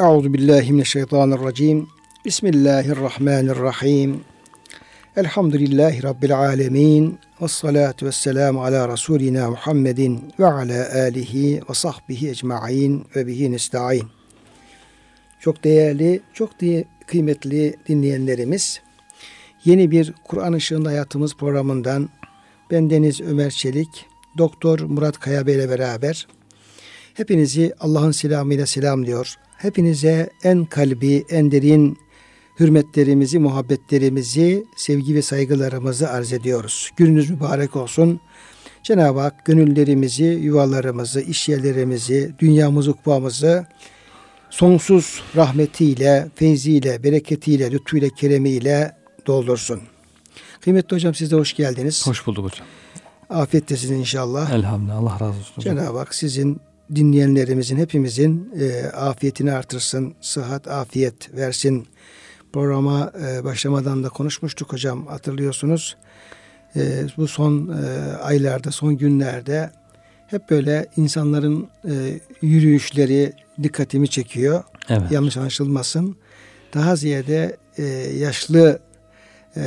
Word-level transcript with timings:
Euzu 0.00 0.34
billahi 0.34 0.72
mineşşeytanirracim. 0.72 1.88
Bismillahirrahmanirrahim. 2.24 4.20
Elhamdülillahi 5.16 6.02
rabbil 6.02 6.38
alamin. 6.38 7.18
Ves 7.40 7.52
salatu 7.52 8.06
vesselamu 8.06 8.64
ala 8.64 8.88
rasulina 8.88 9.50
Muhammedin 9.50 10.32
ve 10.38 10.46
ala 10.46 10.94
alihi 10.94 11.62
ve 11.70 11.74
sahbihi 11.74 12.30
ecmaîn 12.30 13.04
ve 13.16 13.26
bihi 13.26 13.52
nestaîn. 13.52 14.02
Çok 15.40 15.64
değerli, 15.64 16.20
çok 16.32 16.60
diye 16.60 16.84
kıymetli 17.06 17.74
dinleyenlerimiz, 17.88 18.80
yeni 19.64 19.90
bir 19.90 20.14
Kur'an 20.24 20.54
Işığında 20.54 20.88
Hayatımız 20.88 21.36
programından 21.36 22.08
ben 22.70 22.90
Deniz 22.90 23.20
Ömer 23.20 23.50
Çelik, 23.50 24.06
Doktor 24.38 24.80
Murat 24.80 25.20
Kaya 25.20 25.46
Bey 25.46 25.54
ile 25.54 25.68
beraber 25.68 26.26
hepinizi 27.14 27.74
Allah'ın 27.80 28.12
selamıyla 28.12 28.66
selamlıyor. 28.66 29.36
Hepinize 29.64 30.30
en 30.42 30.64
kalbi, 30.64 31.24
en 31.30 31.50
derin 31.50 31.98
hürmetlerimizi, 32.60 33.38
muhabbetlerimizi, 33.38 34.64
sevgi 34.76 35.14
ve 35.14 35.22
saygılarımızı 35.22 36.10
arz 36.10 36.32
ediyoruz. 36.32 36.90
Gününüz 36.96 37.30
mübarek 37.30 37.76
olsun. 37.76 38.20
Cenab-ı 38.82 39.20
Hak 39.20 39.44
gönüllerimizi, 39.44 40.24
yuvalarımızı, 40.24 41.20
iş 41.20 41.48
yerlerimizi, 41.48 42.34
dünyamızı, 42.38 42.90
ukbamızı 42.90 43.66
sonsuz 44.50 45.22
rahmetiyle, 45.36 46.28
feyziyle, 46.34 47.02
bereketiyle, 47.02 47.70
lütfuyla, 47.70 48.08
keremiyle 48.08 48.96
doldursun. 49.26 49.80
Kıymetli 50.60 50.94
hocam 50.94 51.14
siz 51.14 51.30
de 51.30 51.36
hoş 51.36 51.52
geldiniz. 51.52 52.06
Hoş 52.06 52.26
bulduk 52.26 52.44
hocam. 52.44 52.66
Afiyettesiniz 53.30 53.98
inşallah. 54.00 54.50
Elhamdülillah. 54.50 54.96
Allah 54.96 55.14
razı 55.14 55.38
olsun. 55.38 55.62
Cenab-ı 55.62 55.98
Hak 55.98 56.14
sizin 56.14 56.60
dinleyenlerimizin 56.94 57.76
hepimizin 57.76 58.52
e, 58.60 58.86
afiyetini 58.86 59.52
artırsın, 59.52 60.14
sıhhat, 60.20 60.68
afiyet 60.68 61.34
versin. 61.34 61.86
Programa 62.52 63.12
e, 63.26 63.44
başlamadan 63.44 64.04
da 64.04 64.08
konuşmuştuk 64.08 64.72
hocam 64.72 65.06
hatırlıyorsunuz. 65.06 65.96
E, 66.76 67.06
bu 67.16 67.28
son 67.28 67.68
e, 67.68 68.16
aylarda, 68.16 68.70
son 68.70 68.96
günlerde 68.96 69.70
hep 70.26 70.50
böyle 70.50 70.86
insanların 70.96 71.68
e, 71.84 72.20
yürüyüşleri 72.42 73.32
dikkatimi 73.62 74.08
çekiyor. 74.08 74.64
Evet. 74.88 75.10
Yanlış 75.10 75.36
anlaşılmasın. 75.36 76.16
Daha 76.74 76.96
ziyade 76.96 77.56
e, 77.78 77.82
yaşlı 78.18 78.78
e, 79.56 79.62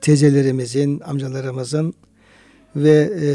teyzelerimizin, 0.00 1.00
amcalarımızın 1.00 1.94
ve 2.76 3.10
e, 3.20 3.28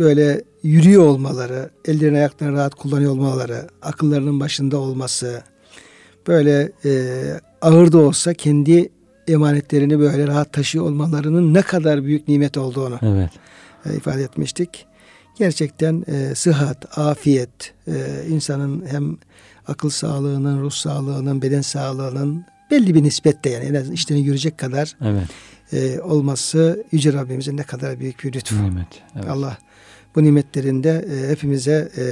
böyle 0.00 0.42
yürüyor 0.62 1.06
olmaları, 1.06 1.70
ellerini 1.84 2.18
ayaklarını 2.18 2.56
rahat 2.56 2.74
kullanıyor 2.74 3.12
olmaları, 3.12 3.68
akıllarının 3.82 4.40
başında 4.40 4.78
olması, 4.78 5.42
böyle 6.26 6.72
e, 6.84 7.14
ağır 7.62 7.92
da 7.92 7.98
olsa 7.98 8.34
kendi 8.34 8.88
emanetlerini 9.28 9.98
böyle 9.98 10.26
rahat 10.26 10.52
taşıyor 10.52 10.84
olmalarının 10.84 11.54
ne 11.54 11.62
kadar 11.62 12.04
büyük 12.04 12.28
nimet 12.28 12.56
olduğunu 12.56 12.98
Evet. 13.02 13.30
e, 13.86 13.96
ifade 13.96 14.22
etmiştik. 14.22 14.86
Gerçekten 15.38 16.04
e, 16.08 16.34
sıhhat, 16.34 16.98
afiyet, 16.98 17.74
e, 17.88 17.92
insanın 18.28 18.86
hem 18.86 19.16
akıl 19.66 19.90
sağlığının, 19.90 20.60
ruh 20.60 20.70
sağlığının, 20.70 21.42
beden 21.42 21.60
sağlığının 21.60 22.44
belli 22.70 22.94
bir 22.94 23.02
nispette 23.02 23.50
yani 23.50 23.64
en 23.64 23.74
azından 23.74 23.94
işlerini 23.94 24.24
görecek 24.24 24.58
kadar 24.58 24.96
Evet. 25.04 25.28
e, 25.72 26.00
olması 26.00 26.84
Yüce 26.92 27.12
Rabbimizin 27.12 27.56
ne 27.56 27.62
kadar 27.62 28.00
büyük 28.00 28.24
bir 28.24 28.32
lütfu. 28.32 28.64
Nimet. 28.64 28.86
Evet. 29.16 29.28
Allah 29.28 29.58
bu 30.16 30.24
nimetlerinde 30.24 31.04
e, 31.10 31.30
hepimize 31.30 31.88
e, 31.96 32.04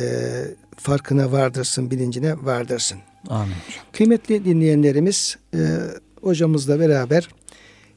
farkına 0.77 1.33
vardırsın, 1.33 1.91
bilincine 1.91 2.35
vardırsın. 2.43 2.99
Amin. 3.29 3.55
Kıymetli 3.93 4.45
dinleyenlerimiz 4.45 5.37
e, 5.55 5.59
hocamızla 6.23 6.81
beraber 6.81 7.29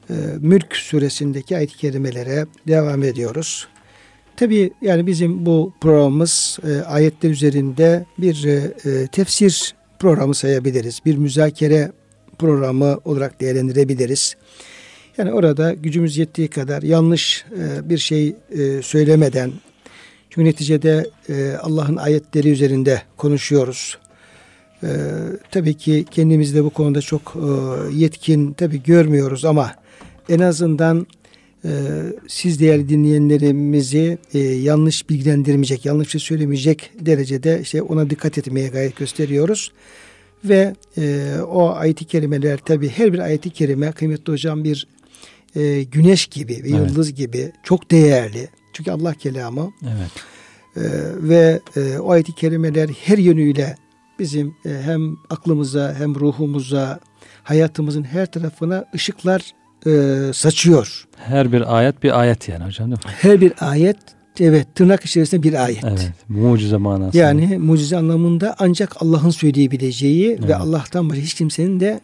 e, 0.10 0.14
Mülk 0.40 0.76
suresindeki 0.76 1.58
ayet-i 1.58 1.78
kerimelere 1.78 2.46
devam 2.68 3.04
ediyoruz. 3.04 3.68
Tabi 4.36 4.72
yani 4.82 5.08
bizim 5.08 5.46
bu 5.46 5.74
programımız 5.82 6.60
e, 6.64 6.82
ayetler 6.82 7.30
üzerinde 7.30 8.06
bir 8.18 8.46
e, 8.46 9.08
tefsir 9.08 9.76
programı 10.00 10.36
sayabiliriz. 10.36 11.00
Bir 11.06 11.18
müzakere 11.18 11.92
programı 12.40 13.00
olarak 13.06 13.42
değerlendirebiliriz. 13.42 14.36
Yani 15.18 15.34
orada 15.34 15.74
gücümüz 15.74 16.18
yettiği 16.18 16.48
kadar 16.48 16.82
yanlış 16.82 17.46
e, 17.58 17.90
bir 17.90 17.98
şey 17.98 18.36
e, 18.52 18.82
söylemeden 18.82 19.52
çünkü 20.32 20.46
neticede 20.50 21.10
e, 21.30 21.54
Allah'ın 21.62 21.96
ayetleri 21.96 22.50
üzerinde 22.50 23.02
konuşuyoruz. 23.18 23.98
E, 24.84 24.88
tabii 25.52 25.74
ki 25.74 26.06
kendimizi 26.12 26.56
de 26.56 26.64
bu 26.64 26.70
konuda 26.70 27.02
çok 27.02 27.36
e, 27.36 27.96
yetkin 27.96 28.54
tabii 28.54 28.84
görmüyoruz 28.84 29.46
ama 29.46 29.76
en 30.30 30.40
azından 30.40 31.08
e, 31.66 31.70
siz 32.28 32.60
değerli 32.60 32.90
dinleyenlerimizi 32.90 34.18
e, 34.34 34.40
yanlış 34.40 35.10
bilgilendirmeyecek, 35.10 35.86
yanlış 35.86 36.10
şey 36.10 36.22
söylemeyecek 36.22 36.92
derecede 37.00 37.60
işte 37.62 37.82
ona 37.82 38.10
dikkat 38.10 38.38
etmeye 38.38 38.68
gayret 38.68 38.96
gösteriyoruz. 38.96 39.72
Ve 40.46 40.76
e, 40.98 41.36
o 41.48 41.70
ayet-i 41.70 42.06
kerimeler 42.06 42.60
tabii 42.66 42.90
her 42.90 43.14
bir 43.14 43.20
ayet-i 43.20 43.50
kerime 43.50 43.92
kıymetli 43.92 44.34
hocam 44.34 44.64
bir 44.64 44.88
e, 45.56 45.84
güneş 45.84 46.28
gibi 46.28 46.54
ve 46.54 46.58
Evet. 46.58 46.70
yıldız 46.70 47.14
gibi 47.14 47.52
çok 47.64 47.92
değerli. 47.92 48.50
Çünkü 48.82 48.92
Allah 48.92 49.14
kelamı 49.14 49.72
Evet. 49.84 50.12
ee, 50.78 50.82
ve 51.16 51.60
e, 51.76 52.00
o 52.00 52.12
ayet-i 52.12 52.36
kerimeler 52.36 52.90
her 52.90 53.18
yönüyle 53.18 53.76
bizim 54.20 54.56
e, 54.66 54.70
hem 54.70 55.18
aklımıza 55.30 55.96
hem 55.98 56.16
ruhumuza 56.16 57.00
hayatımızın 57.44 58.04
her 58.04 58.32
tarafına 58.32 58.86
ışıklar 58.96 59.42
e, 59.88 60.34
saçıyor. 60.34 61.08
Her 61.18 61.52
bir 61.52 61.78
ayet 61.78 62.04
bir 62.04 62.20
ayet 62.20 62.50
yani 62.50 62.66
hocam 62.66 62.88
değil 62.92 63.06
mi? 63.06 63.12
Her 63.22 63.42
bir 63.42 63.54
ayet 63.60 63.98
evet 64.40 64.68
tırnak 64.76 65.06
içerisinde 65.06 65.44
bir 65.44 65.66
ayet. 65.66 65.84
Evet. 65.84 66.12
Mucize 66.30 66.78
manası. 66.78 67.18
Yani 67.18 67.58
mucize 67.58 67.98
anlamında 67.98 68.56
ancak 68.60 69.02
Allah'ın 69.02 69.30
söyleyebileceği 69.30 70.30
ve 70.30 70.38
Evet. 70.46 70.56
Allah'tan 70.56 71.10
başka 71.10 71.22
hiç 71.22 71.34
kimsenin 71.34 71.80
de 71.80 72.00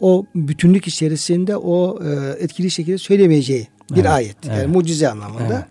o 0.00 0.26
bütünlük 0.34 0.88
içerisinde 0.88 1.56
o 1.56 1.98
e, 2.04 2.42
etkili 2.44 2.70
şekilde 2.70 2.98
söylemeyeceği 2.98 3.68
bir 3.90 4.00
Evet, 4.00 4.10
ayet. 4.10 4.36
Yani 4.46 4.58
evet. 4.58 4.68
mucize 4.68 5.08
anlamında. 5.08 5.54
Evet. 5.54 5.64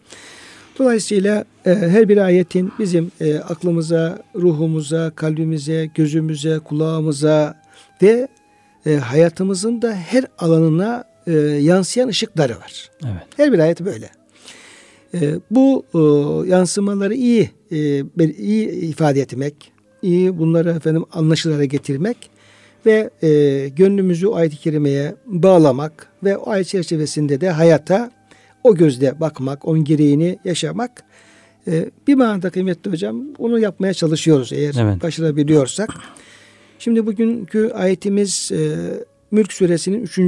Dolayısıyla 0.79 1.45
e, 1.65 1.69
her 1.69 2.09
bir 2.09 2.17
ayetin 2.17 2.71
bizim 2.79 3.11
e, 3.21 3.37
aklımıza, 3.37 4.23
ruhumuza, 4.35 5.11
kalbimize, 5.15 5.89
gözümüze, 5.95 6.59
kulağımıza 6.59 7.61
ve 8.01 8.27
e, 8.85 8.95
hayatımızın 8.95 9.81
da 9.81 9.93
her 9.93 10.25
alanına 10.37 11.03
e, 11.27 11.31
yansıyan 11.41 12.07
ışıkları 12.07 12.53
var. 12.57 12.91
Evet. 13.03 13.23
Her 13.37 13.53
bir 13.53 13.59
ayet 13.59 13.81
böyle. 13.81 14.09
E, 15.13 15.35
bu 15.51 15.85
e, 15.93 15.99
yansımaları 16.49 17.13
iyi 17.13 17.49
e, 17.71 17.77
iyi 18.37 18.69
ifade 18.69 19.21
etmek, 19.21 19.71
iyi 20.01 20.37
bunları 20.39 20.71
efendim 20.71 21.05
anlaşılara 21.13 21.65
getirmek 21.65 22.29
ve 22.87 23.09
e, 23.23 23.69
gönlümüzü 23.69 24.27
ayet-i 24.27 24.57
kerimeye 24.57 25.15
bağlamak 25.25 26.07
ve 26.23 26.37
o 26.37 26.49
ayet 26.49 26.67
çerçevesinde 26.67 27.41
de 27.41 27.49
hayata 27.49 28.11
o 28.63 28.75
gözle 28.75 29.19
bakmak, 29.19 29.67
onun 29.67 29.83
gereğini 29.83 30.39
yaşamak 30.45 31.03
e, 31.67 31.89
bir 32.07 32.15
manada 32.15 32.49
kıymetli 32.49 32.91
hocam 32.91 33.23
onu 33.37 33.59
yapmaya 33.59 33.93
çalışıyoruz 33.93 34.53
eğer 34.53 34.75
Evet. 34.79 35.03
başarabiliyorsak. 35.03 35.89
Şimdi 36.79 37.05
bugünkü 37.05 37.69
ayetimiz 37.69 38.51
e, 38.51 38.75
Mülk 39.31 39.53
suresinin 39.53 40.01
3. 40.01 40.19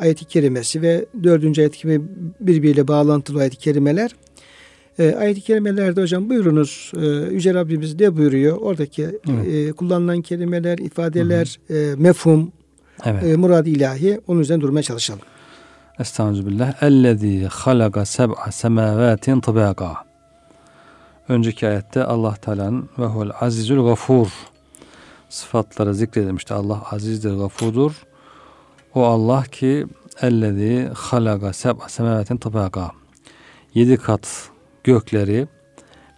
ayet-i 0.00 0.24
kerimesi 0.24 0.82
ve 0.82 1.06
4. 1.22 1.58
ayet-i 1.58 1.78
kerime 1.78 2.04
birbiriyle 2.40 2.88
bağlantılı 2.88 3.40
ayet-i 3.40 3.56
kerimeler. 3.56 4.10
E, 4.98 5.14
ayet-i 5.14 5.40
kerimelerde 5.40 6.00
hocam 6.02 6.28
buyurunuz 6.30 6.92
e, 6.96 7.06
Yüce 7.06 7.54
Rabbimiz 7.54 8.00
ne 8.00 8.16
buyuruyor? 8.16 8.56
Oradaki 8.56 9.02
Evet. 9.02 9.46
e, 9.54 9.72
kullanılan 9.72 10.22
kelimeler, 10.22 10.78
ifadeler, 10.78 11.58
e, 11.70 11.94
mefhum, 11.96 12.52
Evet. 13.04 13.24
e, 13.24 13.36
murad 13.36 13.66
ilahi 13.66 14.20
onun 14.26 14.40
üzerine 14.40 14.62
durmaya 14.62 14.82
çalışalım. 14.82 15.20
Estağfirullah. 15.98 16.82
Ellezî 16.82 17.46
halaka 17.50 18.04
seb'a 18.04 18.52
semâvâtin 18.52 19.40
tıbâka. 19.40 19.94
Önceki 21.28 21.66
ayette 21.68 22.04
Allah 22.04 22.34
Teala'nın 22.34 22.88
ve 22.98 23.04
huvel 23.04 23.30
azizül 23.40 23.76
gafur 23.82 24.26
sıfatları 25.28 25.94
zikredilmişti. 25.94 26.54
Allah 26.54 26.82
azizdir, 26.90 27.34
gafurdur. 27.34 27.92
O 28.94 29.02
Allah 29.02 29.42
ki 29.42 29.86
ellezî 30.22 30.90
halaka 30.94 31.52
seb'a 31.52 31.88
semâvâtin 31.88 32.36
tıbâka. 32.36 32.90
Yedi 33.74 33.96
kat 33.96 34.50
gökleri 34.84 35.46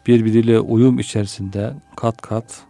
birbiriyle 0.07 0.61
uyum 0.61 0.99
içerisinde 0.99 1.75
kat 1.97 2.23
kat 2.23 2.65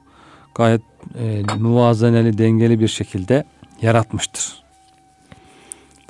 gayet 0.54 0.82
e, 1.18 1.42
muvazeneli 1.58 2.38
dengeli 2.38 2.80
bir 2.80 2.88
şekilde 2.88 3.44
yaratmıştır. 3.82 4.62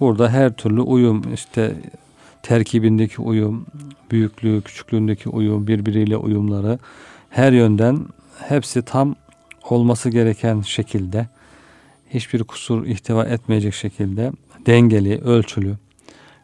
Burada 0.00 0.30
her 0.30 0.52
türlü 0.52 0.80
uyum 0.80 1.34
işte 1.34 1.74
terkibindeki 2.42 3.22
uyum, 3.22 3.66
büyüklüğü, 4.10 4.62
küçüklüğündeki 4.62 5.28
uyum, 5.28 5.66
birbiriyle 5.66 6.16
uyumları 6.16 6.78
her 7.30 7.52
yönden 7.52 8.06
hepsi 8.48 8.82
tam 8.82 9.14
olması 9.70 10.10
gereken 10.10 10.60
şekilde 10.60 11.26
hiçbir 12.10 12.44
kusur 12.44 12.86
ihtiva 12.86 13.24
etmeyecek 13.24 13.74
şekilde 13.74 14.32
dengeli, 14.66 15.18
ölçülü 15.18 15.76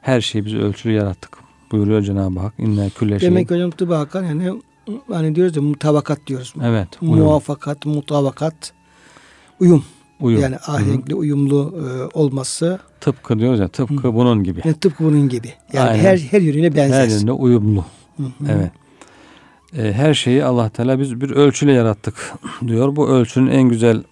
her 0.01 0.21
şeyi 0.21 0.45
biz 0.45 0.55
ölçülü 0.55 0.93
yarattık. 0.93 1.42
Buyuruyor 1.73 2.03
Cenab-ı 2.03 2.41
Hak. 2.41 2.55
İnne 2.59 2.91
külle 2.91 3.19
şey. 3.19 3.29
Demek 3.31 3.51
hocam 3.51 3.71
tıbba 3.71 3.99
hakan 3.99 4.25
yani 4.25 4.61
hani 5.13 5.35
diyoruz 5.35 5.57
ya 5.57 5.63
mutabakat 5.63 6.27
diyoruz. 6.27 6.55
Evet. 6.65 6.89
Uyum. 7.03 7.19
Muvafakat, 7.19 7.87
mutabakat, 7.87 8.73
uyum. 9.61 9.85
uyum. 10.21 10.41
Yani 10.41 10.57
ahenkli, 10.57 11.15
uyumlu 11.15 11.75
e, 11.77 12.19
olması. 12.19 12.79
Tıpkı 13.01 13.39
diyoruz 13.39 13.61
ya 13.61 13.69
tıpkı 13.69 14.09
Hı. 14.09 14.15
bunun 14.15 14.45
gibi. 14.45 14.61
Yani 14.65 14.77
tıpkı 14.77 15.05
bunun 15.05 15.29
gibi. 15.29 15.53
Yani 15.73 15.91
Aynen. 15.91 16.05
her 16.05 16.19
her 16.19 16.41
yönüne 16.41 16.77
benzer. 16.77 17.01
Her 17.01 17.09
yerinde 17.09 17.33
uyumlu. 17.33 17.85
Hı 18.17 18.23
hı. 18.23 18.29
Evet. 18.49 18.71
E, 19.79 19.93
her 19.93 20.15
şeyi 20.15 20.45
Allah 20.45 20.69
Teala 20.69 21.01
biz 21.01 21.21
bir 21.21 21.31
ölçüyle 21.31 21.73
yarattık 21.73 22.33
diyor. 22.67 22.97
Bu 22.97 23.09
ölçünün 23.09 23.51
en 23.51 23.63
güzel 23.63 24.03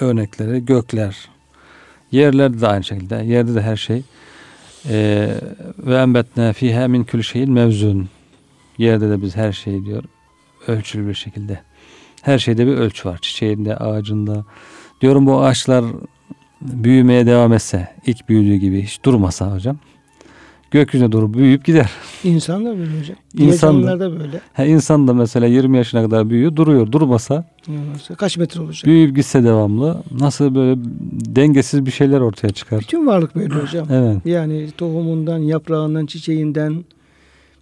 örnekleri 0.00 0.64
gökler. 0.64 1.28
Yerlerde 2.12 2.60
de 2.60 2.66
aynı 2.66 2.84
şekilde. 2.84 3.14
Yerde 3.14 3.54
de 3.54 3.62
her 3.62 3.76
şey. 3.76 4.02
E, 4.88 5.28
ve 5.78 5.96
embetne 5.96 6.52
fiha 6.52 6.88
min 6.88 7.04
külli 7.04 7.24
şeyin 7.24 7.52
mevzun. 7.52 8.08
Yerde 8.78 9.10
de 9.10 9.22
biz 9.22 9.36
her 9.36 9.52
şeyi 9.52 9.84
diyor 9.84 10.04
ölçülü 10.66 11.08
bir 11.08 11.14
şekilde. 11.14 11.60
Her 12.22 12.38
şeyde 12.38 12.66
bir 12.66 12.72
ölçü 12.72 13.08
var. 13.08 13.18
Çiçeğinde, 13.22 13.76
ağacında. 13.76 14.44
Diyorum 15.00 15.26
bu 15.26 15.40
ağaçlar 15.40 15.84
büyümeye 16.60 17.26
devam 17.26 17.52
etse, 17.52 17.88
ilk 18.06 18.28
büyüdüğü 18.28 18.56
gibi 18.56 18.82
hiç 18.82 19.04
durmasa 19.04 19.54
hocam. 19.54 19.78
Gökyüzüne 20.74 21.12
doğru 21.12 21.34
büyüyüp 21.34 21.64
gider. 21.64 21.90
İnsan 22.24 22.64
da 22.64 22.78
böyle 22.78 22.98
hocam. 23.00 23.16
İnsan 23.38 23.82
da. 23.86 24.00
da 24.00 24.18
böyle. 24.20 24.40
Ha, 24.52 24.64
insan 24.64 25.08
da 25.08 25.14
mesela 25.14 25.46
20 25.46 25.76
yaşına 25.76 26.02
kadar 26.02 26.30
büyüyor, 26.30 26.56
duruyor. 26.56 26.92
Durmasa, 26.92 27.34
Yani 27.68 28.16
Kaç 28.16 28.36
metre 28.38 28.60
olacak? 28.60 28.84
büyüyüp 28.84 29.16
gitse 29.16 29.44
devamlı 29.44 30.02
nasıl 30.20 30.54
böyle 30.54 30.80
dengesiz 31.36 31.86
bir 31.86 31.90
şeyler 31.90 32.20
ortaya 32.20 32.50
çıkar. 32.50 32.80
Bütün 32.80 33.06
varlık 33.06 33.34
böyle 33.36 33.54
hocam. 33.54 33.86
Evet, 33.90 34.16
Yani 34.26 34.70
tohumundan, 34.78 35.38
yaprağından, 35.38 36.06
çiçeğinden, 36.06 36.84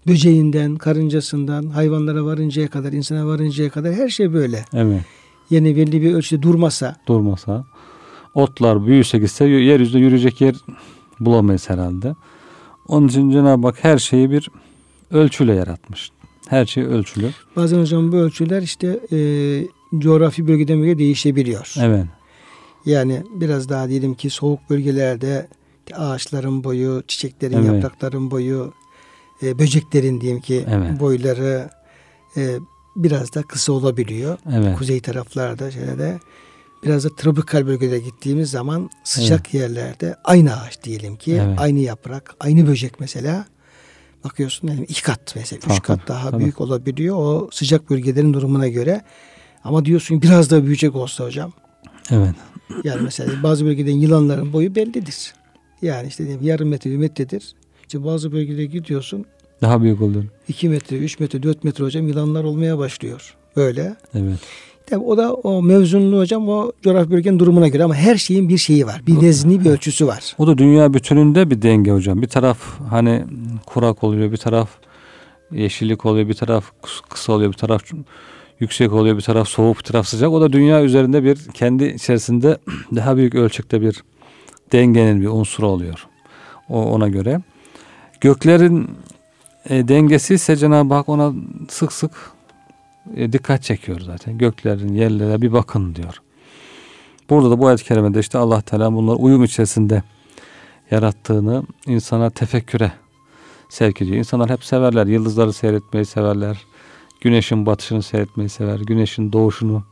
böceğinden, 0.06 0.76
karıncasından, 0.76 1.66
hayvanlara 1.66 2.24
varıncaya 2.24 2.68
kadar, 2.68 2.92
insana 2.92 3.26
varıncaya 3.26 3.70
kadar 3.70 3.94
her 3.94 4.08
şey 4.08 4.32
böyle. 4.32 4.64
evet. 4.74 5.00
Yani 5.50 5.76
belli 5.76 6.02
bir 6.02 6.14
ölçüde 6.14 6.42
durmasa, 6.42 6.96
Durmasa. 7.08 7.64
Otlar 8.34 8.86
büyüse 8.86 9.18
gitse 9.18 9.44
yeryüzünde 9.44 9.98
yürüyecek 10.04 10.40
yer 10.40 10.54
bulamayız 11.20 11.70
herhalde. 11.70 12.14
Onun 12.92 13.08
için 13.08 13.30
Cenab-ı 13.30 13.66
Hak 13.66 13.84
her 13.84 13.98
şeyi 13.98 14.30
bir 14.30 14.50
ölçüyle 15.10 15.54
yaratmış. 15.54 16.10
Her 16.48 16.66
şey 16.66 16.84
ölçülü. 16.84 17.30
bazen 17.56 17.80
hocam 17.80 18.12
bu 18.12 18.16
ölçüler 18.16 18.62
işte 18.62 19.00
e, 19.12 19.18
coğrafi 19.98 20.48
bölgeden 20.48 20.78
bölgeye 20.78 20.98
değişebiliyor. 20.98 21.74
Evet, 21.80 22.04
Yani 22.86 23.22
biraz 23.34 23.68
daha 23.68 23.88
diyelim 23.88 24.14
ki 24.14 24.30
soğuk 24.30 24.70
bölgelerde 24.70 25.48
ağaçların 25.94 26.64
boyu, 26.64 27.02
çiçeklerin, 27.08 27.56
Evet. 27.56 27.66
yaprakların 27.66 28.30
boyu, 28.30 28.72
e, 29.42 29.58
böceklerin 29.58 30.20
diyelim 30.20 30.40
ki 30.40 30.64
Evet. 30.70 31.00
boyları 31.00 31.70
e, 32.36 32.56
biraz 32.96 33.34
da 33.34 33.42
kısa 33.42 33.72
olabiliyor. 33.72 34.38
evet. 34.52 34.78
Kuzey 34.78 35.00
taraflarda 35.00 35.70
şeyde 35.70 36.18
biraz 36.84 37.04
da 37.04 37.16
tropikal 37.16 37.66
bölgelere 37.66 37.98
gittiğimiz 37.98 38.50
zaman 38.50 38.90
sıcak 39.04 39.54
yerlerde 39.54 40.16
aynı 40.24 40.60
ağaç 40.60 40.82
diyelim 40.82 41.16
ki 41.16 41.40
Evet. 41.46 41.58
aynı 41.60 41.78
yaprak, 41.78 42.34
aynı 42.40 42.66
böcek 42.66 43.00
mesela 43.00 43.44
bakıyorsun 44.24 44.68
yani 44.68 44.84
iki 44.88 45.02
kat 45.02 45.32
mesela 45.36 45.60
üç 45.74 45.82
kat 45.82 46.08
daha 46.08 46.30
tabii. 46.30 46.42
büyük 46.42 46.60
olabiliyor 46.60 47.16
o 47.16 47.48
sıcak 47.52 47.90
bölgelerin 47.90 48.34
durumuna 48.34 48.68
göre. 48.68 49.02
Ama 49.64 49.84
diyorsun 49.84 50.22
biraz 50.22 50.50
daha 50.50 50.62
büyüyecek 50.62 50.96
olsa 50.96 51.24
hocam 51.24 51.52
Evet, 52.10 52.34
yani 52.84 53.02
mesela 53.02 53.42
bazı 53.42 53.64
bölgeden 53.66 53.92
yılanların 53.92 54.52
boyu 54.52 54.74
bellidir. 54.74 55.34
Yani 55.82 56.08
işte 56.08 56.24
diyelim 56.26 56.44
yarım 56.46 56.68
metre, 56.68 56.90
bir 56.90 56.96
metredir. 56.96 57.54
İşte 57.82 58.04
bazı 58.04 58.32
bölgelere 58.32 58.64
gidiyorsun 58.64 59.24
daha 59.62 59.82
büyük 59.82 60.00
oluyor. 60.02 60.24
2 60.48 60.68
metre, 60.68 60.96
3 60.96 61.20
metre, 61.20 61.42
4 61.42 61.64
metre 61.64 61.84
hocam 61.84 62.08
yılanlar 62.08 62.44
olmaya 62.44 62.78
başlıyor. 62.78 63.34
Böyle. 63.56 63.96
Evet. 64.14 64.38
Tabii 64.92 65.04
o 65.04 65.16
da 65.16 65.34
o 65.34 65.62
mevzunlu 65.62 66.18
hocam 66.18 66.48
o 66.48 66.72
coğrafi 66.82 67.10
bölgenin 67.10 67.38
durumuna 67.38 67.68
göre 67.68 67.84
ama 67.84 67.94
her 67.94 68.16
şeyin 68.16 68.48
bir 68.48 68.58
şeyi 68.58 68.86
var. 68.86 69.02
Bir 69.06 69.22
nezni 69.22 69.64
bir 69.64 69.70
ölçüsü 69.70 70.06
var. 70.06 70.34
O 70.38 70.46
da 70.46 70.58
dünya 70.58 70.94
bütününde 70.94 71.50
bir 71.50 71.62
denge 71.62 71.90
hocam. 71.90 72.22
Bir 72.22 72.26
taraf 72.26 72.58
hani 72.90 73.24
kurak 73.66 74.04
oluyor, 74.04 74.32
bir 74.32 74.36
taraf 74.36 74.68
yeşillik 75.52 76.06
oluyor, 76.06 76.28
bir 76.28 76.34
taraf 76.34 76.64
kıs- 76.82 77.08
kısa 77.08 77.32
oluyor, 77.32 77.52
bir 77.52 77.56
taraf 77.56 77.82
yüksek 78.60 78.92
oluyor, 78.92 79.16
bir 79.16 79.22
taraf 79.22 79.48
soğuk, 79.48 79.78
bir 79.78 79.82
taraf 79.82 80.06
sıcak. 80.06 80.30
O 80.30 80.40
da 80.40 80.52
dünya 80.52 80.82
üzerinde 80.82 81.24
bir 81.24 81.36
kendi 81.54 81.84
içerisinde 81.84 82.58
daha 82.94 83.16
büyük 83.16 83.34
ölçekte 83.34 83.80
bir 83.80 84.02
dengenin 84.72 85.20
bir 85.20 85.26
unsuru 85.26 85.68
oluyor. 85.68 86.06
O 86.68 86.82
ona 86.84 87.08
göre. 87.08 87.40
Göklerin 88.20 88.90
e, 89.68 89.88
dengesi 89.88 90.34
ise 90.34 90.56
Cenab-ı 90.56 90.94
Hak 90.94 91.08
ona 91.08 91.32
sık 91.68 91.92
sık 91.92 92.10
e, 93.16 93.32
dikkat 93.32 93.62
çekiyor 93.62 94.00
zaten. 94.00 94.38
Göklerin 94.38 94.94
yerlere 94.94 95.42
bir 95.42 95.52
bakın 95.52 95.94
diyor. 95.94 96.22
Burada 97.30 97.50
da 97.50 97.58
bu 97.58 97.66
ayet-i 97.66 97.84
kerimede 97.84 98.20
işte 98.20 98.38
Allah 98.38 98.60
Teala 98.60 98.92
bunlar 98.92 99.16
uyum 99.18 99.44
içerisinde 99.44 100.02
yarattığını 100.90 101.62
insana 101.86 102.30
tefekküre 102.30 102.92
sevk 103.68 104.02
ediyor. 104.02 104.16
İnsanlar 104.16 104.50
hep 104.50 104.64
severler. 104.64 105.06
Yıldızları 105.06 105.52
seyretmeyi 105.52 106.06
severler. 106.06 106.58
Güneşin 107.20 107.66
batışını 107.66 108.02
seyretmeyi 108.02 108.48
sever. 108.48 108.78
Güneşin 108.78 109.32
doğuşunu 109.32 109.84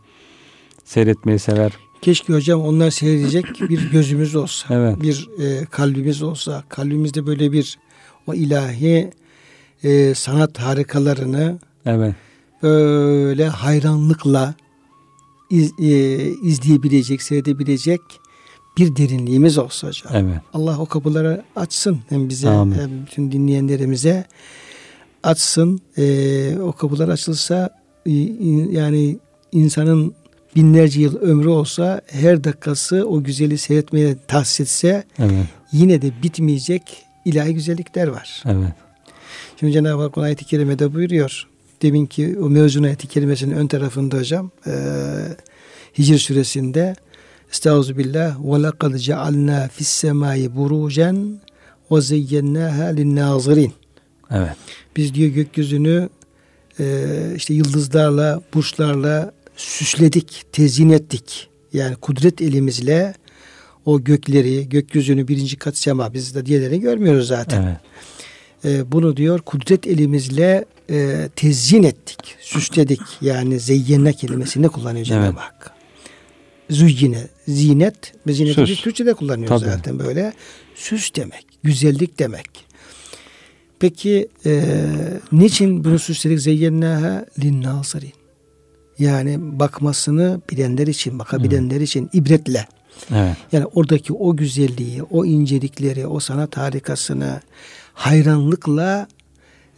seyretmeyi 0.85 1.39
sever. 1.39 1.73
Keşke 2.03 2.33
hocam 2.33 2.61
onlar 2.61 2.91
seyredecek 2.91 3.47
bir 3.61 3.91
gözümüz 3.91 4.37
olsa. 4.37 4.75
Evet. 4.75 5.03
Bir 5.03 5.29
e, 5.39 5.65
kalbimiz 5.65 6.23
olsa. 6.23 6.65
Kalbimizde 6.69 7.27
böyle 7.27 7.53
bir 7.53 7.79
o 8.27 8.35
ilahi 8.35 9.11
e, 9.83 10.15
sanat 10.15 10.59
harikalarını 10.59 11.59
Evet. 11.87 12.15
Böyle 12.62 13.49
hayranlıkla 13.49 14.55
iz, 15.51 15.73
e, 15.79 15.87
izleyebilecek, 16.43 17.23
seyredebilecek 17.23 18.01
bir 18.79 18.97
derinliğimiz 18.97 19.59
olsa 19.59 19.89
hocam. 19.89 20.12
Evet. 20.17 20.41
Allah 20.55 20.79
o 20.79 20.87
kapıları 20.87 21.45
açsın 21.57 21.99
hem 22.09 22.29
bize 22.29 22.49
Amin. 22.49 22.75
hem 22.79 22.91
bütün 23.07 23.33
dinleyenlerimize 23.33 24.25
açsın. 25.23 25.81
Ee, 25.99 26.59
o 26.62 26.73
kapılar 26.73 27.09
açılsa 27.09 27.71
e, 28.07 28.11
in- 28.11 28.71
yani 28.71 29.19
insanın 29.53 30.15
binlerce 30.56 31.01
yıl 31.01 31.17
ömrü 31.17 31.49
olsa 31.49 32.01
her 32.06 32.45
dakikası 32.45 33.05
o 33.09 33.23
güzeli 33.23 33.58
seyretmeye 33.58 34.17
tahsis 34.29 34.61
etse 34.61 35.05
Evet. 35.19 35.46
yine 35.73 36.03
de 36.03 36.11
bitmeyecek 36.23 36.82
ilahi 37.25 37.55
güzellikler 37.55 38.06
var. 38.08 38.43
Evet. 38.46 38.73
Şimdi 39.61 39.73
Cenab-ı 39.73 40.03
Hak 40.03 40.19
ayet-i 40.19 40.44
kerimede 40.44 40.94
buyuruyor. 40.94 41.46
Deminki 41.82 42.39
o 42.39 42.51
mevzun 42.51 42.82
ayet-i 42.82 43.06
kerimesinin 43.06 43.56
ön 43.56 43.67
tarafında 43.67 44.17
hocam 44.17 44.51
e, 44.67 44.72
Hicr 45.99 46.19
suresinde 46.19 46.96
Estaizu 47.53 47.99
billah 47.99 48.37
ve 48.44 48.63
lekad 48.63 48.96
cealna 48.96 49.69
fis 49.69 49.89
semai 49.89 50.56
burucen 50.56 51.41
ve 51.91 52.01
zeyyennaha 52.01 52.84
linnazirin. 52.84 53.72
Evet. 54.31 54.56
Biz 54.96 55.15
diyor 55.15 55.31
gökyüzünü 55.31 56.08
e, 56.81 57.06
işte 57.37 57.55
yıldızlarla, 57.55 58.43
burçlarla 58.55 59.32
süsledik, 59.56 60.44
tezyin 60.53 60.91
ettik. 60.91 61.49
Yani 61.72 61.96
kudret 61.96 62.43
elimizle 62.43 63.15
o 63.84 64.05
gökleri, 64.05 64.69
gökyüzünü 64.69 65.29
birinci 65.29 65.56
kat 65.56 65.77
sema 65.77 66.15
biz 66.15 66.34
de 66.34 66.46
diğerlerini 66.46 66.81
görmüyoruz 66.81 67.29
zaten. 67.29 67.63
Evet. 67.63 67.81
E, 68.65 68.93
bunu 68.93 69.17
diyor 69.17 69.41
kudret 69.41 69.87
elimizle 69.87 70.65
e, 70.91 71.29
tezyin 71.37 71.82
ettik, 71.82 72.37
süsledik. 72.41 73.01
Yani 73.20 73.61
zeyyenne 73.61 74.13
kelimesini 74.13 74.69
kullanıyor 74.69 75.05
Cenab-ı 75.05 75.25
Evet. 75.25 75.37
Hak. 75.37 75.73
Züyyine, 76.70 77.29
zinet 77.49 78.13
ve 78.27 78.32
zineti 78.32 78.65
biz 78.65 78.81
Türkçe'de 78.81 79.15
kullanıyoruz 79.15 79.63
Tabii. 79.63 79.70
zaten 79.70 79.99
böyle. 79.99 80.32
Süs 80.75 81.15
demek, 81.17 81.47
güzellik 81.63 82.19
demek. 82.19 82.47
Peki 83.79 84.29
e, 84.47 84.63
niçin 85.32 85.85
bunu 85.85 85.99
süsledik? 85.99 86.41
Zeyyennaha 86.41 87.27
linnâzirin. 87.43 88.13
Yani 88.99 89.37
bakmasını 89.59 90.41
bilenler 90.51 90.87
için, 90.87 91.19
bakabilenler 91.19 91.81
için 91.81 92.11
ibretle. 92.13 92.67
Evet. 93.15 93.37
Yani 93.53 93.67
oradaki 93.67 94.13
o 94.13 94.37
güzelliği, 94.37 95.03
o 95.03 95.25
incelikleri, 95.25 96.06
o 96.06 96.20
sanat 96.20 96.56
harikasını 96.56 97.41
hayranlıkla 97.94 99.09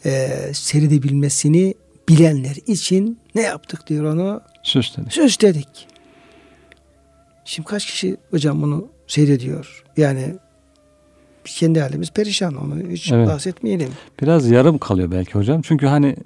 e, 0.04 0.28
seyredebilmesini 0.54 1.74
bilenler 2.08 2.56
için 2.66 3.18
ne 3.34 3.42
yaptık 3.42 3.86
diyor 3.86 4.04
onu? 4.14 4.40
Süsledik. 4.62 5.12
Süsledik. 5.12 5.88
Şimdi 7.44 7.68
kaç 7.68 7.86
kişi 7.86 8.16
hocam 8.30 8.62
bunu 8.62 8.88
seyrediyor? 9.06 9.84
Yani 9.96 10.34
kendi 11.44 11.80
halimiz 11.80 12.10
perişan 12.10 12.54
onu 12.54 12.90
hiç 12.90 13.12
Evet. 13.12 13.28
bahsetmeyelim. 13.28 13.88
Biraz 14.22 14.50
yarım 14.50 14.78
kalıyor 14.78 15.10
belki 15.10 15.32
hocam. 15.32 15.62
Çünkü 15.62 15.86
hani 15.86 16.16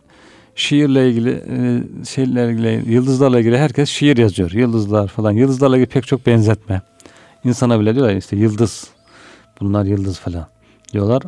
şiirle 0.55 1.11
ilgili 1.11 1.31
e, 1.31 1.83
şeylerle 2.05 2.83
yıldızlarla 2.87 3.41
ilgili 3.41 3.59
herkes 3.59 3.89
şiir 3.91 4.17
yazıyor. 4.17 4.51
Yıldızlar 4.51 5.09
falan. 5.09 5.33
Yıldızlarla 5.33 5.77
ilgili 5.77 5.89
pek 5.91 6.07
çok 6.07 6.27
benzetme. 6.27 6.83
İnsana 7.45 7.81
bile 7.81 7.95
diyorlar 7.95 8.17
işte 8.17 8.37
yıldız. 8.37 8.89
Bunlar 9.61 9.85
yıldız 9.85 10.19
falan 10.19 10.47
diyorlar. 10.93 11.23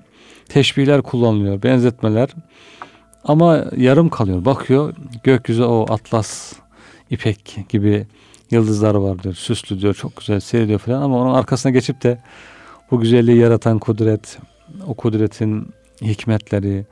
Teşbihler 0.49 1.03
kullanılıyor, 1.03 1.63
benzetmeler. 1.63 2.29
Ama 3.25 3.65
yarım 3.77 4.09
kalıyor. 4.09 4.45
Bakıyor 4.45 4.95
gökyüzü 5.25 5.63
o 5.63 5.87
atlas, 5.93 6.53
ipek 7.11 7.59
gibi 7.69 8.07
yıldızlar 8.51 8.95
var 8.95 9.23
diyor. 9.23 9.35
Süslü 9.35 9.81
diyor, 9.81 9.95
çok 9.95 10.17
güzel 10.17 10.41
seyrediyor 10.41 10.79
falan 10.79 11.03
ama 11.03 11.19
onun 11.19 11.35
arkasına 11.35 11.73
geçip 11.73 12.03
de 12.03 12.19
bu 12.91 13.01
güzelliği 13.01 13.39
yaratan 13.39 13.79
kudret, 13.79 14.39
o 14.87 14.95
kudretin 14.95 15.69
hikmetleri, 16.03 16.87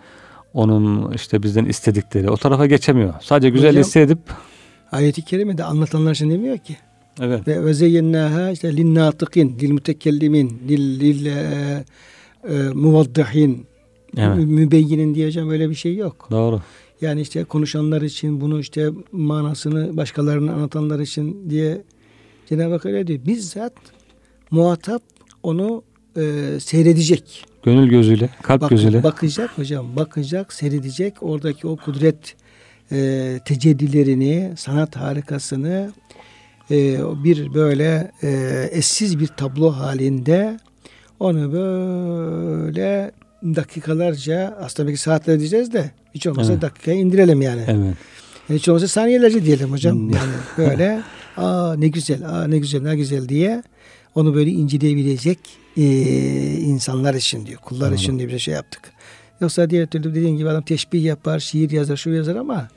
onun 0.55 1.13
işte 1.13 1.43
bizden 1.43 1.65
istedikleri 1.65 2.31
o 2.31 2.37
tarafa 2.37 2.67
geçemiyor. 2.67 3.15
Sadece 3.21 3.51
güzelliği 3.51 3.81
Hocam, 3.81 3.91
seyredip 3.91 4.19
Ayet-i 4.93 5.23
kerimede 5.23 5.65
anlatanlar 5.65 6.13
için 6.13 6.31
demiyor 6.31 6.59
ki. 6.59 6.77
evet. 7.21 7.49
Ve 7.49 7.65
ve 7.65 7.75
zeyyennâhâ 7.75 8.51
işte 8.51 8.77
linnâtıkîn, 8.77 9.59
lil 9.59 9.71
mütekellimin, 9.71 10.63
lil, 10.69 11.01
lil 11.01 11.27
e, 12.49 12.53
muvaddihin, 12.75 13.67
Evet. 14.17 14.37
mü- 14.37 14.47
mübeyyinin 14.47 15.15
diyeceğim 15.15 15.51
öyle 15.51 15.71
bir 15.71 15.75
şey 15.75 15.97
yok. 15.97 16.29
Doğru. 16.31 16.61
Yani 17.01 17.21
işte 17.21 17.45
konuşanlar 17.45 18.03
için 18.03 18.41
bunu 18.41 18.61
işte 18.61 18.89
manasını 19.13 19.97
başkalarına 19.97 20.53
anlatanlar 20.53 21.01
için 21.01 21.51
diye 21.51 21.83
Cenab-ı 22.49 22.73
Hak 22.73 22.87
öyle 22.87 23.07
diyor. 23.07 23.21
Bizzat 23.27 23.73
muhatap 24.51 25.03
onu 25.43 25.83
e, 26.17 26.23
seyredecek. 26.61 27.47
Gönül 27.63 27.89
gözüyle, 27.89 28.31
kalp 28.43 28.61
Bak- 28.61 28.71
gözüyle. 28.71 29.03
Bakacak 29.03 29.59
hocam, 29.59 29.87
bakacak, 29.97 30.53
seyredecek. 30.53 31.15
Oradaki 31.21 31.67
o 31.67 31.77
kudret 31.77 32.35
e, 32.93 33.41
tecellilerini, 33.45 34.53
sanat 34.57 34.97
harikasını 34.97 35.93
e, 36.71 36.99
bir 37.25 37.55
böyle 37.55 38.13
e, 38.23 38.69
eşsiz 38.73 39.19
bir 39.21 39.27
tablo 39.27 39.71
halinde 39.71 40.59
onu 41.21 41.53
böyle 41.53 43.11
dakikalarca 43.43 44.57
aslında 44.61 44.89
belki 44.89 45.01
saatler 45.01 45.39
diyeceğiz 45.39 45.73
de 45.73 45.91
hiç 46.15 46.27
olmazsa 46.27 46.53
Evet. 46.53 46.63
dakikaya 46.63 46.97
indirelim 46.97 47.43
yani. 47.43 47.63
Evet. 47.69 47.95
Hiç 48.49 48.69
olmazsa 48.69 48.89
saniyelerce 48.89 49.45
diyelim 49.45 49.73
hocam. 49.73 49.97
Hmm. 49.97 50.11
Yani 50.11 50.33
böyle 50.59 51.03
aa 51.37 51.75
ne 51.79 51.89
güzel, 51.89 52.29
aa 52.29 52.47
ne 52.47 52.59
güzel, 52.59 52.83
ne 52.83 52.97
güzel 52.97 53.29
diye 53.29 53.63
onu 54.15 54.35
böyle 54.35 54.51
inceleyebilecek 54.51 55.39
e, 55.77 55.83
insanlar 56.59 57.15
için 57.15 57.47
diyor. 57.47 57.61
Kullar 57.61 57.91
Doğru. 57.91 57.97
için 57.97 58.19
diye 58.19 58.29
bir 58.29 58.39
şey 58.39 58.55
yaptık. 58.55 58.83
Yoksa 59.41 59.71
diğer 59.71 59.87
türlü 59.87 60.15
dediğin 60.15 60.37
gibi 60.37 60.49
adam 60.49 60.63
teşbih 60.63 61.05
yapar, 61.05 61.39
şiir 61.39 61.71
yazar, 61.71 61.97
şu 61.97 62.11
yazar 62.11 62.37
ama 62.37 62.69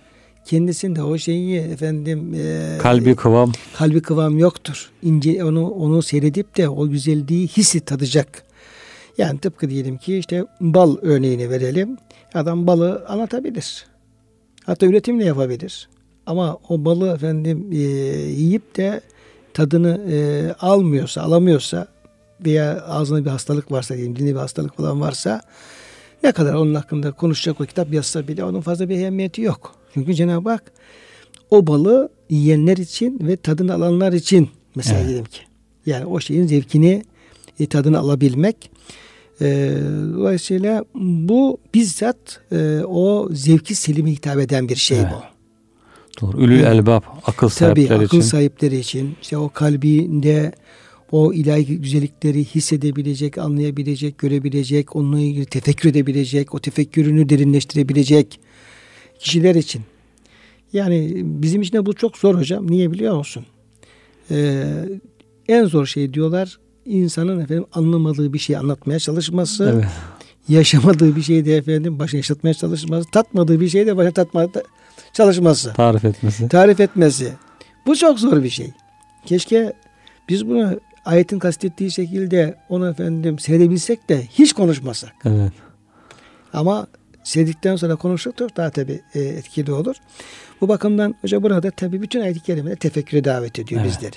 kendisinde 0.45 1.03
o 1.03 1.17
şeyi 1.17 1.59
efendim 1.59 2.33
e, 2.33 2.77
Kalbi 2.81 3.15
kıvam. 3.15 3.51
kalbi 3.77 4.01
kıvam 4.01 4.37
yoktur. 4.37 4.89
İnce 5.03 5.43
onu 5.43 5.69
onu 5.69 6.01
seyredip 6.01 6.57
de 6.57 6.69
o 6.69 6.89
güzelliği 6.89 7.47
hissi 7.47 7.79
tadacak. 7.79 8.43
Yani 9.17 9.39
tıpkı 9.39 9.69
diyelim 9.69 9.97
ki 9.97 10.17
işte 10.17 10.45
bal 10.61 10.97
örneğini 11.01 11.49
verelim. 11.49 11.97
Adam 12.33 12.67
balı 12.67 13.05
anlatabilir. 13.07 13.85
Hatta 14.65 14.85
üretimle 14.85 15.25
yapabilir. 15.25 15.89
Ama 16.25 16.57
o 16.69 16.85
balı 16.85 17.13
efendim 17.13 17.69
e, 17.71 17.77
yiyip 17.77 18.77
de 18.77 19.01
tadını 19.53 20.01
e, 20.11 20.17
almıyorsa, 20.59 21.21
alamıyorsa 21.21 21.87
veya 22.45 22.81
ağzında 22.81 23.25
bir 23.25 23.29
hastalık 23.29 23.71
varsa 23.71 23.95
diyelim, 23.95 24.15
dilinde 24.15 24.31
bir 24.33 24.39
hastalık 24.39 24.77
falan 24.77 25.01
varsa 25.01 25.41
ne 26.23 26.31
kadar 26.31 26.53
onun 26.53 26.75
hakkında 26.75 27.11
konuşacak 27.11 27.61
o 27.61 27.65
kitap 27.65 27.93
yazsa 27.93 28.27
bile 28.27 28.43
onun 28.43 28.61
fazla 28.61 28.89
bir 28.89 28.95
ehemmiyeti 28.95 29.41
yok. 29.41 29.75
Çünkü 29.93 30.13
Cenab-ı 30.13 30.49
Hak 30.49 30.71
o 31.49 31.67
balı 31.67 32.09
yiyenler 32.29 32.77
için 32.77 33.19
ve 33.27 33.35
tadını 33.35 33.73
alanlar 33.73 34.13
için 34.13 34.49
mesela 34.75 34.97
Evet. 34.97 35.07
diyelim 35.07 35.25
ki. 35.25 35.39
Yani 35.85 36.05
o 36.05 36.19
şeyin 36.19 36.47
zevkini, 36.47 37.03
e, 37.59 37.65
tadını 37.65 37.99
alabilmek. 37.99 38.71
E, 39.41 39.77
dolayısıyla 40.15 40.85
bu 40.95 41.57
bizzat 41.73 42.41
e, 42.51 42.81
o 42.87 43.29
zevki 43.31 43.75
selime 43.75 44.11
hitap 44.11 44.39
eden 44.39 44.69
bir 44.69 44.75
şey 44.75 44.99
Evet. 44.99 45.09
bu. 45.13 45.21
Doğru. 46.21 46.41
Ülül 46.41 46.63
elbab. 46.63 47.01
Akıl 47.25 47.49
Tabii 47.49 47.81
sahipleri 47.81 47.93
akıl 48.05 48.05
için. 48.17 48.21
sahipleri 48.21 48.77
için 48.77 49.15
işte 49.21 49.37
o 49.37 49.49
kalbinde 49.49 50.51
o 51.11 51.33
ilahi 51.33 51.77
güzellikleri 51.81 52.45
hissedebilecek, 52.45 53.37
anlayabilecek, 53.37 54.17
görebilecek, 54.17 54.95
onunla 54.95 55.19
ilgili 55.19 55.45
tefekkür 55.45 55.89
edebilecek, 55.89 56.55
o 56.55 56.59
tefekkürünü 56.59 57.29
derinleştirebilecek 57.29 58.39
kişiler 59.19 59.55
için. 59.55 59.81
Yani 60.73 61.11
bizim 61.23 61.61
için 61.61 61.73
de 61.77 61.85
bu 61.85 61.93
çok 61.93 62.17
zor 62.17 62.35
hocam. 62.35 62.71
Niye 62.71 62.91
biliyor 62.91 63.17
musun? 63.17 63.45
Ee, 64.31 64.63
en 65.47 65.65
zor 65.65 65.85
şey 65.85 66.13
diyorlar 66.13 66.59
insanın 66.85 67.39
efendim 67.39 67.65
anlamadığı 67.73 68.33
bir 68.33 68.39
şeyi 68.39 68.59
anlatmaya 68.59 68.99
çalışması, 68.99 69.71
Evet. 69.75 69.85
yaşamadığı 70.49 71.15
bir 71.15 71.21
şeyi 71.21 71.45
de 71.45 71.55
efendim 71.57 71.99
başına 71.99 72.17
yaşatmaya 72.17 72.53
çalışması, 72.53 73.11
tatmadığı 73.11 73.59
bir 73.59 73.69
şeyi 73.69 73.85
de 73.87 73.97
başına 73.97 74.11
tatmaya 74.13 74.47
çalışması 75.13 75.73
Tarif 75.73 76.05
etmesi. 76.05 76.49
tarif 76.49 76.79
etmesi. 76.79 77.33
Bu 77.85 77.95
çok 77.95 78.19
zor 78.19 78.43
bir 78.43 78.49
şey. 78.49 78.71
Keşke 79.25 79.73
biz 80.29 80.47
bunu 80.47 80.79
ayetin 81.05 81.39
kastettiği 81.39 81.91
şekilde 81.91 82.55
onu 82.69 82.89
efendim 82.89 83.39
seyredebilsek 83.39 84.09
de 84.09 84.25
hiç 84.25 84.53
konuşmasak. 84.53 85.11
Evet. 85.25 85.51
Ama 86.53 86.87
seyredikten 87.29 87.75
sonra 87.75 87.95
konuştuk 87.95 88.57
daha 88.57 88.69
tabi 88.69 89.01
e, 89.13 89.19
etkili 89.19 89.71
olur. 89.71 89.95
Bu 90.61 90.67
bakımdan 90.67 91.15
hoca 91.21 91.43
burada 91.43 91.71
tabi 91.71 92.01
bütün 92.01 92.21
ayet-i 92.21 92.39
kerimeler 92.39 92.75
tefekküre 92.75 93.23
davet 93.23 93.59
ediyor 93.59 93.81
Evet. 93.81 93.91
bizleri. 93.91 94.15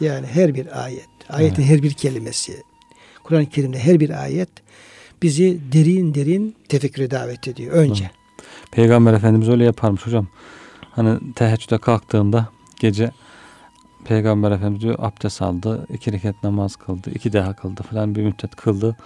Yani 0.00 0.26
her 0.26 0.54
bir 0.54 0.84
ayet, 0.84 1.08
ayetin 1.28 1.62
her 1.62 1.82
bir 1.82 1.92
kelimesi, 1.92 2.62
Kur'an-ı 3.24 3.46
Kerim'de 3.46 3.78
her 3.78 4.00
bir 4.00 4.22
ayet 4.22 4.48
bizi 5.22 5.60
derin 5.72 6.14
derin 6.14 6.56
tefekküre 6.68 7.10
davet 7.10 7.48
ediyor 7.48 7.72
önce. 7.72 8.10
Peygamber 8.70 9.12
Efendimiz 9.14 9.48
öyle 9.48 9.64
yaparmış 9.64 10.06
hocam. 10.06 10.26
Hani 10.90 11.34
teheccüde 11.34 11.78
kalktığında 11.78 12.48
gece 12.80 13.10
Peygamber 14.04 14.50
Efendimiz 14.50 14.82
diyor 14.82 14.94
abdest 14.98 15.42
aldı. 15.42 15.86
iki 15.94 16.12
rekat 16.12 16.42
namaz 16.42 16.76
kıldı. 16.76 17.10
iki 17.14 17.32
daha 17.32 17.56
kıldı 17.56 17.82
falan 17.82 18.14
bir 18.14 18.22
müddet 18.22 18.56
kıldı. 18.56 18.96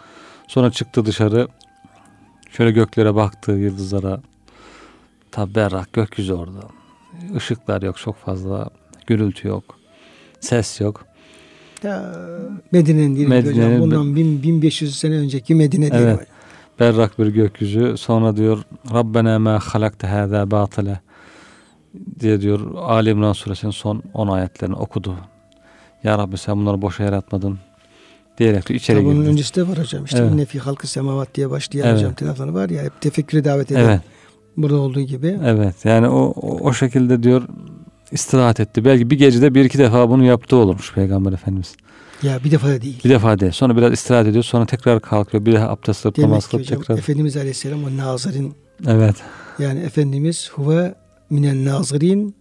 Sonra 0.48 0.70
çıktı 0.70 1.06
dışarı. 1.06 1.48
Şöyle 2.50 2.70
göklere 2.70 3.14
baktı 3.14 3.52
yıldızlara. 3.52 4.20
Tabi 5.30 5.54
berrak 5.54 5.92
gökyüzü 5.92 6.32
orada. 6.34 6.60
Işıklar 7.36 7.82
yok 7.82 7.96
çok 7.98 8.16
fazla. 8.16 8.70
Gürültü 9.06 9.48
yok. 9.48 9.64
Ses 10.40 10.80
yok. 10.80 11.04
Medine'nin 12.72 13.16
değil 13.16 13.28
mi 13.28 13.46
hocam? 13.46 13.80
Bundan 13.80 14.16
bin- 14.16 14.42
1500 14.42 14.98
sene 14.98 15.14
önceki 15.14 15.54
Medine 15.54 15.90
değil 15.92 16.02
Evet. 16.02 16.26
Berrak 16.80 17.18
bir 17.18 17.26
gökyüzü. 17.26 17.96
Sonra 17.96 18.36
diyor 18.36 18.62
Rabbena 18.92 19.38
ma 19.38 19.58
halakte 19.62 20.06
hâzâ 20.06 20.50
batile 20.50 21.00
diye 22.20 22.40
diyor 22.40 22.74
Ali 22.74 23.10
İmran 23.10 23.32
suresinin 23.32 23.70
son 23.70 24.02
10 24.14 24.28
ayetlerini 24.28 24.74
okudu. 24.76 25.16
Ya 26.02 26.18
Rabbi 26.18 26.38
sen 26.38 26.56
bunları 26.56 26.82
boşa 26.82 27.04
yaratmadın 27.04 27.58
diyerek 28.38 28.68
de 28.68 28.74
içeri 28.74 28.96
Tabi 28.96 29.06
bunun 29.06 29.16
girdi. 29.20 29.28
öncesi 29.30 29.54
de 29.54 29.68
var 29.68 29.78
hocam. 29.78 30.04
İşte 30.04 30.18
Evet. 30.18 30.32
inne 30.32 30.44
fi 30.44 30.58
halkı 30.58 30.86
semavat 30.86 31.34
diye 31.34 31.50
başlayan 31.50 31.86
Evet. 31.86 31.96
hocam 31.98 32.14
tarafları 32.14 32.54
var 32.54 32.68
ya 32.68 32.82
hep 32.82 33.00
tefekküre 33.00 33.44
davet 33.44 33.70
eden. 33.72 33.80
Evet, 33.84 34.00
Burada 34.56 34.76
olduğu 34.76 35.00
gibi. 35.00 35.38
evet. 35.44 35.84
Yani 35.84 36.08
o, 36.08 36.20
o, 36.36 36.58
o 36.68 36.72
şekilde 36.72 37.22
diyor 37.22 37.42
istirahat 38.12 38.60
etti. 38.60 38.84
Belki 38.84 39.10
bir 39.10 39.18
gecede 39.18 39.54
bir 39.54 39.64
iki 39.64 39.78
defa 39.78 40.10
bunu 40.10 40.24
yaptığı 40.24 40.56
olurmuş 40.56 40.92
Peygamber 40.94 41.32
Efendimiz. 41.32 41.76
Ya 42.22 42.44
bir 42.44 42.50
defa 42.50 42.68
da 42.68 42.82
değil. 42.82 43.00
Bir 43.04 43.10
defa 43.10 43.38
değil. 43.40 43.52
Sonra 43.52 43.76
biraz 43.76 43.92
istirahat 43.92 44.26
ediyor. 44.26 44.44
Sonra 44.44 44.66
tekrar 44.66 45.00
kalkıyor. 45.00 45.46
Bir 45.46 45.52
daha 45.52 45.68
abdest 45.68 46.06
alıp 46.06 46.18
namaz 46.18 46.48
kılıp 46.48 46.66
tekrar. 46.66 46.98
Efendimiz 46.98 47.36
Aleyhisselam 47.36 47.84
o 47.84 47.96
nazirin 47.96 48.54
Evet. 48.86 49.16
yani 49.58 49.80
Efendimiz 49.80 50.50
huve 50.54 50.94
minen 51.30 51.64
nazirin 51.64 52.34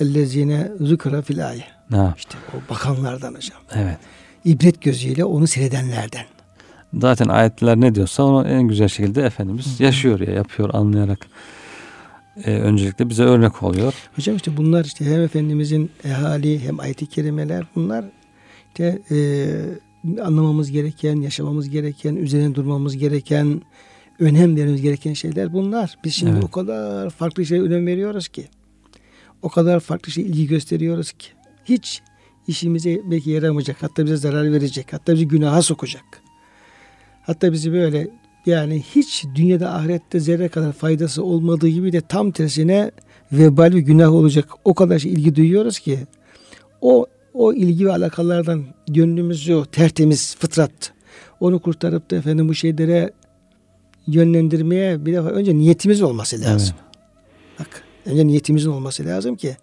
ellezine 0.00 0.72
zükra 0.80 1.22
fil 1.22 1.48
ayet. 1.48 1.64
İşte 2.16 2.34
o 2.54 2.72
bakanlardan 2.74 3.34
hocam. 3.34 3.58
evet. 3.74 3.98
İbret 4.44 4.82
gözüyle 4.82 5.24
onu 5.24 5.46
seyredenlerden. 5.46 6.24
Zaten 7.00 7.28
ayetler 7.28 7.80
ne 7.80 7.94
diyorsa 7.94 8.22
onu 8.22 8.48
en 8.48 8.62
güzel 8.62 8.88
şekilde 8.88 9.22
Efendimiz 9.22 9.80
yaşıyor 9.80 10.20
ya 10.20 10.34
yapıyor 10.34 10.70
anlayarak. 10.74 11.26
Ee, 12.44 12.50
öncelikle 12.52 13.08
bize 13.08 13.22
örnek 13.22 13.62
oluyor. 13.62 13.94
Hocam 14.16 14.36
işte 14.36 14.56
bunlar 14.56 14.84
işte 14.84 15.04
hem 15.04 15.20
Efendimizin 15.20 15.90
ehali 16.04 16.60
hem 16.60 16.80
ayet-i 16.80 17.06
kerimeler 17.06 17.64
bunlar 17.76 18.04
işte 18.68 18.98
e, 19.10 20.20
anlamamız 20.22 20.70
gereken, 20.70 21.16
yaşamamız 21.20 21.70
gereken, 21.70 22.16
üzerine 22.16 22.54
durmamız 22.54 22.96
gereken, 22.96 23.62
önem 24.18 24.56
vermemiz 24.56 24.82
gereken 24.82 25.12
şeyler 25.12 25.52
bunlar. 25.52 25.98
Biz 26.04 26.14
şimdi 26.14 26.32
Evet. 26.32 26.44
o 26.44 26.50
kadar 26.50 27.10
farklı 27.10 27.46
şeye 27.46 27.62
önem 27.62 27.86
veriyoruz 27.86 28.28
ki. 28.28 28.48
O 29.42 29.48
kadar 29.48 29.80
farklı 29.80 30.12
şey 30.12 30.24
ilgi 30.24 30.46
gösteriyoruz 30.46 31.12
ki. 31.12 31.26
Hiç 31.64 32.02
işimize 32.48 33.00
belki 33.04 33.30
yaramayacak. 33.30 33.82
Hatta 33.82 34.04
bize 34.04 34.16
zarar 34.16 34.52
verecek. 34.52 34.92
Hatta 34.92 35.14
bizi 35.14 35.28
günaha 35.28 35.62
sokacak. 35.62 36.04
Hatta 37.22 37.52
bizi 37.52 37.72
böyle 37.72 38.08
yani 38.46 38.82
hiç 38.94 39.24
dünyada 39.34 39.74
ahirette 39.74 40.20
zerre 40.20 40.48
kadar 40.48 40.72
faydası 40.72 41.24
olmadığı 41.24 41.68
gibi 41.68 41.92
de 41.92 42.00
tam 42.00 42.30
tersine 42.30 42.90
vebal 43.32 43.72
ve 43.74 43.80
günah 43.80 44.12
olacak. 44.12 44.48
O 44.64 44.74
kadar 44.74 44.98
şey 44.98 45.12
ilgi 45.12 45.34
duyuyoruz 45.34 45.78
ki 45.78 45.98
o 46.80 47.06
o 47.34 47.52
ilgi 47.52 47.86
ve 47.86 47.92
alakalardan 47.92 48.64
gönlümüzü 48.88 49.54
o 49.54 49.64
tertemiz 49.64 50.36
fıtrat 50.36 50.92
onu 51.40 51.58
kurtarıp 51.58 52.10
da 52.10 52.16
efendim 52.16 52.48
bu 52.48 52.54
şeylere 52.54 53.12
yönlendirmeye 54.06 55.06
bir 55.06 55.12
defa 55.12 55.28
önce 55.28 55.54
niyetimiz 55.54 56.02
olması 56.02 56.40
lazım. 56.40 56.76
Evet. 56.80 57.60
Bak 57.60 57.82
önce 58.06 58.26
niyetimizin 58.26 58.70
olması 58.70 59.04
lazım 59.04 59.36
ki 59.36 59.56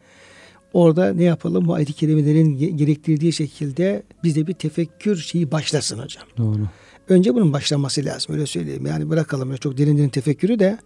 orada 0.74 1.14
ne 1.14 1.24
yapalım 1.24 1.68
bu 1.68 1.74
ayet-i 1.74 1.94
kerimelerin 1.94 2.78
gerektirdiği 2.78 3.34
şekilde 3.34 4.04
bizde 4.24 4.48
bir 4.48 4.54
tefekkür 4.54 5.18
şeyi 5.18 5.52
başlasın 5.52 6.00
hocam. 6.00 6.24
Doğru. 6.38 6.62
Önce 7.10 7.36
bunun 7.36 7.54
başlaması 7.54 8.06
lazım 8.06 8.36
öyle 8.36 8.46
söyleyeyim. 8.46 8.86
Yani 8.86 9.10
bırakalım 9.10 9.56
çok 9.56 9.78
derin 9.78 9.98
derin 9.98 10.10
tefekkürü 10.10 10.60
de 10.60 10.78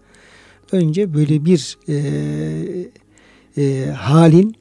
önce 0.72 1.14
böyle 1.14 1.46
bir 1.46 1.78
e, 1.90 1.96
e, 3.58 3.86
halin 3.92 4.56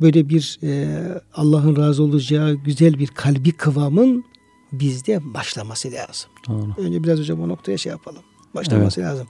böyle 0.00 0.28
bir 0.28 0.58
e, 0.62 0.98
Allah'ın 1.34 1.76
razı 1.76 2.02
olacağı 2.02 2.54
güzel 2.54 2.98
bir 2.98 3.06
kalbi 3.06 3.52
kıvamın 3.52 4.24
bizde 4.72 5.34
başlaması 5.34 5.92
lazım. 5.92 6.30
Doğru. 6.48 6.86
Önce 6.86 7.04
biraz 7.04 7.18
hocam 7.18 7.40
o 7.40 7.48
noktaya 7.48 7.78
şey 7.78 7.90
yapalım. 7.90 8.22
Başlaması 8.58 9.00
evet. 9.00 9.10
lazım. 9.10 9.28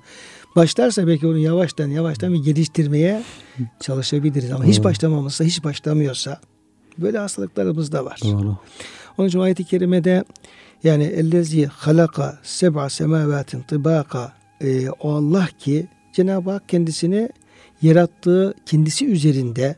Başlarsa 0.57 1.07
belki 1.07 1.27
onu 1.27 1.39
yavaştan 1.39 1.89
yavaştan 1.89 2.33
bir 2.33 2.39
geliştirmeye 2.39 3.23
çalışabiliriz. 3.81 4.51
Ama 4.51 4.59
Doğru. 4.59 4.71
hiç 4.71 4.85
başlamamışsa, 4.85 5.45
hiç 5.45 5.65
başlamıyorsa 5.65 6.41
böyle 6.99 7.19
hastalıklarımız 7.19 7.93
da 7.93 8.05
var. 8.05 8.21
Doğru. 8.25 8.57
Onun 9.19 9.29
için 9.29 9.39
ayet-i 9.39 9.65
kerimede 9.65 10.25
yani 10.85 11.05
ellezi 11.05 11.67
halaka 11.67 12.39
seb'a 12.43 12.91
semavatin 12.91 13.61
tibaka 13.63 14.33
e, 14.61 14.91
o 14.91 15.13
Allah 15.13 15.49
ki 15.59 15.89
Cenab-ı 16.13 16.51
Hak 16.51 16.69
kendisini 16.69 17.29
yarattığı 17.83 18.55
kendisi 18.67 19.07
üzerinde 19.07 19.77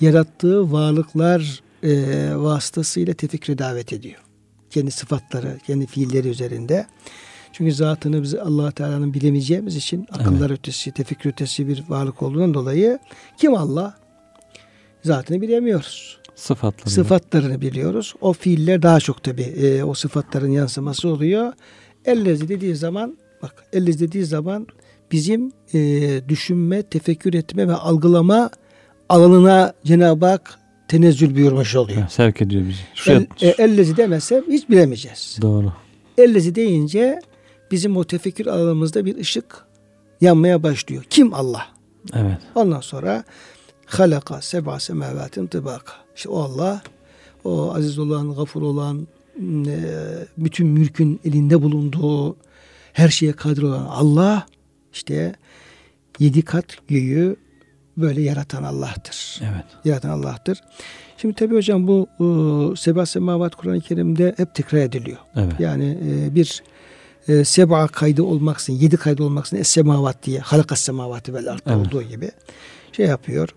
yarattığı 0.00 0.72
varlıklar 0.72 1.62
e, 1.82 1.92
vasıtasıyla 2.34 3.14
tefekküre 3.14 3.58
davet 3.58 3.92
ediyor. 3.92 4.20
Kendi 4.70 4.90
sıfatları, 4.90 5.58
kendi 5.66 5.86
fiilleri 5.86 6.28
üzerinde. 6.28 6.86
Çünkü 7.52 7.72
zatını 7.72 8.22
biz 8.22 8.34
allah 8.34 8.70
Teala'nın 8.70 9.14
bilemeyeceğimiz 9.14 9.76
için 9.76 10.06
akıllar 10.12 10.50
evet. 10.50 10.58
ötesi, 10.58 10.92
tefekkür 10.92 11.30
ötesi 11.30 11.68
bir 11.68 11.84
varlık 11.88 12.22
olduğundan 12.22 12.54
dolayı 12.54 12.98
kim 13.36 13.54
Allah? 13.54 13.94
Zatını 15.04 15.40
bilemiyoruz. 15.40 16.18
Sıfatlarını. 16.34 16.90
Sıfatlarını 16.90 17.60
biliyoruz. 17.60 18.14
O 18.20 18.32
fiiller 18.32 18.82
daha 18.82 19.00
çok 19.00 19.22
tabi 19.22 19.42
e, 19.42 19.84
o 19.84 19.94
sıfatların 19.94 20.50
yansıması 20.50 21.08
oluyor. 21.08 21.52
Ellezi 22.04 22.48
dediği 22.48 22.76
zaman 22.76 23.18
bak 23.42 23.64
ellezi 23.72 24.00
dediği 24.00 24.24
zaman 24.24 24.66
bizim 25.12 25.52
e, 25.74 25.80
düşünme, 26.28 26.82
tefekkür 26.82 27.34
etme 27.34 27.68
ve 27.68 27.74
algılama 27.74 28.50
alanına 29.08 29.72
Cenab-ı 29.84 30.26
Hak 30.26 30.58
tenezzül 30.88 31.34
buyurmuş 31.34 31.76
oluyor. 31.76 32.00
Ha, 32.00 32.08
sevk 32.08 32.42
ediyor 32.42 32.62
bizi. 32.68 32.80
Şuraya... 32.94 33.26
El, 33.40 33.48
e, 33.48 33.54
ellezi 33.58 33.96
demezse 33.96 34.42
hiç 34.48 34.68
bilemeyeceğiz. 34.68 35.38
Doğru. 35.42 35.72
Ellezi 36.18 36.54
deyince 36.54 37.20
bizim 37.72 37.96
o 37.96 38.04
tefekkür 38.04 38.46
alanımızda 38.46 39.04
bir 39.04 39.16
ışık 39.16 39.64
yanmaya 40.20 40.62
başlıyor. 40.62 41.04
Kim 41.10 41.34
Allah? 41.34 41.66
Evet. 42.14 42.38
Ondan 42.54 42.80
sonra 42.80 43.24
halaka 43.86 44.40
seba 44.40 44.80
semavatin 44.80 45.46
tıbaka. 45.46 45.92
İşte 46.16 46.28
o 46.28 46.40
Allah 46.40 46.82
o 47.44 47.74
aziz 47.74 47.98
olan, 47.98 48.34
gafur 48.34 48.62
olan, 48.62 49.06
e, 49.66 49.78
bütün 50.38 50.66
mülkün 50.66 51.20
elinde 51.24 51.62
bulunduğu, 51.62 52.36
her 52.92 53.08
şeye 53.08 53.32
kadir 53.32 53.62
olan 53.62 53.86
Allah 53.86 54.46
işte 54.92 55.34
yedi 56.18 56.42
kat 56.42 56.64
göğü 56.88 57.36
böyle 57.96 58.22
yaratan 58.22 58.62
Allah'tır. 58.62 59.40
Evet. 59.42 59.64
Yaratan 59.84 60.08
Allah'tır. 60.08 60.60
Şimdi 61.16 61.34
tabii 61.34 61.54
hocam 61.54 61.86
bu 61.86 62.06
e, 62.20 62.76
Seba 62.76 63.06
Semavat 63.06 63.54
Kur'an-ı 63.54 63.80
Kerim'de 63.80 64.34
hep 64.36 64.54
tekrar 64.54 64.78
ediliyor. 64.78 65.18
Evet. 65.36 65.52
Yani 65.58 65.98
e, 66.08 66.34
bir 66.34 66.62
e, 67.28 67.44
seba 67.44 67.86
kaydı 67.86 68.22
olmaksın, 68.22 68.72
yedi 68.72 68.96
kaydı 68.96 69.24
olmaksın 69.24 69.56
es 69.56 69.68
semavat 69.68 70.22
diye 70.26 70.40
halakas 70.40 70.80
semavati 70.80 71.34
vel 71.34 71.46
evet. 71.46 71.76
olduğu 71.76 72.02
gibi 72.02 72.30
şey 72.92 73.06
yapıyor. 73.06 73.48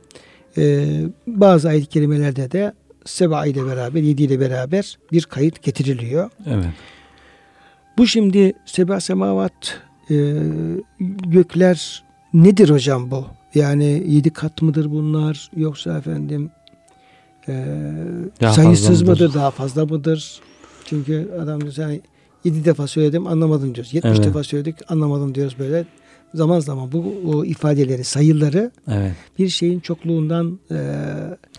E, 0.58 0.86
bazı 1.28 1.69
ayet 1.69 1.89
kelimelerde 1.89 2.51
de 2.51 2.73
seba 3.06 3.45
ile 3.45 3.65
beraber, 3.65 4.01
yedi 4.01 4.23
ile 4.23 4.39
beraber 4.39 4.97
bir 5.12 5.23
kayıt 5.23 5.63
getiriliyor. 5.63 6.30
Evet. 6.45 6.65
Bu 7.97 8.08
şimdi 8.08 8.54
seba 8.65 8.99
semavat 8.99 9.82
e, 10.12 10.15
gökler 11.25 12.04
nedir 12.34 12.69
hocam 12.69 13.12
bu? 13.12 13.25
Yani 13.56 14.04
yedi 14.08 14.30
kat 14.30 14.62
mıdır 14.62 14.91
bunlar 14.91 15.51
yoksa 15.56 15.97
efendim 15.97 16.51
e, 17.47 17.65
sayısız 18.56 19.01
mıdır 19.01 19.34
daha 19.34 19.51
fazla 19.51 19.86
mıdır? 19.86 20.39
Çünkü 20.86 21.32
adam 21.41 21.60
yani 21.78 22.01
yedi 22.45 22.65
defa 22.65 22.88
söyledim 22.88 23.27
anlamadım 23.27 23.75
diyoruz. 23.75 23.93
Yetmiş 23.93 24.17
evet. 24.17 24.27
defa 24.27 24.43
söyledik 24.43 24.75
anlamadım 24.88 25.36
diyoruz 25.36 25.55
böyle. 25.60 25.86
Zaman 26.34 26.60
zaman 26.60 26.91
bu 26.91 27.13
o 27.27 27.45
ifadeleri, 27.45 28.03
sayıları 28.03 28.71
evet. 28.91 29.12
bir 29.39 29.49
şeyin 29.49 29.79
çokluğundan 29.79 30.60
e, 30.71 30.77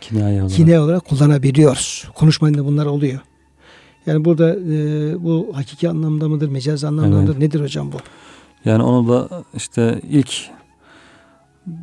kinaye, 0.00 0.42
olarak. 0.42 0.56
kinaye 0.56 0.80
olarak 0.80 1.04
kullanabiliyoruz. 1.04 2.08
Konuşmayında 2.14 2.64
bunlar 2.64 2.86
oluyor. 2.86 3.20
Yani 4.06 4.24
burada 4.24 4.54
e, 4.54 5.24
bu 5.24 5.50
hakiki 5.54 5.88
anlamda 5.88 6.28
mıdır, 6.28 6.48
mecaz 6.48 6.84
anlamda 6.84 7.16
mıdır? 7.16 7.32
Evet. 7.32 7.38
Nedir 7.38 7.60
hocam 7.60 7.92
bu? 7.92 7.96
Yani 8.64 8.82
onu 8.82 9.08
da 9.08 9.44
işte 9.56 10.00
ilk 10.10 10.50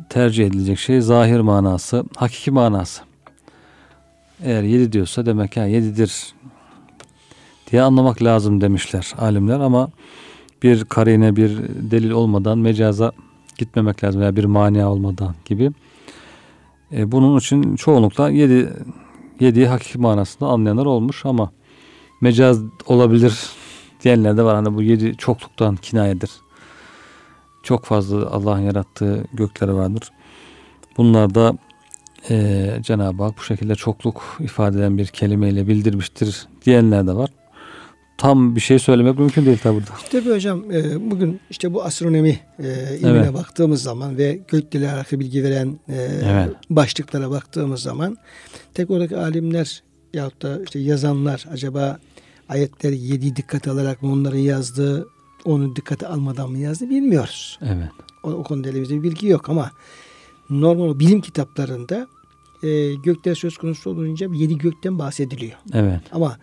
tercih 0.08 0.46
edilecek 0.46 0.78
şey 0.78 1.00
zahir 1.00 1.40
manası, 1.40 2.04
hakiki 2.16 2.50
manası. 2.50 3.02
Eğer 4.44 4.62
yedi 4.62 4.92
diyorsa 4.92 5.26
demek 5.26 5.56
ya 5.56 5.66
yedidir 5.66 6.34
diye 7.70 7.82
anlamak 7.82 8.22
lazım 8.22 8.60
demişler 8.60 9.12
alimler 9.18 9.60
ama 9.60 9.90
bir 10.62 10.84
karine 10.84 11.36
bir 11.36 11.58
delil 11.90 12.10
olmadan 12.10 12.58
mecaza 12.58 13.12
gitmemek 13.58 14.04
lazım 14.04 14.20
veya 14.20 14.36
bir 14.36 14.44
mania 14.44 14.88
olmadan 14.88 15.34
gibi. 15.44 15.72
E, 16.92 17.12
bunun 17.12 17.38
için 17.38 17.76
çoğunlukla 17.76 18.30
yedi, 18.30 18.72
yediği 19.40 19.66
hakiki 19.66 19.98
manasında 19.98 20.48
anlayanlar 20.48 20.86
olmuş 20.86 21.26
ama 21.26 21.50
mecaz 22.20 22.60
olabilir 22.86 23.38
diyenler 24.04 24.36
de 24.36 24.42
var. 24.42 24.54
Hani 24.54 24.74
bu 24.74 24.82
yedi 24.82 25.16
çokluktan 25.16 25.76
kinayedir. 25.76 26.30
Çok 27.62 27.84
fazla 27.84 28.30
Allah'ın 28.30 28.60
yarattığı 28.60 29.24
gökleri 29.32 29.74
vardır. 29.74 30.10
Bunlar 30.96 31.34
da 31.34 31.58
e, 32.30 32.78
Cenab-ı 32.82 33.22
Hak 33.22 33.38
bu 33.38 33.42
şekilde 33.42 33.74
çokluk 33.74 34.36
ifade 34.40 34.78
eden 34.78 34.98
bir 34.98 35.06
kelimeyle 35.06 35.68
bildirmiştir 35.68 36.46
diyenler 36.64 37.06
de 37.06 37.12
var 37.12 37.30
tam 38.18 38.56
bir 38.56 38.60
şey 38.60 38.78
söylemek 38.78 39.18
mümkün 39.18 39.46
değil 39.46 39.58
tabi 39.58 39.76
burada. 39.76 39.90
Tabii 40.12 40.30
hocam 40.30 40.70
e, 40.72 41.10
bugün 41.10 41.40
işte 41.50 41.74
bu 41.74 41.84
astronomi 41.84 42.40
e, 42.58 42.96
ilmine 42.98 43.18
evet. 43.18 43.34
baktığımız 43.34 43.82
zaman 43.82 44.18
ve 44.18 44.40
gökle 44.48 44.92
alakalı 44.92 45.20
bilgi 45.20 45.44
veren 45.44 45.78
e, 45.88 45.94
evet. 46.24 46.50
başlıklara 46.70 47.30
baktığımız 47.30 47.82
zaman 47.82 48.16
tek 48.74 48.90
oradaki 48.90 49.16
alimler 49.16 49.82
yahut 50.14 50.42
da 50.42 50.62
işte 50.64 50.78
yazanlar 50.78 51.44
acaba 51.52 51.98
ayetleri 52.48 52.98
yedi 52.98 53.36
dikkate 53.36 53.70
alarak 53.70 54.02
mı 54.02 54.12
onların 54.12 54.38
yazdığı 54.38 55.08
onu 55.44 55.76
dikkate 55.76 56.06
almadan 56.06 56.50
mı 56.50 56.58
yazdı 56.58 56.90
bilmiyoruz. 56.90 57.58
Evet. 57.62 57.90
O, 58.22 58.30
o 58.30 58.42
konuda 58.42 58.68
elimizde 58.68 58.94
bir 58.94 59.02
bilgi 59.02 59.26
yok 59.26 59.48
ama 59.48 59.70
normal 60.50 60.98
bilim 60.98 61.20
kitaplarında 61.20 62.08
e, 62.62 62.94
gökler 62.94 63.34
söz 63.34 63.56
konusu 63.56 63.90
olunca 63.90 64.28
yedi 64.32 64.58
gökten 64.58 64.98
bahsediliyor. 64.98 65.58
Evet. 65.72 66.00
Ama 66.12 66.38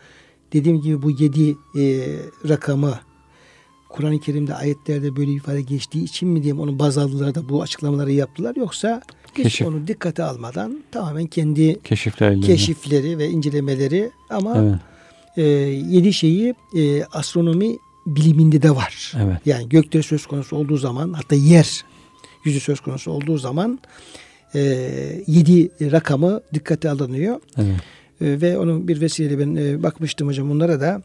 dediğim 0.54 0.82
gibi 0.82 1.02
bu 1.02 1.12
yedi 1.12 1.50
e, 1.52 2.16
rakamı 2.50 3.00
Kur'an-ı 3.90 4.20
Kerim'de 4.20 4.56
ayetlerde 4.56 5.16
böyle 5.16 5.32
ifade 5.32 5.62
geçtiği 5.62 6.04
için 6.04 6.30
mi 6.30 6.44
diyeyim 6.44 6.60
onu 6.60 6.80
baz 6.80 6.98
aldılar 6.98 7.36
da 7.36 7.50
bu 7.50 7.62
açıklamaları 7.62 8.12
yaptılar 8.12 8.56
yoksa 8.56 9.02
hiç 9.38 9.44
Keşif. 9.44 9.68
onu 9.68 9.88
dikkate 9.88 10.24
almadan 10.24 10.84
tamamen 10.92 11.28
kendi 11.28 11.82
keşifleri 12.42 13.18
ve 13.18 13.30
incelemeleri 13.30 14.12
ama 14.30 14.58
evet. 14.58 14.76
e, 15.38 15.42
yedi 15.96 16.14
şeyi 16.14 16.56
e, 16.78 17.04
astronomi 17.04 17.78
biliminde 18.06 18.62
de 18.62 18.76
var. 18.76 19.14
Evet. 19.16 19.38
Yani 19.46 19.70
gökte 19.70 20.04
söz 20.04 20.26
konusu 20.26 20.56
olduğu 20.56 20.78
zaman 20.78 21.14
hatta 21.14 21.36
yer 21.36 21.86
yüzü 22.44 22.60
söz 22.60 22.80
konusu 22.80 23.12
olduğu 23.12 23.38
zaman 23.38 23.80
e, 24.56 24.60
yedi 25.28 25.92
rakamı 25.92 26.42
dikkate 26.54 26.90
alınıyor. 26.90 27.40
Evet. 27.58 27.76
E, 28.22 28.42
ve 28.42 28.58
onun 28.58 28.88
bir 28.88 29.02
vesileyle 29.02 29.40
ben 29.40 29.56
e, 29.56 29.84
bakmıştım 29.84 30.28
hocam 30.28 30.52
onlara 30.52 30.82
da 30.82 31.02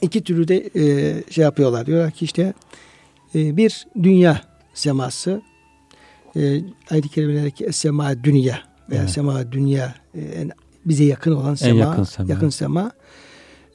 iki 0.00 0.24
türlü 0.24 0.48
de 0.48 0.70
e, 0.76 1.14
şey 1.30 1.44
yapıyorlar. 1.44 1.86
Diyorlar 1.86 2.10
ki 2.10 2.24
işte 2.24 2.54
e, 3.34 3.56
bir 3.56 3.86
dünya 4.02 4.40
seması 4.74 5.42
e, 6.36 6.60
ayet-i 6.90 7.08
kerimelerdeki 7.08 7.72
sema 7.72 8.24
dünya 8.24 8.58
veya 8.90 9.02
evet. 9.02 9.10
sema 9.10 9.52
dünya 9.52 9.94
e, 10.14 10.48
bize 10.86 11.04
yakın 11.04 11.32
olan 11.32 11.54
sema, 11.54 11.80
yakın 11.80 12.04
sema, 12.04 12.30
yakın 12.30 12.48
sema 12.48 12.92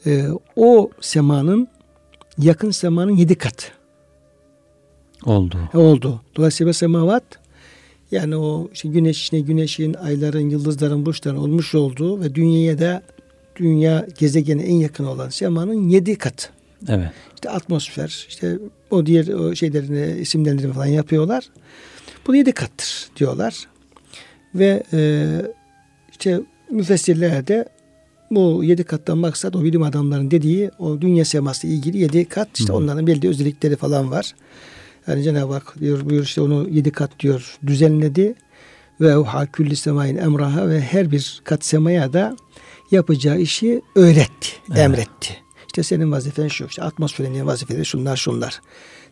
e, 0.05 0.27
o 0.55 0.89
semanın 1.01 1.67
yakın 2.37 2.71
semanın 2.71 3.11
yedi 3.11 3.35
kat 3.35 3.71
oldu. 5.25 5.57
oldu. 5.73 6.21
Dolayısıyla 6.35 6.73
semavat 6.73 7.23
yani 8.11 8.35
o 8.35 8.69
işte 8.73 8.89
güneş 8.89 9.23
içine 9.23 9.39
güneşin, 9.39 9.93
ayların, 9.93 10.49
yıldızların, 10.49 11.05
burçların 11.05 11.37
olmuş 11.37 11.75
olduğu 11.75 12.21
ve 12.21 12.35
dünyaya 12.35 12.79
da 12.79 13.01
dünya 13.55 14.07
gezegene 14.17 14.63
en 14.63 14.75
yakın 14.75 15.05
olan 15.05 15.29
semanın 15.29 15.89
yedi 15.89 16.15
kat. 16.15 16.49
Evet. 16.87 17.09
İşte 17.35 17.49
atmosfer, 17.49 18.25
işte 18.29 18.59
o 18.91 19.05
diğer 19.05 19.27
o 19.27 19.55
şeylerini 19.55 20.21
isimlendirme 20.21 20.73
falan 20.73 20.85
yapıyorlar. 20.85 21.49
Bu 22.27 22.35
yedi 22.35 22.51
kattır 22.51 23.09
diyorlar. 23.17 23.67
Ve 24.55 24.83
e, 24.93 25.27
işte 26.11 26.41
müfessirler 26.71 27.47
de 27.47 27.69
bu 28.31 28.63
yedi 28.63 28.83
kattan 28.83 29.17
maksat 29.17 29.55
o 29.55 29.63
bilim 29.63 29.83
adamlarının 29.83 30.31
dediği 30.31 30.71
o 30.79 31.01
dünya 31.01 31.25
seması 31.25 31.67
ilgili 31.67 31.97
yedi 31.97 32.25
kat 32.25 32.49
işte 32.59 32.73
Hı. 32.73 32.77
onların 32.77 33.07
belli 33.07 33.29
özellikleri 33.29 33.75
falan 33.75 34.11
var. 34.11 34.35
Yani 35.07 35.23
Cenab-ı 35.23 35.53
Hak 35.53 35.79
diyor 35.79 36.09
buyur 36.09 36.23
işte 36.23 36.41
onu 36.41 36.69
yedi 36.69 36.91
kat 36.91 37.19
diyor 37.19 37.57
düzenledi 37.67 38.35
ve 39.01 39.17
o 39.17 39.25
külli 39.53 39.75
semayin 39.75 40.17
emraha 40.17 40.69
ve 40.69 40.81
her 40.81 41.11
bir 41.11 41.41
kat 41.43 41.65
semaya 41.65 42.13
da 42.13 42.37
yapacağı 42.91 43.39
işi 43.39 43.81
öğretti, 43.95 44.47
Evet. 44.69 44.79
emretti. 44.79 45.37
İşte 45.67 45.83
senin 45.83 46.11
vazifen 46.11 46.47
şu, 46.47 46.65
işte 46.65 46.83
atmosferin 46.83 47.45
vazifeleri 47.45 47.85
şunlar 47.85 48.17
şunlar. 48.17 48.61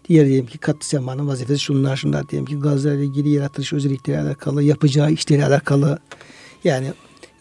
Diğer 0.09 0.27
diyelim 0.27 0.45
ki 0.45 0.57
kat 0.57 0.85
semanın 0.85 1.27
vazifesi 1.27 1.59
şunlar 1.59 1.95
şunlar 1.95 2.29
diyelim 2.29 2.45
ki 2.45 2.59
gazlarla 2.59 3.03
ilgili 3.03 3.29
yaratılış 3.29 3.73
özellikleri 3.73 4.19
alakalı, 4.19 4.63
yapacağı 4.63 5.11
işleri 5.11 5.45
alakalı 5.45 5.99
yani 6.63 6.93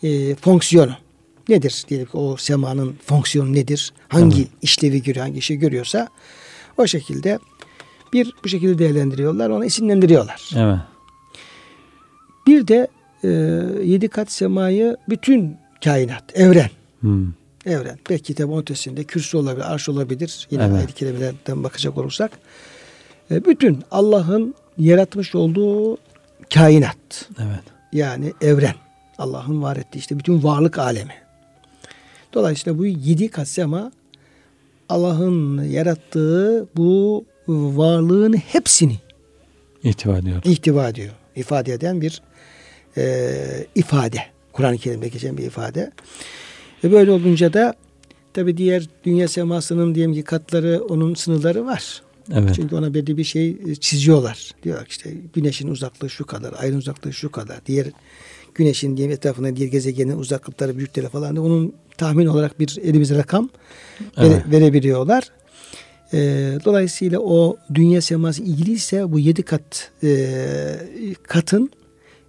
e, 0.03 0.35
fonksiyonu 0.35 0.93
nedir 1.49 1.85
diyelim 1.89 2.07
ki 2.07 2.17
o 2.17 2.37
semanın 2.37 2.97
fonksiyonu 3.07 3.53
nedir? 3.53 3.93
Hangi 4.09 4.37
Evet. 4.41 4.49
işlevi 4.63 5.03
görüyor, 5.03 5.27
hangi 5.27 5.39
işi 5.39 5.59
görüyorsa 5.59 6.09
o 6.79 6.87
şekilde 6.87 7.39
bir 8.15 8.35
bu 8.45 8.49
şekilde 8.49 8.79
değerlendiriyorlar, 8.79 9.51
onu 9.51 9.65
isimlendiriyorlar. 9.65 10.51
Evet. 10.57 10.79
Bir 12.47 12.69
de 12.69 12.89
e, 13.25 13.29
yedi 13.85 14.09
kat 14.09 14.33
semayı 14.33 14.97
bütün 15.09 15.57
kainat, 15.85 16.25
evren, 16.35 16.71
Hmm. 17.01 17.33
evren. 17.67 17.99
Belki 18.11 18.45
onun 18.45 18.61
ötesinde 18.63 19.05
kürsü 19.05 19.37
olabilir, 19.37 19.73
arş 19.73 19.89
olabilir. 19.89 20.49
Yine 20.51 20.65
Evet. 20.65 20.75
ayet-i 20.77 20.95
kerimelerden 20.95 21.65
bakacak 21.65 21.99
olursak. 21.99 22.31
E, 23.31 23.45
bütün 23.45 23.83
Allah'ın 23.91 24.55
yaratmış 24.79 25.35
olduğu 25.35 25.99
kainat. 26.55 27.29
Evet. 27.39 27.65
Yani 27.93 28.33
evren. 28.41 28.75
Allah'ın 29.19 29.63
var 29.63 29.77
ettiği 29.77 29.99
işte 29.99 30.19
bütün 30.19 30.43
varlık 30.43 30.79
alemi. 30.79 31.15
Dolayısıyla 32.35 32.79
bu 32.79 32.87
yedi 32.87 33.29
kat 33.29 33.49
sema 33.49 33.93
Allah'ın 34.89 35.63
yarattığı 35.65 36.69
bu 36.77 37.25
varlığın 37.49 38.33
hepsini 38.33 38.99
İhtiva 39.83 40.19
ediyor. 40.19 40.43
ihtiva 40.45 40.89
ediyor. 40.89 41.13
ifade 41.37 41.73
eden 41.73 42.01
bir 42.01 42.23
e, 42.97 43.35
ifade. 43.75 44.19
Kur'an-ı 44.53 44.79
Kerim'de 44.79 45.09
geçen 45.09 45.39
bir 45.39 45.43
ifade. 45.45 45.91
Ve 46.85 46.93
böyle 46.93 47.11
olunca 47.11 47.53
da 47.53 47.75
tabi 48.35 48.57
diğer 48.57 48.89
dünya 49.05 49.29
semasının 49.29 49.95
diyelim 49.95 50.15
ki 50.15 50.23
katları 50.23 50.83
onun 50.89 51.15
sınırları 51.15 51.67
var. 51.67 52.03
Evet. 52.33 52.55
Çünkü 52.55 52.77
ona 52.77 52.95
belli 52.95 53.17
bir 53.17 53.25
şey 53.25 53.51
e, 53.51 53.75
çiziyorlar. 53.75 54.51
Diyor 54.63 54.87
işte 54.89 55.11
güneşin 55.35 55.69
uzaklığı 55.69 56.11
şu 56.11 56.27
kadar, 56.27 56.55
ayın 56.59 56.79
uzaklığı 56.79 57.13
şu 57.13 57.31
kadar. 57.31 57.67
Diğer 57.67 57.87
güneşin 58.55 58.97
diyelim 58.97 59.15
etrafında 59.15 59.57
diğer 59.57 59.69
gezegenin 59.69 60.19
uzaklıkları, 60.19 60.77
büyükleri 60.79 61.09
falan 61.09 61.37
da 61.37 61.43
onun 61.43 61.75
tahmin 61.97 62.27
olarak 62.27 62.61
bir 62.61 62.79
elimize 62.83 63.17
rakam 63.19 63.49
Evet. 64.17 64.43
verebiliyorlar. 64.51 65.31
E, 66.13 66.19
dolayısıyla 66.65 67.19
o 67.21 67.57
dünya 67.75 68.01
seması 68.01 68.43
ilgiliyse 68.43 69.13
bu 69.13 69.19
yedi 69.19 69.43
kat 69.43 69.91
e, 70.03 70.27
katın 71.23 71.71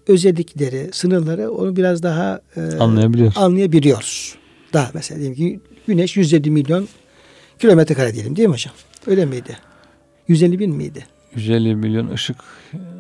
özellikleri, 0.07 0.89
sınırları 0.93 1.51
onu 1.51 1.75
biraz 1.75 2.03
daha 2.03 2.39
e, 2.57 2.61
Anlayabiliyoruz. 2.61 3.38
anlayabiliyoruz. 3.38 4.35
Daha 4.73 4.91
mesela 4.93 5.19
diyelim 5.19 5.35
ki 5.35 5.59
güneş 5.88 6.17
150 6.17 6.51
milyon 6.51 6.88
kilometre 7.59 7.95
kare 7.95 8.13
diyelim 8.13 8.35
değil 8.35 8.47
mi 8.47 8.53
hocam? 8.53 8.73
Öyle 9.07 9.25
miydi? 9.25 9.57
150 10.27 10.59
bin 10.59 10.75
miydi? 10.75 11.05
150 11.35 11.75
milyon 11.75 12.09
ışık 12.11 12.38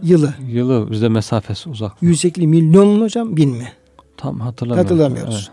Yılı. 0.03 0.33
yılı 0.47 0.91
bizde 0.91 1.09
mesafesi 1.09 1.69
uzak. 1.69 1.91
150 2.01 2.47
milyon 2.47 2.87
mu 2.87 3.03
hocam 3.03 3.37
bin 3.37 3.49
mi? 3.49 3.67
Tam 4.17 4.39
hatırlamıyorum. 4.39 4.89
Hatırlamıyoruz. 4.89 5.51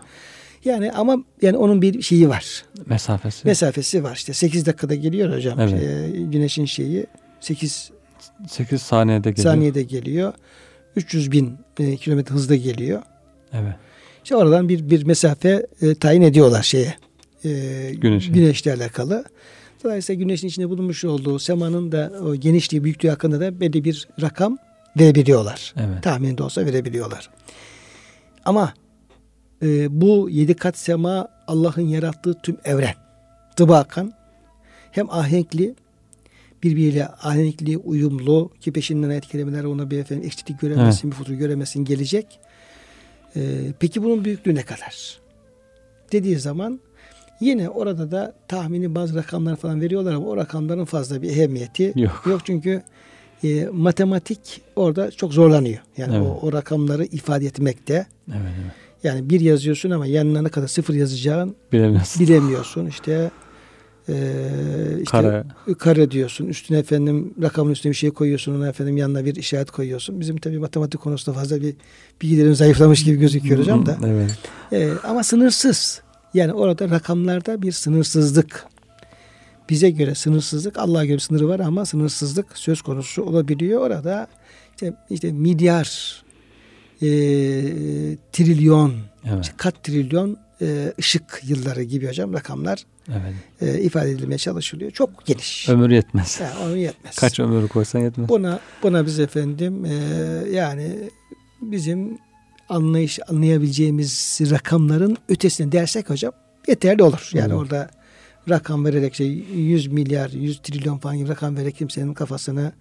Yani 0.65 0.93
ama 0.93 1.17
yani 1.43 1.57
onun 1.57 1.83
bir 1.83 2.03
şeyi 2.03 2.29
var. 2.29 2.65
Mesafesi. 2.87 3.47
Mesafesi 3.49 4.05
var 4.05 4.15
işte 4.17 4.33
8 4.33 4.67
dakikada 4.67 4.95
geliyor 4.95 5.37
hocam. 5.37 5.61
Evet. 5.61 5.83
Ee, 5.83 6.21
güneşin 6.21 6.65
şeyi 6.65 7.07
8 7.41 7.91
8 8.49 8.83
saniyede 8.83 9.31
geliyor. 9.31 9.53
saniyede 9.55 9.83
geliyor. 9.83 10.33
300 10.97 11.33
bin 11.33 11.57
e, 11.79 11.97
kilometre 11.97 12.35
hızda 12.35 12.57
geliyor. 12.57 13.03
Evet. 13.53 13.75
İşte 14.25 14.37
oradan 14.37 14.69
bir 14.69 14.91
bir 14.91 15.05
mesafe 15.05 15.67
e, 15.83 15.95
tayin 15.95 16.23
ediyorlar 16.23 16.63
şeye. 16.63 16.95
E, 17.45 17.51
Güneşe. 17.95 18.33
Güneşle 18.33 18.73
alakalı. 18.75 19.25
Dolayısıyla 19.85 20.23
güneşin 20.23 20.49
içinde 20.49 20.69
bulunmuş 20.69 21.05
olduğu 21.05 21.39
semanın 21.39 21.93
da 21.93 22.13
o 22.25 22.35
genişliği, 22.37 22.85
büyüklüğü 22.85 23.09
hakkında 23.09 23.41
da 23.41 23.61
belli 23.61 23.85
bir 23.85 24.09
rakam 24.21 24.59
verebiliyorlar. 24.99 25.75
Evet. 25.77 26.03
Tahmini 26.03 26.39
de 26.39 26.43
olsa 26.43 26.67
verebiliyorlar. 26.67 27.31
Ama 28.45 28.75
e, 29.63 30.01
bu 30.01 30.31
yedi 30.31 30.55
kat 30.55 30.79
sema 30.79 31.29
Allah'ın 31.47 31.83
yarattığı 31.83 32.35
tüm 32.35 32.57
evren. 32.65 32.95
Tıbakan 33.57 34.13
hem 34.91 35.11
ahenkli 35.11 35.75
birbiriyle 36.63 37.07
ahenkli, 37.07 37.79
uyumlu 37.79 38.51
ki 38.61 38.73
peşinden 38.73 39.09
ayet 39.09 39.27
kelimeler 39.27 39.65
ona 39.65 39.91
bir 39.91 39.99
efendim 39.99 40.27
eksiklik 40.27 40.61
göremesin, 40.61 41.11
bir 41.11 41.17
futur 41.17 41.35
göremesin 41.35 41.85
gelecek. 41.85 42.39
E, 43.37 43.41
peki 43.81 44.03
bunun 44.03 44.25
büyüklüğü 44.25 44.55
ne 44.55 44.63
kadar? 44.63 45.21
Dediği 46.13 46.39
zaman 46.39 46.81
yine 47.41 47.69
orada 47.69 48.11
da 48.11 48.35
tahmini 48.49 48.95
bazı 48.95 49.15
rakamlar 49.15 49.57
falan 49.57 49.81
veriyorlar 49.81 50.13
ama 50.15 50.27
o 50.27 50.37
rakamların 50.37 50.85
fazla 50.85 51.23
bir 51.23 51.31
ehemmiyeti 51.31 51.93
Yok. 51.97 52.23
yok 52.27 52.41
çünkü 52.45 52.83
e, 53.45 53.65
matematik 53.73 54.61
orada 54.77 55.11
çok 55.11 55.33
zorlanıyor. 55.33 55.79
Yani 55.97 56.17
Evet. 56.17 56.27
o, 56.27 56.47
o 56.47 56.53
rakamları 56.53 57.05
ifade 57.05 57.47
etmekte. 57.47 58.07
Evet. 58.29 58.41
evet. 58.63 58.73
Yani 59.05 59.31
bir 59.31 59.41
yazıyorsun 59.41 59.91
ama 59.91 60.07
yanına 60.07 60.43
ne 60.43 60.49
kadar 60.49 60.67
sıfır 60.67 60.95
yazacağın 60.95 61.57
Bilemiyorsun. 61.73 62.27
bilemiyorsun. 62.27 62.87
İşte 62.87 63.31
e, 64.09 64.15
işte 64.97 65.11
Kare. 65.11 65.45
kare 65.79 66.11
diyorsun. 66.11 66.47
Üstüne 66.47 66.79
efendim 66.79 67.35
rakamın 67.43 67.71
üstüne 67.71 67.91
bir 67.91 67.97
şey 67.97 68.11
koyuyorsun. 68.11 68.55
Ona 68.59 68.69
efendim 68.69 68.97
yanına 68.97 69.25
bir 69.25 69.35
işaret 69.37 69.71
koyuyorsun. 69.71 70.21
Bizim 70.21 70.37
tabii 70.37 70.59
matematik 70.59 71.01
konusunda 71.01 71.39
fazla 71.39 71.61
bir 71.63 71.75
bilgilerin 72.23 72.53
zayıflamış 72.53 73.05
gibi 73.05 73.19
gözüküyor 73.19 73.59
hocam 73.61 73.87
da. 73.87 73.97
Evet. 74.07 74.39
E, 74.73 74.91
ama 75.05 75.23
sınırsız. 75.25 76.03
Yani 76.35 76.53
orada 76.53 76.91
rakamlarda 76.91 77.63
bir 77.63 77.73
sınırsızlık. 77.73 78.67
Bize 79.71 79.91
göre 79.91 80.15
sınırsızlık, 80.15 80.79
Allah'a 80.79 81.05
göre 81.05 81.19
sınırı 81.19 81.49
var 81.49 81.61
ama 81.61 81.87
sınırsızlık 81.87 82.59
söz 82.59 82.83
konusu 82.83 83.23
olabiliyor. 83.23 83.81
Orada 83.81 84.27
işte, 84.75 84.95
işte 85.11 85.33
milyar, 85.33 86.23
e, 87.03 87.07
trilyon, 88.33 88.95
Evet. 89.25 89.39
işte 89.45 89.55
kat 89.57 89.85
trilyon 89.85 90.37
e, 90.63 90.93
ışık 90.99 91.41
yılları 91.47 91.83
gibi 91.83 92.09
hocam 92.09 92.33
rakamlar 92.33 92.85
Evet. 93.09 93.35
e, 93.77 93.81
ifade 93.81 94.11
edilmeye 94.11 94.39
çalışılıyor. 94.39 94.91
Çok 94.91 95.27
geniş. 95.27 95.69
Ömür 95.69 95.91
yetmez. 95.91 96.41
Yani 96.43 96.67
onu 96.67 96.77
yetmez. 96.77 97.17
Kaç 97.17 97.41
ömür 97.41 97.69
koysan 97.69 98.01
yetmez. 98.01 98.29
Buna 98.29 98.61
buna 98.83 99.07
biz 99.07 99.19
efendim 99.21 99.85
e, 99.85 99.95
yani 100.51 100.89
bizim 101.63 102.19
anlayış 102.69 103.19
anlayabileceğimiz 103.29 104.39
rakamların 104.51 105.17
ötesine 105.29 105.73
dersek 105.73 106.11
hocam 106.11 106.33
yeterli 106.69 107.03
olur. 107.03 107.31
Yani 107.35 107.55
Olur. 107.55 107.63
orada 107.63 107.91
rakam 108.49 108.85
vererek 108.85 109.15
şey 109.15 109.45
100 109.55 109.87
milyar, 109.87 110.31
100 110.31 110.59
trilyon 110.63 110.99
falan 110.99 111.17
gibi 111.17 111.29
rakam 111.29 111.57
vererek 111.57 111.77
kimsenin 111.77 112.15
kafasını 112.15 112.73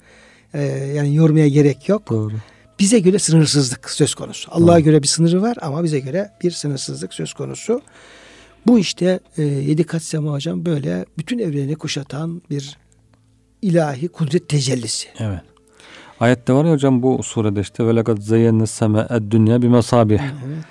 e, 0.54 0.64
yani 0.96 1.16
yormaya 1.16 1.48
gerek 1.48 1.90
yok. 1.90 2.10
Doğru. 2.10 2.34
Bize 2.82 3.00
göre 3.00 3.20
sınırsızlık 3.20 3.90
söz 3.90 4.16
konusu. 4.16 4.52
Allah'a 4.54 4.80
göre 4.80 5.04
bir 5.04 5.08
sınırı 5.08 5.42
var 5.42 5.58
ama 5.62 5.84
bize 5.84 6.00
göre 6.00 6.32
bir 6.44 6.52
sınırsızlık 6.52 7.14
söz 7.14 7.34
konusu. 7.34 7.82
Bu 8.68 8.80
işte 8.80 9.20
e, 9.38 9.44
yedi 9.44 9.84
kat 9.84 10.04
sema 10.04 10.32
hocam 10.32 10.66
böyle 10.66 11.06
bütün 11.18 11.40
evreni 11.40 11.76
kuşatan 11.76 12.42
bir 12.50 12.78
ilahi 13.62 14.08
kudret 14.08 14.50
tecellisi. 14.50 15.08
Evet. 15.20 15.42
Ayette 16.20 16.54
var 16.54 16.66
ya 16.66 16.72
hocam 16.72 17.04
bu 17.04 17.24
surede 17.24 17.62
işte 17.62 17.86
ve 17.86 17.96
lekad 17.96 18.18
zeyyenne 18.18 18.68
seme 18.68 19.08
dünya 19.32 19.62
bir 19.62 19.68
masabih. 19.68 20.20
Evet. 20.20 20.66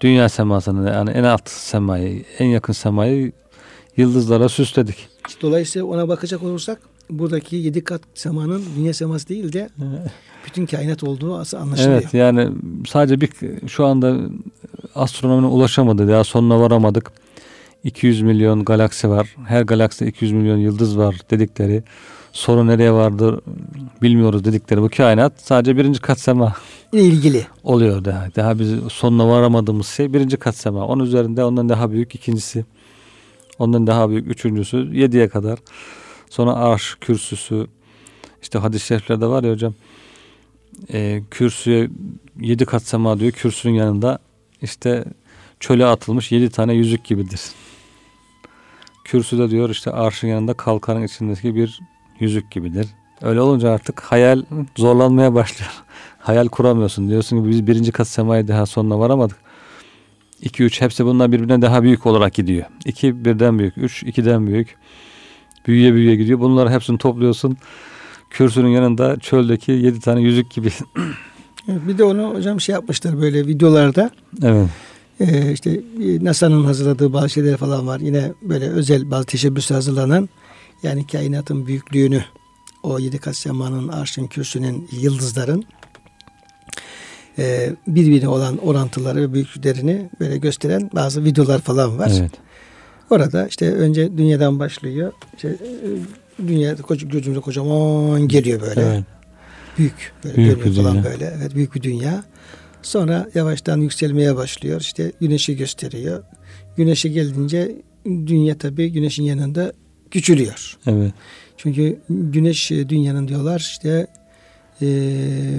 Dünya 0.00 0.28
semasını 0.28 0.90
yani 0.90 1.10
en 1.10 1.24
alt 1.24 1.48
semayı, 1.48 2.24
en 2.38 2.46
yakın 2.46 2.72
semayı 2.72 3.32
yıldızlara 3.96 4.48
süsledik. 4.48 5.08
Dolayısıyla 5.42 5.86
ona 5.86 6.08
bakacak 6.08 6.42
olursak 6.42 6.78
buradaki 7.10 7.56
yedi 7.56 7.84
kat 7.84 8.00
semanın 8.14 8.64
dünya 8.76 8.94
seması 8.94 9.28
değil 9.28 9.52
de 9.52 9.68
bütün 10.46 10.66
kainat 10.66 11.04
olduğu 11.04 11.36
asıl 11.36 11.56
anlaşılıyor. 11.56 12.00
Evet 12.00 12.14
yani 12.14 12.48
sadece 12.88 13.20
bir 13.20 13.30
şu 13.68 13.86
anda 13.86 14.16
astronominin 14.94 15.50
ulaşamadığı 15.50 16.10
ya 16.10 16.24
sonuna 16.24 16.60
varamadık. 16.60 17.12
200 17.84 18.22
milyon 18.22 18.64
galaksi 18.64 19.08
var. 19.08 19.36
Her 19.46 19.62
galakside 19.62 20.08
200 20.08 20.32
milyon 20.32 20.56
yıldız 20.56 20.98
var 20.98 21.16
dedikleri. 21.30 21.82
Soru 22.32 22.66
nereye 22.66 22.92
vardır 22.92 23.40
bilmiyoruz 24.02 24.44
dedikleri 24.44 24.82
bu 24.82 24.88
kainat 24.96 25.32
sadece 25.36 25.76
birinci 25.76 26.00
kat 26.00 26.20
sema 26.20 26.56
ile 26.92 27.02
ilgili 27.02 27.46
oluyor 27.64 28.04
daha. 28.04 28.28
Daha 28.36 28.58
biz 28.58 28.70
sonuna 28.88 29.28
varamadığımız 29.28 29.86
şey 29.86 30.12
birinci 30.12 30.36
kat 30.36 30.56
sema. 30.56 30.86
Onun 30.86 31.04
üzerinde 31.04 31.44
ondan 31.44 31.68
daha 31.68 31.90
büyük 31.90 32.14
ikincisi. 32.14 32.64
Ondan 33.58 33.86
daha 33.86 34.10
büyük 34.10 34.30
üçüncüsü 34.30 34.76
yediye 34.92 35.28
kadar. 35.28 35.58
Sonra 36.36 36.54
arş 36.54 36.96
kürsüsü 37.00 37.66
işte 38.42 38.58
hadis-i 38.58 38.86
şeriflerde 38.86 39.26
var 39.26 39.42
ya 39.42 39.52
hocam 39.52 39.74
e, 40.92 41.22
kürsüye 41.30 41.88
yedi 42.40 42.64
kat 42.64 42.82
sema 42.82 43.20
diyor. 43.20 43.32
Kürsünün 43.32 43.74
yanında 43.74 44.18
işte 44.62 45.04
çöle 45.60 45.86
atılmış 45.86 46.32
yedi 46.32 46.50
tane 46.50 46.74
yüzük 46.74 47.04
gibidir. 47.04 47.40
Kürsüde 49.04 49.50
diyor 49.50 49.70
işte 49.70 49.90
arşın 49.90 50.28
yanında 50.28 50.54
kalkanın 50.54 51.02
içindeki 51.02 51.54
bir 51.54 51.80
yüzük 52.20 52.50
gibidir. 52.50 52.86
Öyle 53.22 53.40
olunca 53.40 53.70
artık 53.70 54.00
hayal 54.00 54.42
zorlanmaya 54.76 55.34
başlıyor. 55.34 55.72
hayal 56.18 56.48
kuramıyorsun. 56.48 57.08
Diyorsun 57.08 57.42
ki 57.42 57.48
biz 57.48 57.66
birinci 57.66 57.92
kat 57.92 58.08
semaya 58.08 58.48
daha 58.48 58.66
sonuna 58.66 58.98
varamadık. 58.98 59.36
2 60.42 60.64
3 60.64 60.80
hepsi 60.80 61.04
bunlar 61.04 61.32
birbirinden 61.32 61.62
daha 61.62 61.82
büyük 61.82 62.06
olarak 62.06 62.34
gidiyor. 62.34 62.66
2 62.84 63.24
birden 63.24 63.58
büyük, 63.58 63.78
3 63.78 64.02
2'den 64.02 64.46
büyük. 64.46 64.76
Büyüye 65.66 65.94
büyüye 65.94 66.16
gidiyor. 66.16 66.40
Bunları 66.40 66.70
hepsini 66.70 66.98
topluyorsun. 66.98 67.56
Kürsünün 68.30 68.68
yanında 68.68 69.16
çöldeki 69.16 69.72
7 69.72 70.00
tane 70.00 70.20
yüzük 70.20 70.50
gibi. 70.50 70.72
bir 71.68 71.98
de 71.98 72.04
onu 72.04 72.34
hocam 72.34 72.60
şey 72.60 72.72
yapmışlar 72.72 73.20
böyle 73.20 73.46
videolarda. 73.46 74.10
Evet. 74.42 74.68
Ee, 75.20 75.52
işte 75.52 75.80
NASA'nın 76.20 76.64
hazırladığı 76.64 77.12
bazı 77.12 77.30
şeyler 77.30 77.56
falan 77.56 77.86
var. 77.86 78.00
Yine 78.00 78.32
böyle 78.42 78.68
özel 78.68 79.10
bazı 79.10 79.26
teşebbüsle 79.26 79.74
hazırlanan 79.74 80.28
yani 80.82 81.06
kainatın 81.06 81.66
büyüklüğünü 81.66 82.24
o 82.82 82.98
yedi 82.98 83.18
kat 83.18 83.36
semanın, 83.36 83.88
arşın, 83.88 84.26
kürsünün, 84.26 84.88
yıldızların 84.92 85.64
e, 87.38 87.72
birbirine 87.86 88.28
olan 88.28 88.58
orantıları 88.58 89.20
ve 89.20 89.32
büyüklüklerini 89.32 90.10
böyle 90.20 90.36
gösteren 90.36 90.90
bazı 90.94 91.24
videolar 91.24 91.60
falan 91.60 91.98
var. 91.98 92.12
Evet. 92.20 92.32
Orada 93.10 93.46
işte 93.46 93.72
önce 93.72 94.18
dünyadan 94.18 94.58
başlıyor. 94.58 95.12
İşte, 95.36 95.48
e, 95.48 96.48
dünya 96.48 96.76
gözümüze 97.02 97.40
kocaman 97.40 98.28
geliyor 98.28 98.60
böyle. 98.60 98.80
Evet. 98.80 99.04
Büyük 99.78 100.12
böyle 100.24 100.36
büyük 100.36 100.64
bir 100.64 100.74
falan 100.74 100.92
dünya. 100.92 101.04
böyle. 101.04 101.34
Evet 101.38 101.54
büyük 101.54 101.74
bir 101.74 101.82
dünya. 101.82 102.24
Sonra 102.82 103.28
yavaştan 103.34 103.80
yükselmeye 103.80 104.36
başlıyor. 104.36 104.80
İşte 104.80 105.12
güneşi 105.20 105.56
gösteriyor. 105.56 106.24
Güneşe 106.76 107.08
gelince 107.08 107.76
dünya 108.04 108.58
tabii 108.58 108.92
güneşin 108.92 109.22
yanında 109.22 109.72
küçülüyor. 110.10 110.76
Evet. 110.86 111.12
Çünkü 111.56 111.98
güneş 112.08 112.72
e, 112.72 112.88
dünyanın 112.88 113.28
diyorlar 113.28 113.60
işte 113.60 114.06
e, 114.82 114.86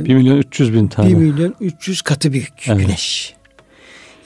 1 0.05 0.15
milyon 0.15 0.37
300 0.37 0.73
bin 0.73 0.87
tane. 0.87 1.09
1 1.09 1.13
milyon 1.13 1.55
300 1.61 2.01
katı 2.01 2.33
büyük 2.33 2.67
evet. 2.67 2.79
güneş. 2.79 3.33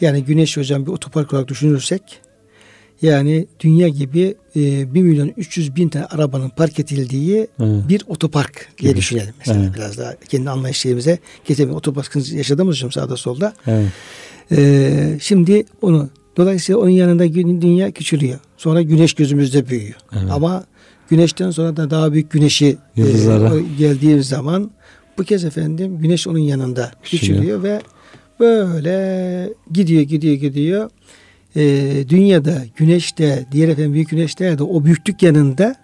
Yani 0.01 0.23
güneş 0.23 0.57
hocam 0.57 0.85
bir 0.85 0.91
otopark 0.91 1.33
olarak 1.33 1.47
düşünürsek 1.47 2.21
yani 3.01 3.47
dünya 3.59 3.87
gibi 3.87 4.35
e, 4.55 4.93
1 4.93 5.01
milyon 5.01 5.33
300 5.37 5.75
bin 5.75 5.89
tane 5.89 6.05
arabanın 6.05 6.49
park 6.49 6.79
edildiği 6.79 7.47
evet. 7.59 7.89
bir 7.89 8.03
otopark 8.07 8.67
diye 8.77 8.91
gibi. 8.91 8.99
düşünelim. 8.99 9.33
Mesela 9.39 9.63
evet. 9.63 9.75
biraz 9.75 9.97
daha 9.97 10.15
kendi 10.29 10.49
anlayış 10.49 10.77
şeyimize 10.77 11.19
getirelim. 11.45 11.75
Otoparkın 11.75 12.25
yaşadığımız 12.31 12.75
için 12.75 12.89
sağda 12.89 13.17
solda. 13.17 13.53
Evet. 13.67 13.87
E, 14.51 15.17
şimdi 15.21 15.65
onu 15.81 16.09
dolayısıyla 16.37 16.81
onun 16.81 16.89
yanında 16.89 17.33
dünya 17.33 17.91
küçülüyor. 17.91 18.39
Sonra 18.57 18.81
güneş 18.81 19.13
gözümüzde 19.13 19.69
büyüyor. 19.69 19.95
Evet. 20.13 20.31
Ama 20.31 20.63
güneşten 21.09 21.51
sonra 21.51 21.77
da 21.77 21.89
daha 21.89 22.13
büyük 22.13 22.31
güneşi 22.31 22.77
e, 22.97 23.03
geldiği 23.77 24.23
zaman 24.23 24.71
bu 25.17 25.23
kez 25.23 25.45
efendim 25.45 25.97
güneş 25.97 26.27
onun 26.27 26.39
yanında 26.39 26.91
küçülüyor 27.03 27.63
ve 27.63 27.81
böyle 28.39 29.53
gidiyor 29.71 30.01
gidiyor 30.01 30.35
gidiyor. 30.35 30.89
E, 31.55 31.93
dünyada 32.09 32.63
güneşte 32.75 33.45
diğer 33.51 33.69
efendim 33.69 33.93
büyük 33.93 34.09
güneşte 34.09 34.57
de 34.57 34.63
o 34.63 34.83
büyüklük 34.83 35.23
yanında 35.23 35.75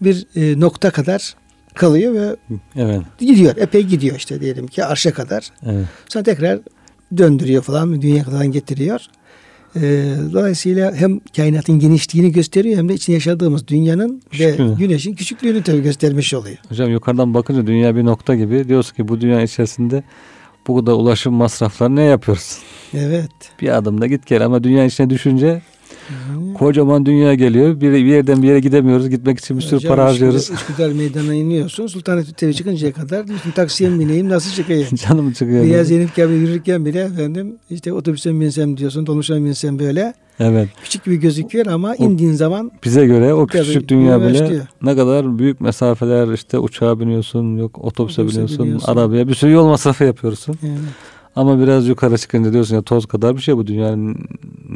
bir 0.00 0.26
e, 0.36 0.60
nokta 0.60 0.90
kadar 0.90 1.34
kalıyor 1.74 2.14
ve 2.14 2.36
evet. 2.76 3.00
gidiyor. 3.18 3.56
Epey 3.56 3.82
gidiyor 3.82 4.16
işte 4.16 4.40
diyelim 4.40 4.66
ki 4.66 4.84
arşa 4.84 5.12
kadar. 5.12 5.48
Evet. 5.66 5.86
Sonra 6.08 6.24
tekrar 6.24 6.58
döndürüyor 7.16 7.62
falan 7.62 8.02
dünya 8.02 8.24
kadar 8.24 8.44
getiriyor. 8.44 9.00
E, 9.76 9.80
dolayısıyla 10.32 10.94
hem 10.94 11.20
kainatın 11.36 11.78
genişliğini 11.78 12.32
gösteriyor 12.32 12.78
hem 12.78 12.88
de 12.88 12.94
içinde 12.94 13.14
yaşadığımız 13.14 13.68
dünyanın 13.68 14.22
Küçüklüğünü. 14.30 14.70
ve 14.70 14.74
güneşin 14.74 15.14
küçüklüğünü 15.14 15.62
tabii 15.62 15.82
göstermiş 15.82 16.34
oluyor. 16.34 16.56
Hocam 16.68 16.90
yukarıdan 16.90 17.34
bakınca 17.34 17.66
dünya 17.66 17.96
bir 17.96 18.04
nokta 18.04 18.34
gibi. 18.34 18.68
Diyorsun 18.68 18.96
ki 18.96 19.08
bu 19.08 19.20
dünya 19.20 19.42
içerisinde 19.42 20.02
bu 20.66 20.76
kadar 20.76 20.92
ulaşım 20.92 21.34
masrafları 21.34 21.96
ne 21.96 22.02
yapıyoruz? 22.02 22.58
Evet. 22.94 23.30
Bir 23.60 23.76
adımda 23.76 24.06
git 24.06 24.26
gel 24.26 24.44
ama 24.44 24.64
dünya 24.64 24.84
içine 24.84 25.10
düşünce 25.10 25.62
Kocaman 26.58 27.06
dünya 27.06 27.34
geliyor. 27.34 27.80
Bir, 27.80 27.92
bir 27.92 28.04
yerden 28.04 28.42
bir 28.42 28.48
yere 28.48 28.60
gidemiyoruz. 28.60 29.10
Gitmek 29.10 29.38
için 29.38 29.56
bir 29.56 29.62
sürü 29.62 29.76
Hocam, 29.76 29.96
para 29.96 30.04
harcıyoruz. 30.04 30.50
Üsküdar 30.50 30.92
meydana 30.92 31.34
iniyorsun. 31.34 31.86
Sultanahmet 31.86 32.36
TV 32.36 32.52
çıkıncaya 32.52 32.92
kadar 32.92 33.28
diyorsun 33.28 33.50
taksiye 33.50 33.90
mi 33.90 34.00
bineyim 34.00 34.28
nasıl 34.28 34.50
çıkayım? 34.50 34.88
Canım 35.08 35.32
çıkıyor. 35.32 35.84
Zeynep 35.84 36.16
gibi 36.16 36.32
yürürken 36.32 36.84
bile 36.84 37.00
efendim 37.00 37.56
işte 37.70 37.92
otobüse 37.92 38.40
binsem 38.40 38.76
diyorsun. 38.76 39.06
Dolmuşa 39.06 39.36
binsem 39.36 39.78
böyle. 39.78 40.14
Evet. 40.40 40.68
Küçük 40.82 41.04
gibi 41.04 41.16
gözüküyor 41.16 41.66
ama 41.66 41.94
o, 41.98 42.04
indiğin 42.04 42.32
zaman 42.32 42.70
bize 42.84 43.06
göre 43.06 43.34
o 43.34 43.46
küçük 43.46 43.88
dünya 43.88 44.20
bile 44.20 44.60
ne 44.82 44.96
kadar 44.96 45.38
büyük 45.38 45.60
mesafeler 45.60 46.32
işte 46.32 46.58
uçağa 46.58 47.00
biniyorsun, 47.00 47.56
yok 47.56 47.78
otobüse, 47.78 48.22
otobüse 48.22 48.36
biniyorsun, 48.36 48.64
biniyorsun, 48.64 48.92
arabaya 48.92 49.28
bir 49.28 49.34
sürü 49.34 49.50
yol 49.50 49.66
masrafı 49.66 50.04
yapıyorsun. 50.04 50.56
Evet. 50.62 50.78
Ama 51.36 51.60
biraz 51.60 51.88
yukarı 51.88 52.18
çıkınca 52.18 52.52
diyorsun 52.52 52.74
ya 52.74 52.82
toz 52.82 53.06
kadar 53.06 53.36
bir 53.36 53.40
şey 53.40 53.56
bu 53.56 53.66
dünyanın 53.66 54.16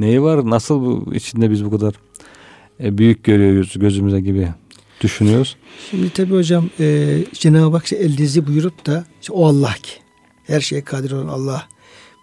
neyi 0.00 0.22
var? 0.22 0.50
Nasıl 0.50 0.80
bu 0.80 1.14
içinde 1.14 1.50
biz 1.50 1.64
bu 1.64 1.70
kadar 1.70 1.94
e, 2.80 2.98
büyük 2.98 3.24
görüyoruz 3.24 3.74
gözümüze 3.76 4.20
gibi 4.20 4.48
düşünüyoruz. 5.00 5.56
Şimdi 5.90 6.10
tabii 6.10 6.34
hocam 6.34 6.70
e, 6.80 7.18
Cenab-ı 7.32 7.76
Hak 7.76 7.92
el 7.92 8.18
dizi 8.18 8.46
buyurup 8.46 8.86
da 8.86 9.04
işte 9.20 9.32
o 9.32 9.46
Allah 9.46 9.74
ki 9.82 9.92
her 10.46 10.60
şeye 10.60 10.84
kadir 10.84 11.10
olan 11.10 11.28
Allah 11.28 11.68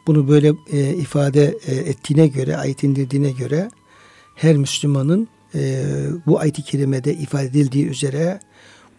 bunu 0.08 0.28
böyle 0.28 0.54
e, 0.72 0.94
ifade 0.94 1.58
e, 1.66 1.76
ettiğine 1.76 2.28
göre 2.28 2.58
ayet 2.58 2.84
indirdiğine 2.84 3.32
göre 3.32 3.70
her 4.36 4.58
Müslümanın 4.58 5.28
e, 5.56 5.84
bu 6.26 6.40
ayet-i 6.40 6.64
kerimede 6.64 7.14
ifade 7.14 7.46
edildiği 7.46 7.88
üzere 7.88 8.40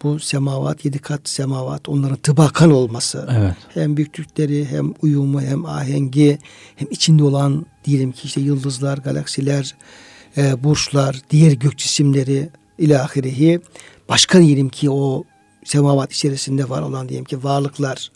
bu 0.02 0.20
semavat, 0.20 0.84
yedi 0.84 0.98
kat 0.98 1.28
semavat 1.28 1.88
onların 1.88 2.16
tıbakan 2.16 2.70
olması. 2.70 3.28
Evet. 3.38 3.54
Hem 3.74 3.96
büyüklükleri 3.96 4.66
hem 4.70 4.94
uyumu 5.02 5.40
hem 5.40 5.66
ahengi 5.66 6.38
hem 6.76 6.88
içinde 6.90 7.24
olan 7.24 7.66
diyelim 7.84 8.12
ki 8.12 8.20
işte 8.24 8.40
yıldızlar, 8.40 8.98
galaksiler, 8.98 9.74
e, 10.36 10.64
burçlar, 10.64 11.20
diğer 11.30 11.52
gök 11.52 11.78
cisimleri 11.78 12.48
ilahirihi 12.78 13.60
başka 14.08 14.40
diyelim 14.40 14.68
ki 14.68 14.90
o 14.90 15.24
semavat 15.64 16.12
içerisinde 16.12 16.68
var 16.68 16.82
olan 16.82 17.08
diyelim 17.08 17.24
ki 17.24 17.44
varlıklar 17.44 18.10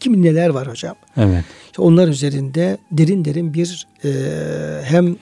kim 0.00 0.22
neler 0.22 0.48
var 0.48 0.68
hocam. 0.68 0.96
Evet. 1.16 1.44
İşte 1.66 1.82
onlar 1.82 2.08
üzerinde 2.08 2.78
derin 2.92 3.24
derin 3.24 3.54
bir 3.54 3.86
e, 4.04 4.10
hem 4.84 5.16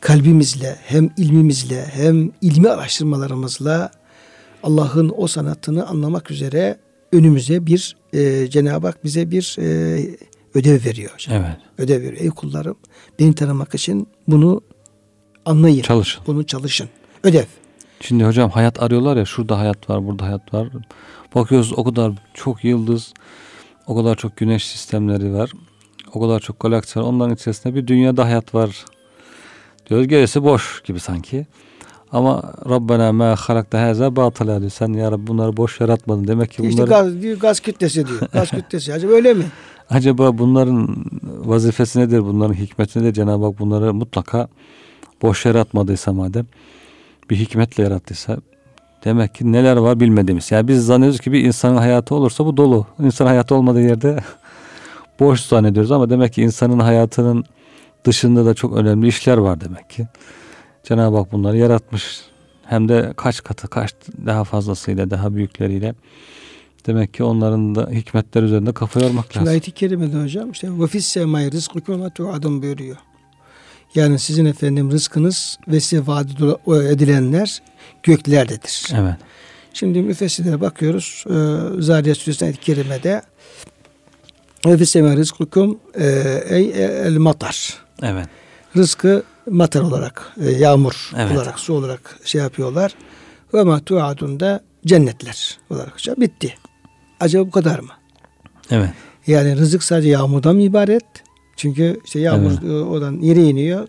kalbimizle 0.00 0.76
hem 0.86 1.10
ilmimizle 1.16 1.86
hem 1.92 2.30
ilmi 2.40 2.68
araştırmalarımızla 2.68 3.90
Allah'ın 4.62 5.12
o 5.16 5.26
sanatını 5.26 5.86
anlamak 5.86 6.30
üzere 6.30 6.78
önümüze 7.12 7.66
bir 7.66 7.96
e, 8.12 8.50
Cenab-ı 8.50 8.86
Hak 8.86 9.04
bize 9.04 9.30
bir 9.30 9.56
e, 9.58 9.98
ödev 10.54 10.84
veriyor 10.84 11.10
hocam. 11.14 11.36
Evet. 11.36 11.56
Ödev 11.78 12.02
veriyor. 12.02 12.22
Ey 12.22 12.30
kullarım 12.30 12.76
beni 13.18 13.34
tanımak 13.34 13.74
için 13.74 14.08
bunu 14.28 14.60
anlayın. 15.44 15.82
Çalışın. 15.82 16.22
Bunu 16.26 16.46
çalışın. 16.46 16.88
Ödev. 17.22 17.44
Şimdi 18.00 18.24
hocam 18.24 18.50
hayat 18.50 18.82
arıyorlar 18.82 19.16
ya 19.16 19.24
şurada 19.24 19.58
hayat 19.58 19.90
var 19.90 20.06
burada 20.06 20.24
hayat 20.26 20.54
var. 20.54 20.68
Bakıyoruz 21.34 21.72
o 21.76 21.84
kadar 21.84 22.12
çok 22.34 22.64
yıldız 22.64 23.12
o 23.86 23.96
kadar 23.96 24.16
çok 24.16 24.36
güneş 24.36 24.66
sistemleri 24.66 25.34
var. 25.34 25.50
O 26.14 26.20
kadar 26.20 26.40
çok 26.40 26.60
galaksi 26.60 27.00
var. 27.00 27.04
Onların 27.04 27.34
içerisinde 27.34 27.74
bir 27.74 27.86
dünyada 27.86 28.24
hayat 28.24 28.54
var. 28.54 28.84
Diyoruz 29.90 30.08
gerisi 30.08 30.44
boş 30.44 30.82
gibi 30.82 31.00
sanki. 31.00 31.46
Ama 32.12 32.42
Rabbena 32.68 33.12
ma 33.12 33.36
halakta 33.36 33.82
haza 33.82 34.16
batıla 34.16 34.60
diyor. 34.60 34.70
Sen 34.70 34.92
ya 34.92 35.12
Rabbi 35.12 35.26
bunları 35.26 35.56
boş 35.56 35.80
yaratmadın. 35.80 36.28
Demek 36.28 36.50
ki 36.50 36.58
bunları... 36.58 36.70
İşte 36.70 36.84
gaz, 36.84 37.22
diyor, 37.22 37.38
gaz 37.38 37.60
kütlesi 37.60 38.06
diyor. 38.06 38.20
Gaz 38.32 38.50
kütlesi. 38.50 38.92
Acaba 38.92 39.12
öyle 39.12 39.34
mi? 39.34 39.44
Acaba 39.90 40.38
bunların 40.38 41.06
vazifesi 41.22 42.00
nedir? 42.00 42.20
Bunların 42.20 42.54
hikmeti 42.54 42.98
nedir? 42.98 43.12
Cenab-ı 43.12 43.44
Hak 43.44 43.58
bunları 43.58 43.94
mutlaka 43.94 44.48
boş 45.22 45.46
yaratmadıysa 45.46 46.12
madem 46.12 46.46
bir 47.30 47.36
hikmetle 47.36 47.82
yarattıysa 47.82 48.36
demek 49.04 49.34
ki 49.34 49.52
neler 49.52 49.76
var 49.76 50.00
bilmediğimiz. 50.00 50.50
Yani 50.50 50.68
biz 50.68 50.86
zannediyoruz 50.86 51.20
ki 51.20 51.32
bir 51.32 51.44
insanın 51.44 51.76
hayatı 51.76 52.14
olursa 52.14 52.46
bu 52.46 52.56
dolu. 52.56 52.86
İnsan 53.00 53.26
hayatı 53.26 53.54
olmadığı 53.54 53.82
yerde 53.82 54.18
boş 55.20 55.40
zannediyoruz 55.40 55.92
ama 55.92 56.10
demek 56.10 56.32
ki 56.32 56.42
insanın 56.42 56.78
hayatının 56.78 57.44
dışında 58.04 58.46
da 58.46 58.54
çok 58.54 58.76
önemli 58.76 59.08
işler 59.08 59.38
var 59.38 59.60
demek 59.60 59.90
ki. 59.90 60.06
Cenab-ı 60.84 61.16
Hak 61.16 61.32
bunları 61.32 61.56
yaratmış. 61.56 62.20
Hem 62.64 62.88
de 62.88 63.12
kaç 63.16 63.42
katı, 63.42 63.68
kaç 63.68 63.94
daha 64.26 64.44
fazlasıyla, 64.44 65.10
daha 65.10 65.34
büyükleriyle. 65.34 65.94
Demek 66.86 67.14
ki 67.14 67.24
onların 67.24 67.74
da 67.74 67.88
hikmetler 67.90 68.42
üzerinde 68.42 68.72
kafa 68.72 69.00
yormak 69.00 69.24
Şimdi 69.24 69.36
lazım. 69.36 69.50
ayet-i 69.50 69.70
kerimede 69.70 70.22
hocam 70.22 70.50
işte 70.50 70.78
semai 71.00 71.52
rizkukum 71.52 72.04
ve 72.04 72.10
tuadun 72.10 72.62
buyuruyor. 72.62 72.96
Yani 73.94 74.18
sizin 74.18 74.44
efendim 74.44 74.90
rızkınız 74.90 75.58
ve 75.68 75.80
size 75.80 76.06
vaat 76.06 76.26
edilenler 76.84 77.62
göklerdedir. 78.02 78.88
Evet. 78.94 79.14
Şimdi 79.72 80.02
müfessirlere 80.02 80.60
bakıyoruz. 80.60 81.24
Ee, 81.26 81.32
Zariyat 81.82 82.16
Suresi 82.16 82.44
ayet-i 82.44 82.60
kerimede 82.60 83.22
semai 84.86 85.16
rizkukum 85.16 85.78
e, 85.94 86.06
ey 86.48 86.72
el 87.06 87.16
matar. 87.16 87.74
Evet. 88.02 88.26
Rızkı 88.76 89.22
matar 89.50 89.80
olarak, 89.80 90.32
e, 90.40 90.50
yağmur 90.50 91.10
Evet. 91.16 91.32
olarak, 91.36 91.58
su 91.60 91.74
olarak 91.74 92.18
şey 92.24 92.40
yapıyorlar. 92.40 92.94
Ve 93.54 93.62
ma 93.62 93.80
tuadun 93.80 94.40
da 94.40 94.60
cennetler 94.86 95.58
olarak. 95.70 95.94
Bitti. 96.18 96.54
Acaba 97.20 97.46
bu 97.46 97.50
kadar 97.50 97.78
mı? 97.78 97.92
Evet. 98.70 98.90
Yani 99.26 99.56
rızık 99.56 99.82
sadece 99.82 100.08
yağmurdan 100.08 100.54
mı 100.56 100.62
ibaret? 100.62 101.04
Çünkü 101.56 102.00
işte 102.04 102.20
yağmur 102.20 102.50
Evet. 102.50 102.62
e, 102.64 102.72
oradan 102.72 103.20
yere 103.20 103.42
iniyor, 103.42 103.88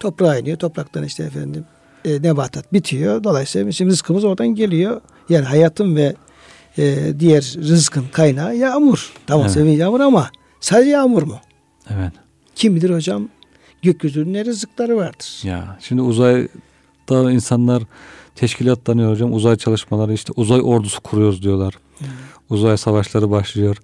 toprağa 0.00 0.38
iniyor. 0.38 0.58
Topraktan 0.58 1.04
işte 1.04 1.22
efendim 1.24 1.64
e, 2.04 2.22
nebatat 2.22 2.72
bitiyor. 2.72 3.24
Dolayısıyla 3.24 3.68
bizim 3.68 3.88
rızkımız 3.88 4.24
oradan 4.24 4.48
geliyor. 4.48 5.00
Yani 5.28 5.44
hayatın 5.44 5.96
ve 5.96 6.14
e, 6.78 7.12
diğer 7.18 7.54
rızkın 7.58 8.04
kaynağı 8.12 8.56
yağmur. 8.56 9.12
Tamam 9.26 9.44
Evet. 9.46 9.54
seviye 9.54 9.76
yağmur 9.76 10.00
ama 10.00 10.30
sadece 10.60 10.90
yağmur 10.90 11.22
mu? 11.22 11.38
Evet. 11.90 12.12
Kim 12.54 12.76
bilir 12.76 12.90
hocam 12.90 13.28
gökyüzünün 13.82 14.44
rızıkları 14.44 14.96
vardır. 14.96 15.40
Ya 15.44 15.78
şimdi 15.80 16.02
uzayda 16.02 17.32
insanlar 17.32 17.82
teşkilatlanıyor 18.34 19.12
hocam. 19.12 19.32
Uzay 19.32 19.56
çalışmaları 19.56 20.12
işte 20.12 20.32
uzay 20.36 20.60
ordusu 20.64 21.00
kuruyoruz 21.00 21.42
diyorlar. 21.42 21.74
Uzay 22.50 22.76
savaşları 22.76 23.30
başlıyor. 23.30 23.76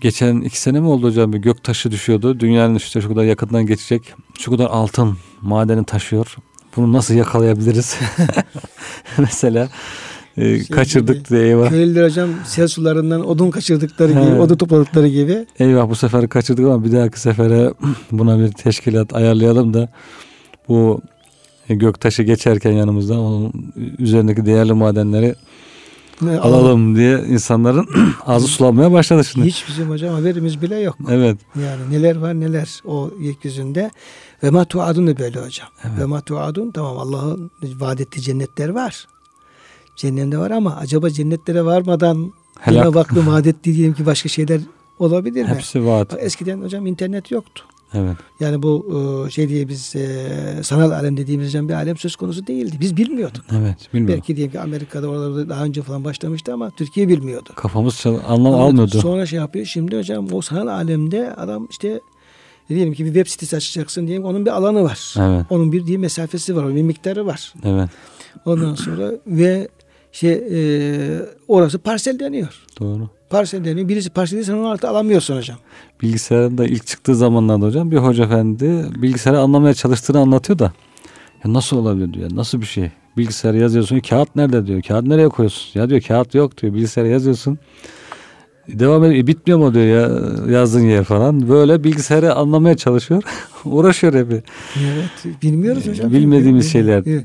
Geçen 0.00 0.40
iki 0.40 0.60
sene 0.60 0.80
mi 0.80 0.86
oldu 0.86 1.06
hocam 1.06 1.32
bir 1.32 1.38
gök 1.38 1.64
taşı 1.64 1.90
düşüyordu. 1.90 2.40
Dünyanın 2.40 2.74
işte 2.74 3.00
şu 3.00 3.08
kadar 3.08 3.24
yakından 3.24 3.66
geçecek. 3.66 4.14
Şu 4.38 4.50
kadar 4.50 4.66
altın 4.66 5.16
madeni 5.42 5.84
taşıyor. 5.84 6.36
Bunu 6.76 6.92
nasıl 6.92 7.14
yakalayabiliriz? 7.14 7.96
Mesela 9.18 9.68
e, 10.40 10.58
Şey 10.58 10.66
kaçırdık 10.66 11.16
gibi, 11.16 11.28
diye 11.28 11.42
eyvah. 11.42 11.68
Köylüler 11.68 12.04
hocam 12.04 12.30
sel 12.44 12.68
sularından 12.68 13.28
odun 13.28 13.50
kaçırdıkları 13.50 14.12
gibi, 14.12 14.40
odun 14.40 14.56
topladıkları 14.56 15.08
gibi. 15.08 15.46
Eyvah 15.58 15.88
bu 15.88 15.94
sefer 15.94 16.28
kaçırdık 16.28 16.64
ama 16.64 16.84
bir 16.84 16.92
dahaki 16.92 17.20
sefere 17.20 17.74
buna 18.12 18.38
bir 18.38 18.52
teşkilat 18.52 19.14
ayarlayalım 19.14 19.74
da 19.74 19.88
bu 20.68 21.00
göktaşı 21.68 22.22
geçerken 22.22 22.72
yanımızda 22.72 23.20
onun 23.20 23.52
üzerindeki 23.98 24.46
değerli 24.46 24.72
madenleri 24.72 25.34
Ne, 26.22 26.38
alalım 26.38 26.96
diye 26.96 27.18
insanların 27.18 27.88
ağzı 28.26 28.46
sulanmaya 28.46 28.92
başladı 28.92 29.24
şimdi. 29.24 29.46
Hiç 29.46 29.68
bizim 29.68 29.90
hocam 29.90 30.14
haberimiz 30.14 30.62
bile 30.62 30.76
yok. 30.76 30.96
Evet. 31.10 31.38
Yani 31.56 31.90
neler 31.90 32.16
var 32.16 32.40
neler 32.40 32.80
o 32.84 33.10
yeryüzünde. 33.20 33.90
Ve 34.42 34.50
ma 34.50 34.64
tuadun 34.64 35.06
da 35.06 35.18
böyle 35.18 35.40
hocam. 35.40 35.68
Evet. 35.84 36.00
Ve 36.00 36.04
ma 36.04 36.20
tuadun 36.20 36.70
tamam 36.70 36.98
Allah'ın 36.98 37.50
vaat 37.62 38.00
ettiği 38.00 38.20
cennetler 38.20 38.68
var. 38.68 39.06
Cennette 40.00 40.38
var 40.38 40.50
ama 40.50 40.76
acaba 40.76 41.10
cennetlere 41.10 41.64
varmadan 41.64 42.32
Helak. 42.60 43.16
Vaat 43.16 43.46
ettiği 43.46 43.74
diyelim 43.76 43.94
ki 43.94 44.06
başka 44.06 44.28
şeyler 44.28 44.60
olabilir 44.98 45.42
mi? 45.42 45.48
Hepsi 45.48 45.86
vaat. 45.86 46.16
Eskiden 46.18 46.62
hocam 46.62 46.86
internet 46.86 47.30
yoktu. 47.30 47.64
Evet. 47.94 48.16
Yani 48.40 48.62
bu 48.62 48.86
e, 49.26 49.30
şey 49.30 49.48
diye 49.48 49.68
biz 49.68 49.96
e, 49.96 50.30
sanal 50.62 50.90
alem 50.90 51.16
dediğimiz 51.16 51.48
hocam 51.48 51.68
bir 51.68 51.74
alem 51.74 51.96
söz 51.96 52.16
konusu 52.16 52.46
değildi. 52.46 52.76
Biz 52.80 52.96
bilmiyorduk. 52.96 53.44
Evet. 53.52 53.76
Bilmiyorum. 53.94 54.16
Belki 54.16 54.36
diyelim 54.36 54.52
ki 54.52 54.60
Amerika'da 54.60 55.08
oralarda 55.08 55.48
daha 55.48 55.64
önce 55.64 55.82
falan 55.82 56.04
başlamıştı 56.04 56.52
ama 56.52 56.70
Türkiye 56.70 57.08
bilmiyordu. 57.08 57.50
Kafamız 57.54 58.06
anlam 58.06 58.54
Ama 58.54 58.64
almıyordu. 58.64 59.00
Sonra 59.00 59.26
şey 59.26 59.38
yapıyor. 59.38 59.66
Şimdi 59.66 59.98
hocam 59.98 60.26
o 60.32 60.40
sanal 60.40 60.66
alemde 60.66 61.34
adam 61.34 61.66
işte 61.70 62.00
diyelim 62.68 62.94
ki 62.94 63.04
bir 63.04 63.14
web 63.14 63.26
sitesi 63.26 63.56
açacaksın 63.56 64.06
diyelim 64.06 64.24
onun 64.24 64.46
bir 64.46 64.50
alanı 64.50 64.82
var. 64.82 65.14
Evet. 65.18 65.46
Onun 65.50 65.72
bir 65.72 65.86
diye 65.86 65.98
mesafesi 65.98 66.56
var, 66.56 66.74
bir 66.74 66.82
miktarı 66.82 67.26
var. 67.26 67.54
Evet. 67.64 67.88
Ondan 68.44 68.74
sonra 68.74 69.12
ve 69.26 69.68
şey 70.12 70.32
e, 70.32 71.22
orası 71.48 71.78
parselleniyor. 71.78 72.62
Doğru. 72.80 73.08
Parselleniyor. 73.30 73.88
Birisi 73.88 74.10
parselleniyor 74.10 74.46
sen 74.46 74.54
onu 74.54 74.68
artık 74.68 74.84
alamıyorsun 74.84 75.36
hocam. 75.36 75.58
Bilgisayarın 76.02 76.58
da 76.58 76.66
ilk 76.66 76.86
çıktığı 76.86 77.14
zamanlarda 77.14 77.66
hocam 77.66 77.90
bir 77.90 77.96
hoca 77.96 78.24
efendi 78.24 78.84
bilgisayarı 79.02 79.40
anlamaya 79.40 79.74
çalıştığını 79.74 80.18
anlatıyor 80.18 80.58
da 80.58 80.72
ya 81.44 81.52
nasıl 81.52 81.76
olabilir 81.76 82.12
diyor. 82.14 82.30
Nasıl 82.34 82.60
bir 82.60 82.66
şey? 82.66 82.90
Bilgisayara 83.16 83.56
yazıyorsun. 83.56 84.00
Kağıt 84.00 84.36
nerede 84.36 84.66
diyor. 84.66 84.82
Kağıt 84.82 85.06
nereye 85.06 85.28
koyuyorsun? 85.28 85.80
Ya 85.80 85.90
diyor 85.90 86.00
kağıt 86.00 86.34
yok 86.34 86.62
diyor. 86.62 86.74
Bilgisayara 86.74 87.08
yazıyorsun. 87.08 87.58
Devam 88.68 89.04
ediyor. 89.04 89.24
E, 89.24 89.26
bitmiyor 89.26 89.58
mu 89.58 89.74
diyor 89.74 89.86
ya 89.86 90.10
yazdığın 90.52 90.80
yer 90.80 91.04
falan. 91.04 91.48
Böyle 91.48 91.84
bilgisayarı 91.84 92.34
anlamaya 92.34 92.76
çalışıyor. 92.76 93.22
Uğraşıyor 93.64 94.14
hep. 94.14 94.32
Evet. 94.32 95.42
Bilmiyoruz 95.42 95.88
hocam. 95.88 96.12
Bilmediğimiz 96.12 96.72
şeyler. 96.72 97.02
Evet. 97.06 97.24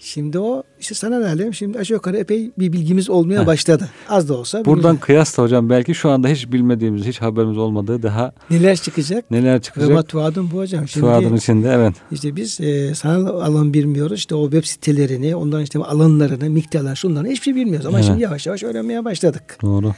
Şimdi 0.00 0.38
o 0.38 0.62
işte 0.80 0.94
sanal 0.94 1.22
alem 1.22 1.54
şimdi 1.54 1.78
aşağı 1.78 1.94
yukarı 1.94 2.16
epey 2.16 2.50
bir 2.58 2.72
bilgimiz 2.72 3.10
olmaya 3.10 3.40
Heh. 3.40 3.46
başladı. 3.46 3.88
Az 4.08 4.28
da 4.28 4.34
olsa. 4.34 4.58
Buradan 4.64 4.76
bilmiyoruz. 4.76 5.00
kıyasla 5.00 5.42
hocam 5.42 5.70
belki 5.70 5.94
şu 5.94 6.10
anda 6.10 6.28
hiç 6.28 6.52
bilmediğimiz, 6.52 7.04
hiç 7.06 7.20
haberimiz 7.20 7.58
olmadığı 7.58 8.02
daha 8.02 8.32
neler 8.50 8.76
çıkacak? 8.76 9.30
neler 9.30 9.62
çıkacak. 9.62 9.90
matbuatın 9.90 10.50
bu 10.50 10.58
hocam. 10.58 10.88
Şimdi 10.88 11.06
Şu 11.06 11.12
adın 11.12 11.36
içinde 11.36 11.70
evet. 11.74 11.94
İşte 12.12 12.36
biz 12.36 12.60
e, 12.60 12.94
sanal 12.94 13.26
alan 13.26 13.74
bilmiyoruz. 13.74 14.18
İşte 14.18 14.34
o 14.34 14.50
web 14.50 14.64
sitelerini, 14.64 15.36
onların 15.36 15.64
işte 15.64 15.78
alanlarını, 15.78 16.50
miktarlarını, 16.50 16.96
şunları 16.96 17.26
hiçbir 17.28 17.44
şey 17.44 17.54
bilmiyoruz. 17.54 17.86
Ama 17.86 17.98
Evet. 17.98 18.06
şimdi 18.06 18.22
yavaş 18.22 18.46
yavaş 18.46 18.62
öğrenmeye 18.62 19.04
başladık. 19.04 19.58
Doğru. 19.62 19.94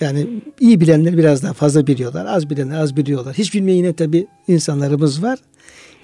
Yani 0.00 0.26
iyi 0.60 0.80
bilenler 0.80 1.16
biraz 1.18 1.42
daha 1.42 1.52
fazla 1.52 1.86
biliyorlar. 1.86 2.26
Az 2.26 2.50
bilenler 2.50 2.78
az 2.78 2.96
biliyorlar. 2.96 3.34
Hiç 3.38 3.54
bilmeyen 3.54 3.76
yine 3.76 3.92
tabii 3.92 4.26
insanlarımız 4.48 5.22
var. 5.22 5.38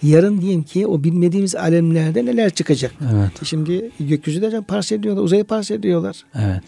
Yarın 0.02 0.40
diyeyim 0.40 0.62
ki 0.62 0.86
o 0.86 1.04
bilmediğimiz 1.04 1.54
alemlerde 1.54 2.26
neler 2.26 2.50
çıkacak. 2.50 2.92
Evet. 3.14 3.30
Şimdi 3.44 3.90
gökyüzünde 4.00 4.46
hocam 4.46 4.64
parseliyorlar, 4.64 5.22
uzayı 5.22 5.44
parseliyorlar. 5.44 6.24
Evet. 6.34 6.62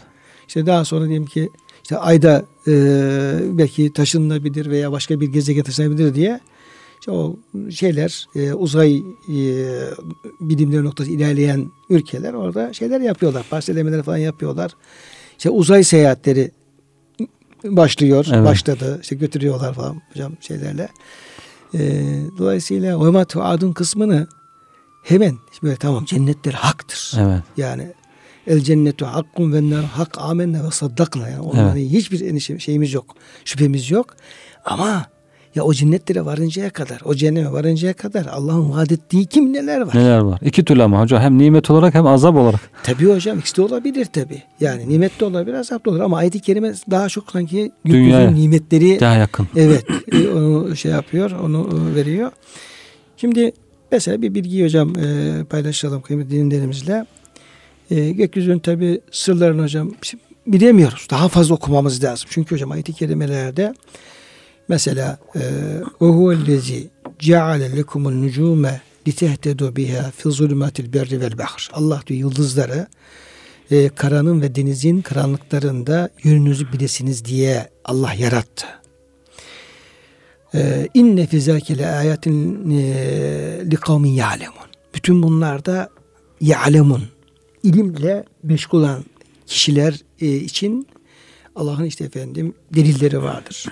İşte 0.48 0.66
daha 0.66 0.84
sonra 0.84 1.06
diyelim 1.06 1.26
ki 1.26 1.48
işte 1.82 1.98
ayda 1.98 2.44
e, 2.68 2.72
belki 3.58 3.92
taşınabilir 3.92 4.70
veya 4.70 4.92
başka 4.92 5.20
bir 5.20 5.26
gezegen 5.26 5.62
taşınabilir 5.62 6.14
diye 6.14 6.40
işte 7.00 7.10
o 7.10 7.36
şeyler 7.70 8.26
e, 8.34 8.52
uzay 8.52 8.96
e, 8.96 9.02
bilimleri 10.40 10.84
noktası 10.84 11.10
ilerleyen 11.10 11.70
ülkeler 11.90 12.34
orada 12.34 12.72
şeyler 12.72 13.00
yapıyorlar. 13.00 13.46
Parsellemeler 13.50 14.02
falan 14.02 14.16
yapıyorlar. 14.16 14.72
İşte 15.38 15.50
uzay 15.50 15.84
seyahatleri 15.84 16.50
başlıyor. 17.64 18.26
Evet. 18.32 18.44
Başladı. 18.44 18.98
İşte 19.02 19.16
götürüyorlar 19.16 19.74
falan 19.74 20.02
hocam 20.12 20.32
şeylerle. 20.40 20.88
E, 21.78 22.02
dolayısıyla 22.38 22.98
o 22.98 23.40
adın 23.40 23.72
kısmını 23.72 24.26
hemen 25.02 25.36
böyle 25.62 25.76
tamam 25.76 26.04
cennetler 26.04 26.52
haktır. 26.52 27.12
Evet. 27.20 27.42
Yani 27.56 27.92
el 28.46 28.60
cennetu 28.60 29.06
hakkun 29.06 29.52
ve 29.52 29.70
nar 29.70 29.84
hak 29.84 30.18
amenne 30.18 30.64
ve 30.64 30.70
saddakna. 30.70 31.28
Yani 31.28 31.40
onların 31.40 31.76
hiçbir 31.76 32.20
endişe- 32.20 32.60
şeyimiz 32.60 32.92
yok. 32.92 33.14
Şüphemiz 33.44 33.90
yok. 33.90 34.06
Ama 34.64 35.06
ya 35.56 35.64
o 35.64 35.72
cennetlere 35.72 36.24
varıncaya 36.24 36.70
kadar, 36.70 37.00
o 37.04 37.14
cehenneme 37.14 37.52
varıncaya 37.52 37.92
kadar 37.92 38.26
Allah'ın 38.26 38.72
vaat 38.72 38.92
ettiği 38.92 39.26
kim 39.26 39.52
neler 39.52 39.80
var? 39.80 39.94
Neler 39.94 40.18
var? 40.18 40.40
İki 40.44 40.64
türlü 40.64 40.82
ama 40.82 41.00
hocam 41.00 41.22
hem 41.22 41.38
nimet 41.38 41.70
olarak 41.70 41.94
hem 41.94 42.06
azap 42.06 42.36
olarak. 42.36 42.60
Tabii 42.82 43.06
hocam 43.06 43.38
ikisi 43.38 43.56
de 43.56 43.62
olabilir 43.62 44.04
tabii. 44.04 44.42
Yani 44.60 44.88
nimet 44.88 45.20
de 45.20 45.24
olabilir, 45.24 45.54
azap 45.54 45.86
da 45.86 45.90
olur. 45.90 46.00
Ama 46.00 46.16
ayet-i 46.16 46.40
kerime 46.40 46.74
daha 46.90 47.08
çok 47.08 47.30
sanki 47.30 47.72
gökyüzünün 47.84 48.34
nimetleri 48.34 49.00
Daha 49.00 49.14
yakın. 49.14 49.48
Evet, 49.56 49.84
e, 50.12 50.28
onu 50.28 50.76
şey 50.76 50.92
yapıyor, 50.92 51.30
onu 51.30 51.68
e, 51.92 51.94
veriyor. 51.94 52.32
Şimdi 53.16 53.52
mesela 53.92 54.22
bir 54.22 54.34
bilgi 54.34 54.64
hocam 54.64 54.98
e, 54.98 55.44
paylaşalım 55.44 56.02
kıymetli 56.02 56.30
dinleyenlerimizle. 56.30 57.06
E, 57.90 58.10
gökyüzünün 58.10 58.58
tabi 58.58 59.00
sırlarını 59.10 59.62
hocam 59.62 59.92
bilemiyoruz. 60.46 61.06
Daha 61.10 61.28
fazla 61.28 61.54
okumamız 61.54 62.04
lazım. 62.04 62.28
Çünkü 62.30 62.54
hocam 62.54 62.70
ayet-i 62.70 62.92
kerimelerde 62.92 63.74
mesela 64.68 65.18
e, 65.36 65.40
ve 66.02 66.06
huvellezi 66.06 66.88
ceale 67.18 67.76
lekumul 67.76 68.12
nucume 68.12 68.80
litehtedu 69.08 69.76
biha 69.76 70.10
fi 70.10 70.30
zulümatil 70.30 70.92
berri 70.92 71.20
vel 71.20 71.38
bahr. 71.38 71.70
Allah 71.72 72.02
diyor 72.06 72.20
yıldızları 72.20 72.86
e, 73.70 73.88
karanın 73.88 74.42
ve 74.42 74.54
denizin 74.54 75.02
karanlıklarında 75.02 76.10
yönünüzü 76.22 76.72
bilesiniz 76.72 77.24
diye 77.24 77.68
Allah 77.84 78.12
yarattı. 78.12 78.66
Ee, 80.54 80.88
İnne 80.94 81.26
fi 81.26 81.40
zâke 81.40 81.78
le 81.78 81.86
âyatin 81.86 82.70
e, 82.70 82.84
li 83.70 83.76
kavmin 83.76 84.10
ya'lemun. 84.10 84.66
Bütün 84.94 85.22
bunlarda 85.22 85.90
ya'lemun. 86.40 87.02
ilimle 87.62 88.24
meşgul 88.42 88.78
olan 88.78 89.04
kişiler 89.46 89.94
e, 90.20 90.36
için 90.36 90.88
Allah'ın 91.56 91.84
işte 91.84 92.04
efendim 92.04 92.54
delilleri 92.74 93.22
vardır. 93.22 93.66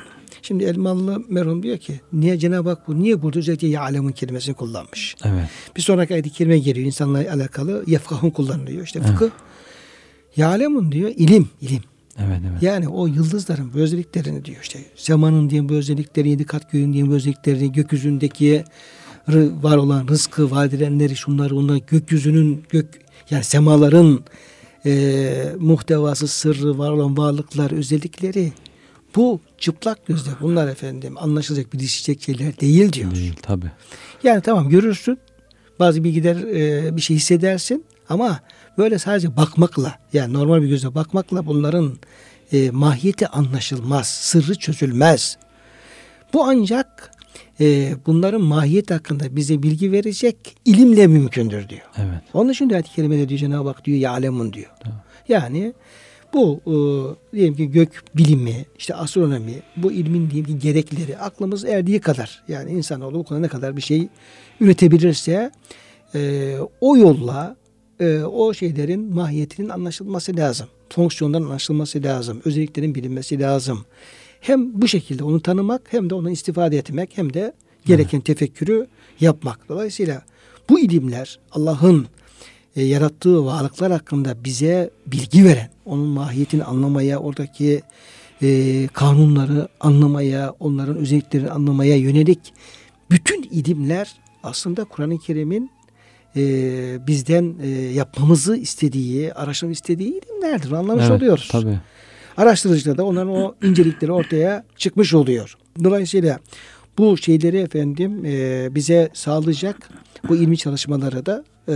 Şimdi 0.47 0.65
Elmalı 0.65 1.23
merhum 1.29 1.63
diyor 1.63 1.79
ki 1.79 2.01
niye 2.13 2.39
Cenab-ı 2.39 2.69
Hak 2.69 2.89
bu 2.89 3.03
niye 3.03 3.23
burada 3.23 3.39
özellikle 3.39 3.69
ya'lemun 3.69 4.13
kelimesini 4.13 4.55
kullanmış? 4.55 5.17
Evet. 5.25 5.49
Bir 5.77 5.83
sonraki 5.83 6.15
ayet-i 6.15 6.31
kerime 6.31 6.59
geliyor 6.59 6.87
insanlarla 6.87 7.35
alakalı 7.35 7.85
yefkahun 7.87 8.31
kullanılıyor. 8.31 8.85
İşte 8.85 9.03
fıkıh 9.03 9.31
ya'lemun 10.37 10.93
diyor 10.93 11.13
ilim 11.17 11.49
ilim. 11.61 11.83
Evet 12.19 12.41
evet. 12.51 12.63
Yani 12.63 12.89
o 12.89 13.07
yıldızların 13.07 13.71
bu 13.75 13.79
özelliklerini 13.79 14.45
diyor 14.45 14.59
işte. 14.63 14.79
Semanın 14.97 15.51
diye 15.51 15.69
bu 15.69 15.73
özellikleri, 15.73 16.29
yedi 16.29 16.45
kat 16.45 16.73
göğün 16.73 16.93
diye 16.93 17.09
bu 17.09 17.13
özelliklerini, 17.13 17.73
gökyüzündeki 17.73 18.65
var 19.63 19.77
olan 19.77 20.09
rızkı, 20.09 20.51
vaat 20.51 20.75
edenleri, 20.75 21.17
şunları, 21.17 21.57
onlar 21.57 21.77
gökyüzünün, 21.87 22.65
gök 22.71 22.87
yani 23.31 23.45
semaların 23.45 24.25
e, 24.87 25.53
muhtevası, 25.59 26.29
sırrı, 26.29 26.79
var 26.79 26.91
olan 26.91 27.17
varlıklar, 27.17 27.71
özellikleri 27.71 28.53
bu 29.17 29.41
çıplak 29.59 30.07
gözle 30.07 30.31
bunlar 30.41 30.69
efendim 30.69 31.15
anlaşılacak, 31.19 31.73
bilişecek 31.73 32.23
şeyler 32.23 32.61
değil 32.61 32.93
diyor. 32.93 33.15
Değil 33.15 33.35
tabi. 33.43 33.67
Yani 34.23 34.41
tamam 34.41 34.69
görürsün. 34.69 35.19
Bazı 35.79 36.05
bilgiler 36.05 36.37
e, 36.37 36.97
bir 36.97 37.01
şey 37.01 37.17
hissedersin 37.17 37.85
ama 38.09 38.41
böyle 38.79 38.99
sadece 38.99 39.37
bakmakla 39.37 39.99
yani 40.13 40.33
normal 40.33 40.63
bir 40.63 40.69
gözle 40.69 40.95
bakmakla 40.95 41.47
bunların 41.47 41.99
e, 42.53 42.71
mahiyeti 42.71 43.29
anlaşılmaz. 43.29 44.09
Sırrı 44.09 44.55
çözülmez. 44.55 45.39
Bu 46.33 46.45
ancak 46.45 47.11
e, 47.61 47.95
bunların 48.07 48.41
mahiyeti 48.41 48.95
hakkında 48.95 49.37
bize 49.37 49.63
bilgi 49.63 49.93
verecek 49.93 50.37
ilimle 50.65 51.07
mümkündür 51.07 51.69
diyor. 51.69 51.83
Evet. 51.97 52.23
Onun 52.35 52.51
için 52.51 52.71
de 52.71 52.75
ayet-i 52.75 52.91
kerimede 52.91 53.29
diyor 53.29 53.41
Cenab-ı 53.41 53.69
Hak 53.69 53.85
diyor 53.85 53.99
ya'lemun 53.99 54.53
diyor. 54.53 54.71
Yani 55.29 55.75
bu 56.35 56.61
e, 56.67 56.75
diyelim 57.37 57.55
ki 57.55 57.71
gök 57.71 58.17
bilimi, 58.17 58.65
işte 58.79 58.95
astronomi, 58.95 59.63
bu 59.77 59.93
ilmin 59.93 60.31
diyelim 60.31 60.47
ki 60.47 60.59
gerekleri 60.59 61.19
aklımız 61.19 61.65
erdiği 61.65 62.01
kadar 62.01 62.43
yani 62.49 62.71
insanoğlu 62.71 63.19
bu 63.19 63.25
konuda 63.25 63.41
ne 63.41 63.49
kadar 63.49 63.77
bir 63.77 63.83
şey 63.83 64.09
üretebilirse 64.61 65.51
e, 66.15 66.55
o 66.81 66.97
yolla 66.97 67.57
e, 68.01 68.19
o 68.19 68.55
şeylerin 68.55 69.15
mahiyetinin 69.15 69.69
anlaşılması 69.69 70.37
lazım. 70.37 70.69
Fonksiyonların 70.91 71.45
anlaşılması 71.45 72.03
lazım. 72.03 72.43
Özelliklerin 72.45 72.95
bilinmesi 72.95 73.41
lazım. 73.41 73.85
Hem 74.41 74.83
bu 74.83 74.89
şekilde 74.89 75.25
onu 75.25 75.41
tanımak 75.41 75.83
hem 75.93 76.11
de 76.11 76.15
ondan 76.15 76.33
istifade 76.33 76.77
etmek 76.79 77.11
hem 77.15 77.35
de 77.35 77.53
gereken 77.87 78.21
tefekkürü 78.21 78.87
yapmak. 79.21 79.69
Dolayısıyla 79.69 80.23
bu 80.69 80.81
ilimler 80.81 81.39
Allah'ın 81.53 82.07
e, 82.77 82.83
yarattığı 82.83 83.45
varlıklar 83.45 83.93
hakkında 83.93 84.45
bize 84.45 84.91
bilgi 85.07 85.45
veren, 85.45 85.71
onun 85.85 86.07
mahiyetini 86.07 86.65
anlamaya, 86.65 87.19
oradaki 87.19 87.83
e, 88.43 88.89
kanunları 88.93 89.69
anlamaya, 89.81 90.55
onların 90.61 90.97
özelliklerini 90.97 91.51
anlamaya 91.51 91.97
yönelik 91.97 92.41
bütün 93.11 93.43
ilimler 93.43 94.15
aslında 94.43 94.85
Kur'an-ı 94.85 95.19
Kerim'in 95.19 95.71
e, 96.37 97.07
bizden 97.07 97.55
e, 97.63 97.69
yapmamızı 97.69 98.57
istediği, 98.57 99.35
araştırmamızı 99.35 99.81
istediği 99.81 100.21
ilimlerdir. 100.21 100.73
Anlamış 100.73 101.05
evet, 101.09 101.17
oluyoruz. 101.17 101.49
Tabii. 101.53 101.79
Araştırıcıda 102.37 102.99
da 102.99 103.05
onların 103.05 103.29
o 103.29 103.55
incelikleri 103.63 104.13
ortaya 104.13 104.65
çıkmış 104.77 105.15
oluyor. 105.15 105.57
Dolayısıyla 105.85 106.39
bu 106.99 107.17
şeyleri 107.17 107.59
efendim 107.59 108.25
e, 108.25 108.69
bize 108.75 109.11
sağlayacak 109.13 109.89
bu 110.29 110.37
ilmi 110.37 110.59
çalışmaları 110.59 111.27
da 111.27 111.45
e, 111.69 111.75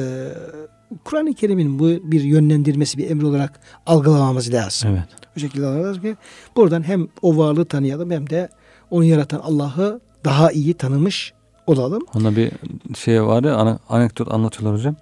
Kur'an-ı 1.05 1.35
Kerim'in 1.35 1.79
bu 1.79 1.85
bir 2.03 2.21
yönlendirmesi, 2.23 2.99
bir 2.99 3.11
emir 3.11 3.23
olarak 3.23 3.61
algılamamız 3.87 4.53
lazım. 4.53 4.91
Evet. 4.93 5.09
Bu 5.37 5.41
şekilde 5.41 5.67
algılamamız 5.67 6.01
ki 6.01 6.17
buradan 6.57 6.83
hem 6.89 7.09
o 7.23 7.37
varlığı 7.37 7.65
tanıyalım 7.65 8.11
hem 8.11 8.31
de 8.31 8.49
onu 8.91 9.05
yaratan 9.05 9.39
Allah'ı 9.39 10.01
daha 10.25 10.53
iyi 10.53 10.75
tanımış 10.75 11.33
olalım. 11.67 12.03
Onda 12.15 12.37
bir 12.37 12.51
şey 12.99 13.23
var 13.23 13.45
ya 13.45 13.79
anekdot 13.89 14.33
anlatıyorlar 14.33 14.79
hocam. 14.79 14.97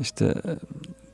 İşte 0.00 0.34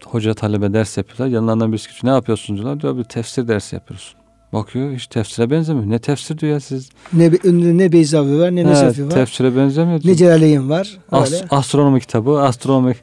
hoca 0.04 0.34
talebe 0.34 0.72
ders 0.72 0.96
yapıyorlar. 0.96 1.26
Yanlarından 1.26 1.72
birisi 1.72 1.88
geçiyor. 1.88 2.12
Ne 2.12 2.16
yapıyorsunuz 2.16 2.60
diyorlar. 2.60 2.80
Diyor 2.82 2.96
bir 2.98 3.04
tefsir 3.04 3.48
dersi 3.48 3.74
yapıyoruz. 3.76 4.14
Bakıyor 4.52 4.92
hiç 4.92 5.06
tefsire 5.06 5.50
benzemiyor. 5.50 5.90
Ne 5.90 5.98
tefsir 5.98 6.38
diyor 6.38 6.52
ya 6.52 6.60
siz? 6.60 6.90
Ne, 7.12 7.30
ne 7.78 7.92
Beyzavi 7.92 8.38
var, 8.38 8.50
ne 8.56 8.64
Nesefi 8.64 9.06
var, 9.06 9.10
Tefsire 9.10 9.56
benzemiyor. 9.56 10.00
ne 10.04 10.14
Celaleyn 10.14 10.70
var. 10.70 10.98
As- 11.12 11.32
Öyle. 11.32 11.44
astronomi 11.50 12.00
kitabı, 12.00 12.40
astronomik 12.40 12.96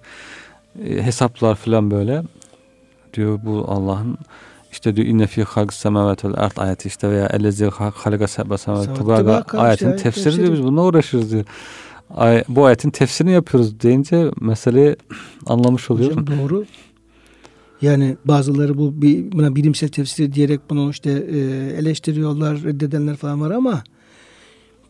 e, 0.86 1.04
hesaplar 1.04 1.56
falan 1.56 1.92
böyle. 1.92 2.24
Diyor 3.14 3.40
bu 3.46 3.66
Allah'ın 3.68 4.18
işte 4.72 4.96
diyor 4.96 5.08
inne 5.08 5.28
fi 5.28 5.44
halqis 5.44 5.78
semavati 5.78 6.28
vel 6.28 6.34
ard 6.38 6.58
ayeti 6.58 6.88
işte 6.88 7.10
veya 7.10 7.28
ellezi 7.28 7.66
halqa 7.66 8.28
seb'a 8.28 8.58
semavati 8.58 8.94
tıbaga 8.94 9.46
ayetin 9.54 9.98
tefsiri 9.98 10.38
diyor 10.38 10.54
biz 10.54 10.64
bununla 10.64 10.82
uğraşıyoruz 10.84 11.32
diyor. 11.32 11.46
Ay, 12.16 12.44
bu 12.48 12.66
ayetin 12.66 12.90
tefsirini 12.90 13.32
yapıyoruz 13.32 13.82
deyince 13.82 14.32
meseleyi 14.42 14.96
anlamış 15.46 15.92
oluyor. 15.92 16.12
Hocam 16.12 16.28
doğru. 16.28 16.66
Yani 17.82 18.18
bazıları 18.26 18.78
bu 18.78 18.94
buna 19.32 19.56
bilimsel 19.56 19.90
tefsir 19.90 20.34
diyerek 20.34 20.60
bunu 20.70 20.90
işte 20.90 21.12
e, 21.12 21.38
eleştiriyorlar, 21.80 22.64
reddedenler 22.64 23.16
falan 23.16 23.42
var 23.42 23.52
ama 23.52 23.84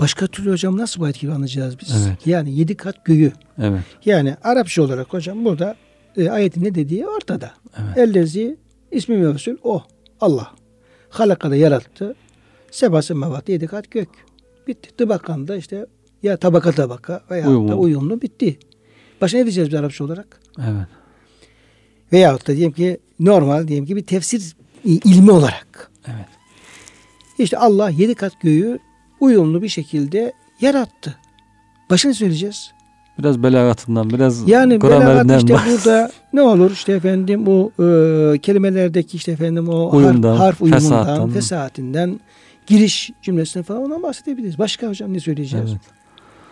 başka 0.01 0.27
türlü 0.27 0.51
hocam 0.51 0.77
nasıl 0.77 1.01
bu 1.01 1.09
etkiyi 1.09 1.31
anlayacağız 1.33 1.79
biz? 1.79 2.05
Evet. 2.07 2.27
Yani 2.27 2.59
yedi 2.59 2.77
kat 2.77 3.05
göğü. 3.05 3.31
Evet. 3.61 3.81
Yani 4.05 4.35
Arapça 4.43 4.83
olarak 4.83 5.13
hocam 5.13 5.45
burada 5.45 5.75
e, 6.17 6.29
ayetin 6.29 6.63
ne 6.63 6.75
dediği 6.75 7.07
ortada. 7.07 7.51
Evet. 7.77 7.97
Ellezi 7.97 8.57
ismi 8.91 9.17
mevsul 9.17 9.57
o. 9.63 9.83
Allah. 10.21 10.51
Halakada 11.09 11.55
yarattı. 11.55 12.15
Seba 12.71 13.01
semavat 13.01 13.49
yedi 13.49 13.67
kat 13.67 13.91
gök. 13.91 14.09
Bitti. 14.67 14.89
Tıbakan 14.97 15.47
da 15.47 15.55
işte 15.55 15.85
ya 16.23 16.37
tabaka 16.37 16.71
tabaka 16.71 17.21
veya 17.31 17.47
Uyumlu. 17.49 17.67
da 17.67 17.75
uyumlu 17.75 18.21
bitti. 18.21 18.59
Başka 19.21 19.37
ne 19.37 19.43
diyeceğiz 19.43 19.69
biz 19.69 19.79
Arapça 19.79 20.03
olarak? 20.03 20.41
Evet. 20.59 20.87
Veyahut 22.13 22.47
da 22.47 22.55
diyelim 22.55 22.71
ki 22.71 22.97
normal 23.19 23.67
diyelim 23.67 23.85
ki 23.85 23.95
bir 23.95 24.05
tefsir 24.05 24.55
ilmi 24.83 25.31
olarak. 25.31 25.91
Evet. 26.07 26.25
İşte 27.39 27.57
Allah 27.57 27.89
yedi 27.89 28.15
kat 28.15 28.33
göğü 28.41 28.79
uyumlu 29.21 29.61
bir 29.61 29.69
şekilde 29.69 30.33
yarattı. 30.61 31.17
Başını 31.89 32.13
söyleyeceğiz. 32.13 32.71
Biraz 33.19 33.43
belagatından, 33.43 34.09
biraz 34.09 34.47
Yani 34.47 34.79
gramerinden 34.79 35.37
işte 35.37 35.55
burada 35.69 36.11
ne 36.33 36.41
olur 36.41 36.71
işte 36.71 36.93
efendim 36.93 37.45
bu 37.45 37.71
e, 37.79 38.37
kelimelerdeki 38.37 39.17
işte 39.17 39.31
efendim 39.31 39.69
o 39.69 39.95
Uyumdan, 39.95 40.29
harf, 40.29 40.39
harf 40.39 40.61
uyumundan, 40.61 40.79
fesattan. 40.89 41.29
fesatinden, 41.29 42.19
giriş 42.67 43.11
cümlesinden 43.21 43.63
falan 43.63 43.83
ondan 43.83 44.03
bahsedebiliriz. 44.03 44.59
Başka 44.59 44.87
hocam 44.87 45.13
ne 45.13 45.19
söyleyeceğiz? 45.19 45.69
Evet. 45.71 45.81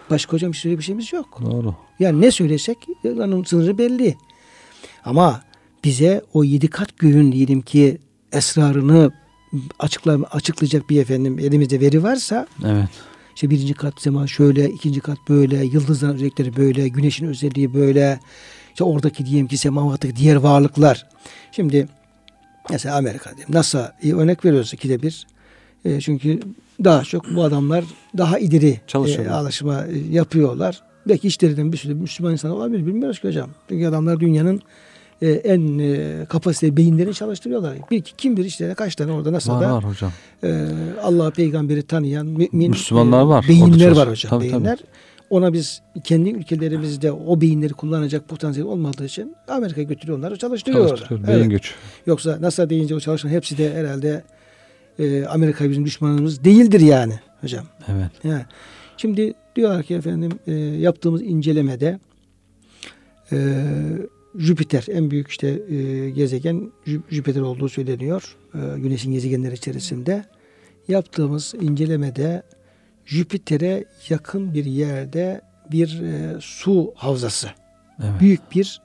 Başka 0.09 0.33
hocam 0.33 0.51
bir 0.51 0.77
bir 0.77 0.83
şeyimiz 0.83 1.13
yok. 1.13 1.39
Doğru. 1.45 1.75
Yani 1.99 2.21
ne 2.21 2.31
söylesek 2.31 2.77
onun 3.05 3.43
sınırı 3.43 3.77
belli. 3.77 4.15
Ama 5.05 5.41
bize 5.83 6.21
o 6.33 6.43
yedi 6.43 6.67
kat 6.67 6.97
göğün 6.97 7.31
diyelim 7.31 7.61
ki 7.61 7.97
esrarını 8.31 9.11
açıkla, 9.79 10.17
açıklayacak 10.31 10.89
bir 10.89 11.01
efendim 11.01 11.39
elimizde 11.39 11.79
veri 11.79 12.03
varsa 12.03 12.47
Evet. 12.65 12.89
işte 13.35 13.49
birinci 13.49 13.73
kat 13.73 14.01
sema 14.01 14.27
şöyle, 14.27 14.69
ikinci 14.69 14.99
kat 14.99 15.17
böyle, 15.29 15.65
yıldızların 15.65 16.15
özellikleri 16.15 16.55
böyle, 16.55 16.87
güneşin 16.87 17.27
özelliği 17.27 17.73
böyle, 17.73 18.19
işte 18.69 18.83
oradaki 18.83 19.25
diyelim 19.25 19.47
ki 19.47 19.57
semavattaki 19.57 20.15
diğer 20.15 20.35
varlıklar. 20.35 21.05
Şimdi 21.51 21.87
mesela 22.69 22.97
Amerika 22.97 23.35
diyelim 23.35 23.55
NASA 23.55 23.95
iyi 24.01 24.15
örnek 24.15 24.45
veriyoruz 24.45 24.73
ikide 24.73 25.01
bir. 25.01 25.27
E, 25.85 26.01
çünkü 26.01 26.39
daha 26.83 27.03
çok 27.03 27.35
bu 27.35 27.43
adamlar 27.43 27.83
daha 28.17 28.39
ileri 28.39 28.79
e, 28.93 29.29
alışma 29.29 29.85
e, 29.85 29.97
yapıyorlar. 30.11 30.81
Belki 31.07 31.27
içlerinden 31.27 31.71
bir 31.71 31.77
sürü 31.77 31.93
Müslüman 31.93 32.31
insan 32.31 32.51
olabilir 32.51 32.85
bilmiyoruz 32.85 33.19
ki 33.19 33.27
hocam. 33.27 33.49
Çünkü 33.69 33.87
adamlar 33.87 34.19
dünyanın 34.19 34.61
e, 35.21 35.29
en 35.31 35.79
e, 35.79 36.25
kapasiteli 36.29 36.77
beyinlerini 36.77 37.13
çalıştırıyorlar. 37.13 37.77
Bir 37.91 38.01
kim 38.01 38.37
bilir 38.37 38.45
işte 38.47 38.73
kaç 38.77 38.95
tane 38.95 39.11
orada 39.11 39.29
Var 39.29 39.33
NASA'da 39.33 39.73
var 39.73 39.83
hocam. 39.83 40.11
e, 40.43 40.67
Allah 41.03 41.31
peygamberi 41.31 41.83
tanıyan 41.83 42.25
mümin 42.25 42.69
Müslümanlar 42.69 43.21
e, 43.23 43.25
var. 43.27 43.45
Beyinler 43.49 43.91
var 43.91 44.09
hocam. 44.09 44.29
Tabii, 44.29 44.43
beyinler. 44.43 44.79
Ona 45.29 45.53
biz 45.53 45.81
kendi 46.03 46.29
ülkelerimizde 46.29 47.11
o 47.11 47.41
beyinleri 47.41 47.73
kullanacak 47.73 48.27
potansiyel 48.27 48.69
olmadığı 48.69 49.05
için 49.05 49.35
Amerika 49.47 49.81
götürüyor 49.83 50.17
onları 50.17 50.37
çalıştırıyor. 50.37 50.87
Çalıştırıyor. 50.87 51.21
Evet. 51.27 51.37
Beyin 51.37 51.49
güç. 51.49 51.73
Yoksa 52.05 52.37
NASA 52.41 52.69
deyince 52.69 52.95
o 52.95 52.99
çalışan 52.99 53.29
hepsi 53.29 53.57
de 53.57 53.73
herhalde 53.73 54.23
e, 54.99 55.25
Amerika 55.25 55.69
bizim 55.69 55.85
düşmanımız 55.85 56.43
değildir 56.43 56.79
yani 56.79 57.13
hocam. 57.41 57.65
Evet. 57.87 58.11
Yani 58.23 58.45
şimdi 58.97 59.33
diyorlar 59.55 59.83
ki 59.83 59.95
efendim 59.95 60.31
e, 60.47 60.53
yaptığımız 60.53 61.21
incelemede 61.21 61.99
e, 63.31 63.37
Jüpiter 64.39 64.85
en 64.91 65.11
büyük 65.11 65.27
işte 65.27 65.47
e, 65.69 66.09
gezegen 66.09 66.71
Jü- 66.87 67.01
Jüpiter 67.09 67.41
olduğu 67.41 67.69
söyleniyor. 67.69 68.35
E, 68.53 68.79
Güneşin 68.79 69.11
gezegenleri 69.11 69.53
içerisinde. 69.53 70.25
Yaptığımız 70.87 71.53
incelemede 71.61 72.43
Jüpiter'e 73.05 73.85
yakın 74.09 74.53
bir 74.53 74.65
yerde 74.65 75.41
bir 75.71 76.01
e, 76.01 76.37
su 76.41 76.93
havzası, 76.95 77.49
Evet. 78.03 78.19
büyük 78.21 78.51
bir 78.55 78.81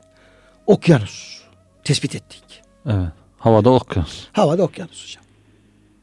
okyanus 0.66 1.42
tespit 1.84 2.14
ettik. 2.14 2.62
Evet. 2.86 3.08
Havada 3.38 3.70
okyanus. 3.70 4.28
Havada 4.32 4.62
okyanus 4.62 5.04
hocam. 5.04 5.24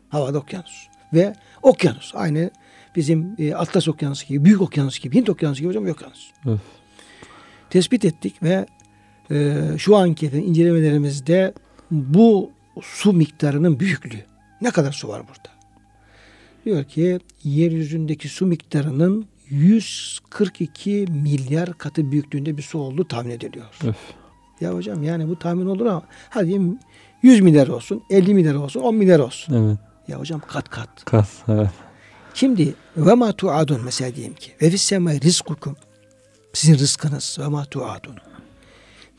Havada 0.10 0.38
okyanus. 0.38 0.88
ve 1.14 1.36
okyanus. 1.62 2.12
Aynı 2.16 2.52
bizim 2.96 3.36
e, 3.40 3.56
Atlas 3.56 3.88
Okyanusu 3.88 4.28
gibi, 4.28 4.46
Büyük 4.46 4.62
Okyanus 4.62 5.00
gibi, 5.00 5.16
Hint 5.16 5.30
Okyanusu 5.30 5.60
gibi 5.60 5.70
hocam 5.70 5.88
okyanus. 5.90 6.32
Öf. 6.46 6.60
Tespit 7.70 8.06
ettik 8.06 8.44
ve 8.44 8.66
e, 9.32 9.62
şu 9.78 9.96
anki 9.96 10.26
efendim, 10.26 10.48
incelemelerimizde 10.50 11.54
bu 11.92 12.52
su 12.82 13.14
miktarının 13.14 13.80
büyüklüğü. 13.80 14.26
Ne 14.62 14.72
kadar 14.72 14.92
su 14.92 15.08
var 15.08 15.22
burada? 15.28 15.50
Diyor 16.66 16.84
ki 16.84 17.20
yeryüzündeki 17.44 18.30
su 18.30 18.46
miktarının 18.46 19.26
142 19.50 21.06
milyar 21.10 21.78
katı 21.78 22.12
büyüklüğünde 22.12 22.58
bir 22.58 22.62
su 22.62 22.80
olduğu 22.80 23.08
tahmin 23.08 23.32
ediliyor. 23.32 23.66
Öf. 23.86 23.96
Ya 24.62 24.74
hocam 24.74 25.04
yani 25.04 25.28
bu 25.28 25.40
tahmin 25.40 25.66
olur 25.66 25.86
ama 25.86 26.04
hadi 26.30 26.48
diyelim 26.48 26.80
100 27.24 27.42
milyar 27.42 27.68
olsun, 27.68 28.04
50 28.10 28.34
milyar 28.34 28.56
olsun, 28.56 28.80
10 28.80 28.96
milyar 28.96 29.20
olsun. 29.20 29.54
Evet. 29.54 29.78
Ya 30.08 30.20
hocam 30.20 30.42
kat 30.48 30.70
kat. 30.70 31.06
Kas. 31.06 31.30
Evet. 31.48 31.70
Şimdi 32.34 32.76
ve 32.98 33.14
ma 33.14 33.32
tuadun 33.32 33.82
mesela 33.84 34.16
diyelim 34.16 34.36
ki 34.36 34.52
ve 34.62 34.70
fis 34.70 34.82
semai 34.82 35.22
rizkukum 35.22 35.76
sizin 36.54 36.74
rızkınız 36.74 37.38
ve 37.40 37.48
ma 37.48 37.66
tuadun. 37.66 38.16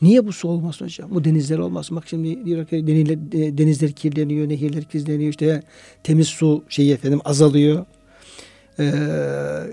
Niye 0.03 0.27
bu 0.27 0.33
su 0.33 0.47
olmasın 0.47 0.85
hocam? 0.85 1.09
Bu 1.13 1.23
denizler 1.23 1.57
olmasın. 1.57 1.97
Bak 1.97 2.03
şimdi 2.07 2.45
diyor 2.45 2.65
ki 2.65 2.87
denizler, 2.87 3.17
denizler 3.57 3.91
kirleniyor, 3.91 4.49
nehirler 4.49 4.83
kirleniyor. 4.83 5.29
işte 5.29 5.63
temiz 6.03 6.27
su 6.27 6.63
şeyi 6.69 6.93
efendim 6.93 7.21
azalıyor. 7.25 7.85
Ee, 8.79 8.91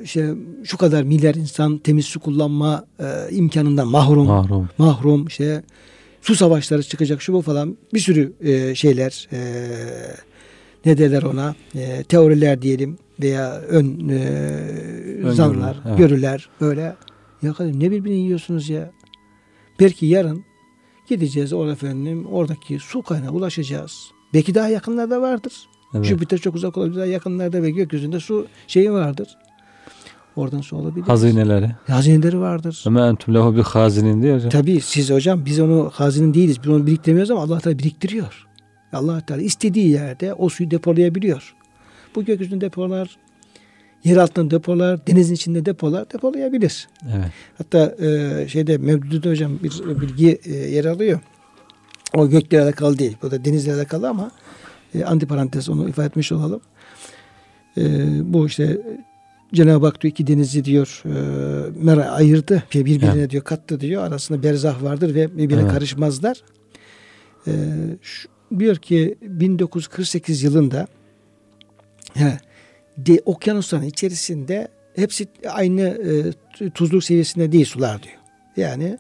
işte 0.04 0.34
şu 0.64 0.76
kadar 0.76 1.02
milyar 1.02 1.34
insan 1.34 1.78
temiz 1.78 2.06
su 2.06 2.20
kullanma 2.20 2.84
e, 3.00 3.04
imkanından 3.30 3.88
mahrum. 3.88 4.26
Mahrum. 4.26 4.68
Mahrum 4.78 5.26
işte 5.26 5.62
su 6.22 6.34
savaşları 6.34 6.82
çıkacak 6.82 7.22
şu 7.22 7.32
bu 7.32 7.42
falan 7.42 7.76
bir 7.94 8.00
sürü 8.00 8.32
e, 8.40 8.74
şeyler 8.74 9.28
e, 9.32 9.40
ne 10.84 10.98
derler 10.98 11.22
ona 11.22 11.54
e, 11.74 12.02
teoriler 12.02 12.62
diyelim 12.62 12.98
veya 13.20 13.60
ön 13.60 14.08
e, 14.08 15.32
zanlar, 15.32 15.80
evet. 15.88 15.98
görüler 15.98 16.48
böyle 16.60 16.96
ya 17.42 17.52
kadar 17.52 17.80
ne 17.80 17.90
birbirini 17.90 18.18
yiyorsunuz 18.18 18.70
ya. 18.70 18.90
Belki 19.80 20.06
yarın 20.06 20.44
gideceğiz 21.08 21.52
orada 21.52 21.72
efendim 21.72 22.26
oradaki 22.26 22.78
su 22.78 23.02
kaynağına 23.02 23.30
ulaşacağız. 23.30 24.10
Belki 24.34 24.54
daha 24.54 24.68
yakınlarda 24.68 25.22
vardır. 25.22 25.52
Evet. 25.94 26.04
Jüpiter 26.04 26.38
çok 26.38 26.54
uzak 26.54 26.76
olabilir. 26.76 26.96
Daha 26.96 27.06
yakınlarda 27.06 27.62
ve 27.62 27.70
gökyüzünde 27.70 28.20
su 28.20 28.46
şeyi 28.66 28.92
vardır. 28.92 29.28
Oradan 30.36 30.60
su 30.60 30.76
olabilir. 30.76 31.06
Hazineleri. 31.06 31.70
Hazineleri 31.86 32.40
vardır. 32.40 32.84
Ama 32.86 33.08
entüm 33.08 33.34
lehu 33.34 33.56
bir 33.56 33.62
hazinin 33.62 34.22
diyor 34.22 34.36
hocam. 34.36 34.50
Tabii 34.50 34.80
siz 34.80 35.10
hocam 35.10 35.44
biz 35.44 35.60
onu 35.60 35.90
hazinin 35.94 36.34
değiliz. 36.34 36.62
Biz 36.62 36.68
onu 36.68 36.86
biriktirmiyoruz 36.86 37.30
ama 37.30 37.40
Allah 37.40 37.60
Teala 37.60 37.78
biriktiriyor. 37.78 38.46
Allah 38.92 39.20
Teala 39.20 39.42
istediği 39.42 39.88
yerde 39.88 40.34
o 40.34 40.48
suyu 40.48 40.70
depolayabiliyor. 40.70 41.54
Bu 42.14 42.24
gökyüzünde 42.24 42.60
depolar, 42.60 43.16
yer 44.04 44.16
altında 44.16 44.50
depolar, 44.50 45.06
denizin 45.06 45.34
içinde 45.34 45.66
depolar 45.66 46.10
depolayabilir. 46.10 46.88
Evet. 47.16 47.30
Hatta 47.58 47.94
e, 48.04 48.48
şeyde 48.48 48.78
Mevlüt'te 48.78 49.30
hocam 49.30 49.58
bir 49.62 50.00
bilgi 50.00 50.40
e, 50.44 50.52
yer 50.54 50.84
alıyor. 50.84 51.20
O 52.14 52.28
gökle 52.28 52.62
alakalı 52.62 52.98
değil. 52.98 53.16
Bu 53.22 53.30
da 53.30 53.44
denizle 53.44 53.74
alakalı 53.74 54.08
ama 54.08 54.30
e, 54.94 55.04
antiparantez 55.04 55.68
onu 55.68 55.88
ifade 55.88 56.06
etmiş 56.06 56.32
olalım. 56.32 56.60
E, 57.76 57.82
bu 58.32 58.46
işte 58.46 58.78
Cenab-ı 59.54 59.86
Hak 59.86 60.02
diyor 60.02 60.10
iki 60.12 60.26
denizi 60.26 60.64
diyor 60.64 61.02
e, 61.04 61.10
mera 61.84 62.10
ayırdı. 62.10 62.62
Birbirine 62.74 63.10
Evet. 63.14 63.30
diyor 63.30 63.44
kattı 63.44 63.80
diyor. 63.80 64.02
Arasında 64.02 64.42
berzah 64.42 64.82
vardır 64.82 65.14
ve 65.14 65.36
birbirine 65.38 65.62
Evet. 65.62 65.72
karışmazlar. 65.72 66.42
E, 67.46 67.52
şu, 68.02 68.28
diyor 68.58 68.76
ki 68.76 69.18
1948 69.22 70.42
yılında 70.42 70.86
he, 72.14 72.38
de, 73.06 73.22
okyanusların 73.24 73.86
içerisinde 73.86 74.68
hepsi 74.96 75.26
aynı 75.48 75.80
e, 76.60 76.70
tuzluluk 76.70 77.04
seviyesinde 77.04 77.52
değil 77.52 77.64
sular 77.64 78.02
diyor. 78.02 78.14
Yani 78.56 78.98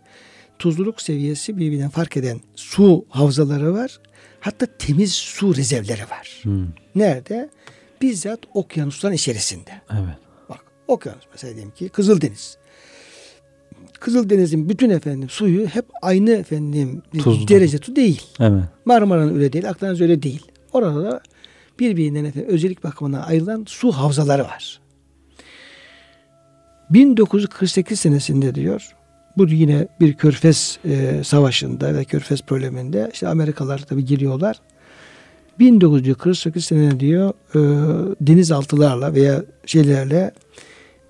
tuzluluk 0.58 1.02
seviyesi 1.02 1.56
birbirinden 1.58 1.90
fark 1.90 2.16
eden 2.16 2.40
su 2.56 3.04
havzaları 3.08 3.74
var. 3.74 4.00
Hatta 4.40 4.66
temiz 4.78 5.12
su 5.12 5.56
rezervleri 5.56 6.02
var. 6.02 6.40
Hmm. 6.42 6.66
Nerede? 6.94 7.48
Bizzat 8.02 8.40
okyanusların 8.54 9.14
içerisinde. 9.14 9.70
Evet. 9.92 10.16
Bak 10.48 10.64
okyanus 10.88 11.24
mesela 11.32 11.54
diyelim 11.54 11.72
ki 11.72 11.88
Kızıldeniz. 11.88 12.58
Kızıldeniz'in 14.00 14.68
bütün 14.68 14.90
efendim 14.90 15.28
suyu 15.28 15.66
hep 15.66 15.84
aynı 16.02 16.30
efendim 16.30 17.02
Tuzlu. 17.18 17.48
derece 17.48 17.78
tu 17.78 17.96
değil. 17.96 18.22
Evet. 18.40 18.62
Marmara'nın 18.84 19.34
öyle 19.34 19.52
değil, 19.52 19.68
Akdeniz 19.68 20.00
öyle 20.00 20.22
değil. 20.22 20.46
Orada 20.72 21.02
da 21.02 21.20
birbirinden 21.80 22.24
efendim 22.24 22.50
özellik 22.50 22.84
bakımından 22.84 23.22
ayrılan 23.22 23.64
su 23.68 23.92
havzaları 23.92 24.44
var. 24.44 24.80
1948 26.90 28.00
senesinde 28.00 28.54
diyor 28.54 28.94
bu 29.36 29.48
yine 29.48 29.88
bir 30.00 30.14
körfez 30.14 30.78
e, 30.84 31.24
savaşında 31.24 31.94
ve 31.94 32.04
körfez 32.04 32.42
probleminde 32.42 33.10
işte 33.12 33.28
Amerikalılar 33.28 33.78
tabi 33.78 34.04
giriyorlar. 34.04 34.60
1948 35.58 36.64
senesinde 36.64 37.00
diyor 37.00 37.32
e, 37.54 37.60
denizaltılarla 38.20 39.14
veya 39.14 39.44
şeylerle 39.66 40.30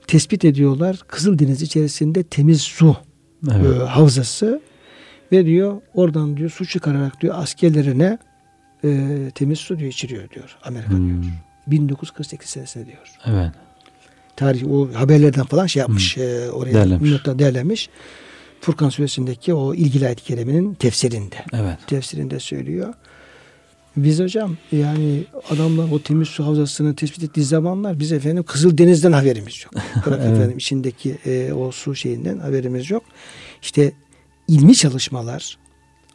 tespit 0.06 0.44
ediyorlar. 0.44 1.00
Kızıldeniz 1.08 1.62
içerisinde 1.62 2.22
temiz 2.22 2.60
su 2.60 2.96
Evet. 3.50 3.80
e, 3.80 3.84
havzası 3.84 4.60
ve 5.32 5.46
diyor 5.46 5.80
oradan 5.94 6.36
diyor 6.36 6.50
su 6.50 6.66
çıkararak 6.66 7.20
diyor 7.20 7.34
askerlerine 7.38 8.18
e, 8.84 9.30
temiz 9.34 9.58
su 9.58 9.78
diyor 9.78 9.90
içiriyor 9.90 10.30
diyor 10.30 10.56
Amerika 10.62 10.90
Hmm. 10.90 11.22
diyor. 11.22 11.32
1948 11.66 12.50
senesinde 12.50 12.86
diyor. 12.86 13.12
Evet. 13.26 13.50
Tarih 14.36 14.70
o 14.70 14.88
haberlerden 14.94 15.44
falan 15.44 15.66
şey 15.66 15.80
yapmış 15.80 16.18
e, 16.18 16.50
oraya 16.50 16.74
Derlemiş. 16.74 17.10
notlar 17.10 17.38
derlemiş. 17.38 17.88
Furkan 18.60 18.88
suresindeki 18.88 19.54
o 19.54 19.74
ilgili 19.74 20.06
ayet-i 20.06 20.24
kerimenin 20.24 20.74
tefsirinde. 20.74 21.36
Evet. 21.52 21.78
Tefsirinde 21.86 22.40
söylüyor. 22.40 22.94
Biz 23.96 24.20
hocam 24.20 24.56
yani 24.72 25.24
adamlar 25.50 25.88
o 25.92 26.02
temiz 26.02 26.28
su 26.28 26.46
havzasını 26.46 26.94
tespit 26.96 27.22
ettiği 27.24 27.44
zamanlar 27.44 27.98
biz 28.00 28.12
efendim 28.12 28.42
Kızıldeniz'den 28.42 29.12
haberimiz 29.12 29.64
yok. 29.64 29.74
Evet. 30.08 30.18
efendim 30.20 30.58
içindeki 30.58 31.18
e, 31.26 31.52
o 31.52 31.72
su 31.72 31.94
şeyinden 31.94 32.38
haberimiz 32.38 32.90
yok. 32.90 33.02
İşte 33.62 33.92
ilmi 34.48 34.74
çalışmalar 34.76 35.58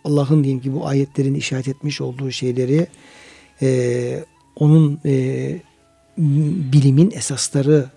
Allah'ın 0.06 0.44
diyeyim 0.44 0.62
ki 0.62 0.74
bu 0.74 0.88
ayetlerin 0.88 1.34
işaret 1.34 1.68
etmiş 1.68 2.02
olduğu 2.02 2.32
şeyleri 2.32 2.88
e, 3.62 4.26
onun 4.56 5.00
e, 5.06 5.58
bilimin 6.74 7.12
esasları 7.12 7.90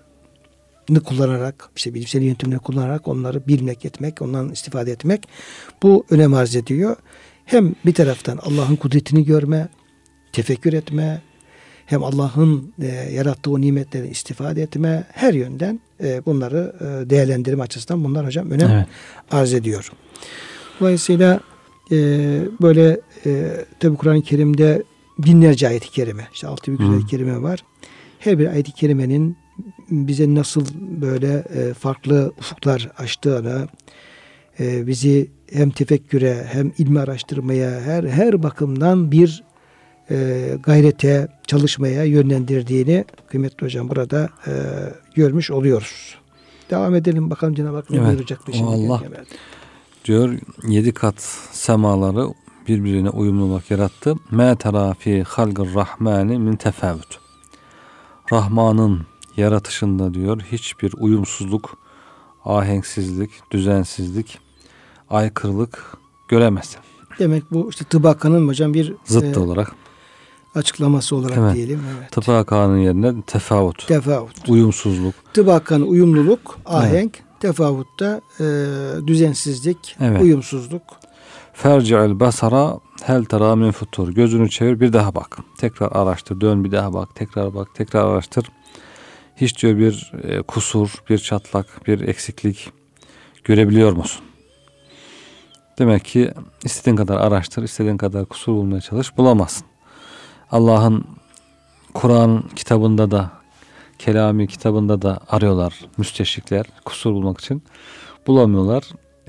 kullanarak 1.05 1.71
işte 1.77 1.95
bilimsel 1.95 2.23
yöntemleri 2.23 2.59
kullanarak 2.59 3.09
onları 3.09 3.47
bilmek 3.47 3.85
etmek 3.85 4.23
ondan 4.23 4.53
istifade 4.53 4.93
etmek 4.93 5.29
bu 5.83 6.05
önem 6.11 6.35
arz 6.35 6.57
ediyor. 6.57 6.97
Hem 7.45 7.75
bir 7.87 7.95
taraftan 7.95 8.39
Allah'ın 8.43 8.77
kudretini 8.77 9.25
görme, 9.25 9.69
tefekkür 10.33 10.73
etme, 10.73 11.23
hem 11.87 12.05
Allah'ın 12.05 12.75
e, 12.83 12.87
yarattığı 12.87 13.51
o 13.51 13.61
nimetleri 13.61 14.09
istifade 14.09 14.63
etme, 14.63 15.05
her 15.13 15.35
yönden 15.35 15.81
e, 16.03 16.27
bunları 16.27 16.75
e, 16.81 17.11
değerlendirme 17.11 17.63
açısından 17.63 18.05
bunlar 18.05 18.27
hocam 18.27 18.51
önem 18.51 18.71
Evet. 18.71 18.87
arz 19.31 19.55
ediyor. 19.55 19.93
Dolayısıyla 20.81 21.41
e, 21.93 21.97
böyle 22.63 23.01
e, 23.27 23.51
tabi 23.81 23.97
Kur'an-ı 23.97 24.23
Kerim'de 24.23 24.83
binlerce 25.19 25.69
ayet-i 25.69 25.91
kerime, 25.91 26.29
işte 26.33 26.47
altı 26.47 26.67
büyük 26.67 26.93
ayet-i 26.93 27.07
kerime 27.07 27.43
var. 27.43 27.65
Her 28.19 28.39
bir 28.39 28.47
ayet-i 28.47 28.73
kerimenin 28.73 29.37
bize 29.91 30.35
nasıl 30.35 30.65
böyle 31.01 31.45
e, 31.55 31.75
farklı 31.75 32.33
ufuklar 32.39 32.91
açtığını, 32.99 33.69
e, 34.61 34.87
bizi 34.87 35.31
hem 35.53 35.71
tefekküre 35.71 36.47
hem 36.53 36.73
ilmi 36.79 37.01
araştırmaya 37.01 37.81
her 37.81 38.05
her 38.05 38.43
bakımdan 38.43 39.13
bir 39.13 39.45
e, 40.11 40.49
gayrete, 40.63 41.29
çalışmaya 41.47 42.05
yönlendirdiğini 42.05 43.05
kıymetli 43.29 43.67
hocam 43.67 43.89
burada 43.89 44.29
e, 44.47 44.53
görmüş 45.15 45.51
oluyoruz. 45.51 46.15
Devam 46.71 46.95
edelim 46.95 47.31
bakalım 47.31 47.55
Cenab-ı 47.55 47.77
Hak 47.77 47.91
ne 47.91 47.97
Evet. 47.97 48.09
buyuracak. 48.09 48.41
Allah. 48.63 49.03
Evet. 49.09 49.27
Diyor 50.09 50.39
yedi 50.69 50.93
kat 50.93 51.21
semaları 51.53 52.29
birbirine 52.69 53.11
uyumlu 53.11 53.45
olarak 53.45 53.71
yarattı. 53.71 54.15
Me 54.31 54.57
tera 54.57 54.95
fi 54.95 55.23
halgir 55.23 55.75
rahmani 55.75 56.39
min 56.39 56.57
tefavüt. 56.57 57.19
Rahman'ın 58.33 59.07
yaratışında 59.37 60.15
diyor 60.15 60.41
hiçbir 60.53 60.95
uyumsuzluk, 60.99 61.77
ahenksizlik, 62.45 63.31
düzensizlik, 63.51 64.39
aykırılık 65.11 65.97
göremezsin. 66.29 66.81
Demek 67.19 67.53
bu 67.53 67.71
işte 67.71 67.85
tıbakanın 67.85 68.49
hocam 68.49 68.75
bir 68.75 68.95
Zıt 69.05 69.37
e, 69.37 69.41
olarak. 69.41 69.73
açıklaması 70.55 71.17
olarak 71.17 71.39
Evet. 71.39 71.55
diyelim. 71.55 71.81
Evet. 71.99 72.13
Tıpakanın 72.13 72.79
yerine 72.79 73.23
tefavut, 73.23 73.87
Tefavut. 73.89 74.49
uyumsuzluk. 74.49 75.15
Tıbakan 75.35 75.83
uyumluluk, 75.83 76.59
ahenk, 76.67 77.19
tefavutta 77.41 78.21
e, 78.41 78.45
düzensizlik, 79.07 79.97
Evet. 80.01 80.23
uyumsuzluk. 80.23 80.83
Ferci'el 81.53 82.21
basara 82.21 82.79
hel 83.03 83.25
tera 83.25 83.57
min 83.57 83.71
futur. 83.71 84.09
Gözünü 84.09 84.51
çevir 84.51 84.81
bir 84.81 84.93
daha 84.93 85.15
bak. 85.15 85.39
Tekrar 85.59 85.93
araştır. 85.93 86.41
Dön 86.41 86.65
bir 86.65 86.73
daha 86.73 86.93
bak. 86.93 87.15
Tekrar 87.15 87.55
bak. 87.55 87.69
Tekrar 87.75 88.05
araştır. 88.05 88.47
Hiç 89.37 89.63
diyor 89.63 89.79
bir 89.79 90.13
e, 90.23 90.43
kusur, 90.43 90.95
bir 91.11 91.19
çatlak, 91.19 91.87
bir 91.87 92.01
eksiklik 92.01 92.73
görebiliyor 93.45 93.93
musun? 93.93 94.25
Demek 95.79 96.05
ki 96.05 96.33
istediğin 96.65 96.97
kadar 96.97 97.17
araştır, 97.17 97.63
istediğin 97.63 97.97
kadar 97.97 98.25
kusur 98.25 98.53
bulmaya 98.53 98.81
çalış, 98.81 99.17
bulamazsın. 99.17 99.67
Allah'ın 100.51 101.05
Kur'an 101.95 102.45
kitabında 102.57 103.11
da, 103.11 103.31
Kelami 103.99 104.47
kitabında 104.47 105.03
da 105.03 105.21
arıyorlar 105.29 105.75
müsteşrikler 105.99 106.67
kusur 106.85 107.13
bulmak 107.13 107.41
için. 107.41 107.63
Bulamıyorlar. 108.27 108.85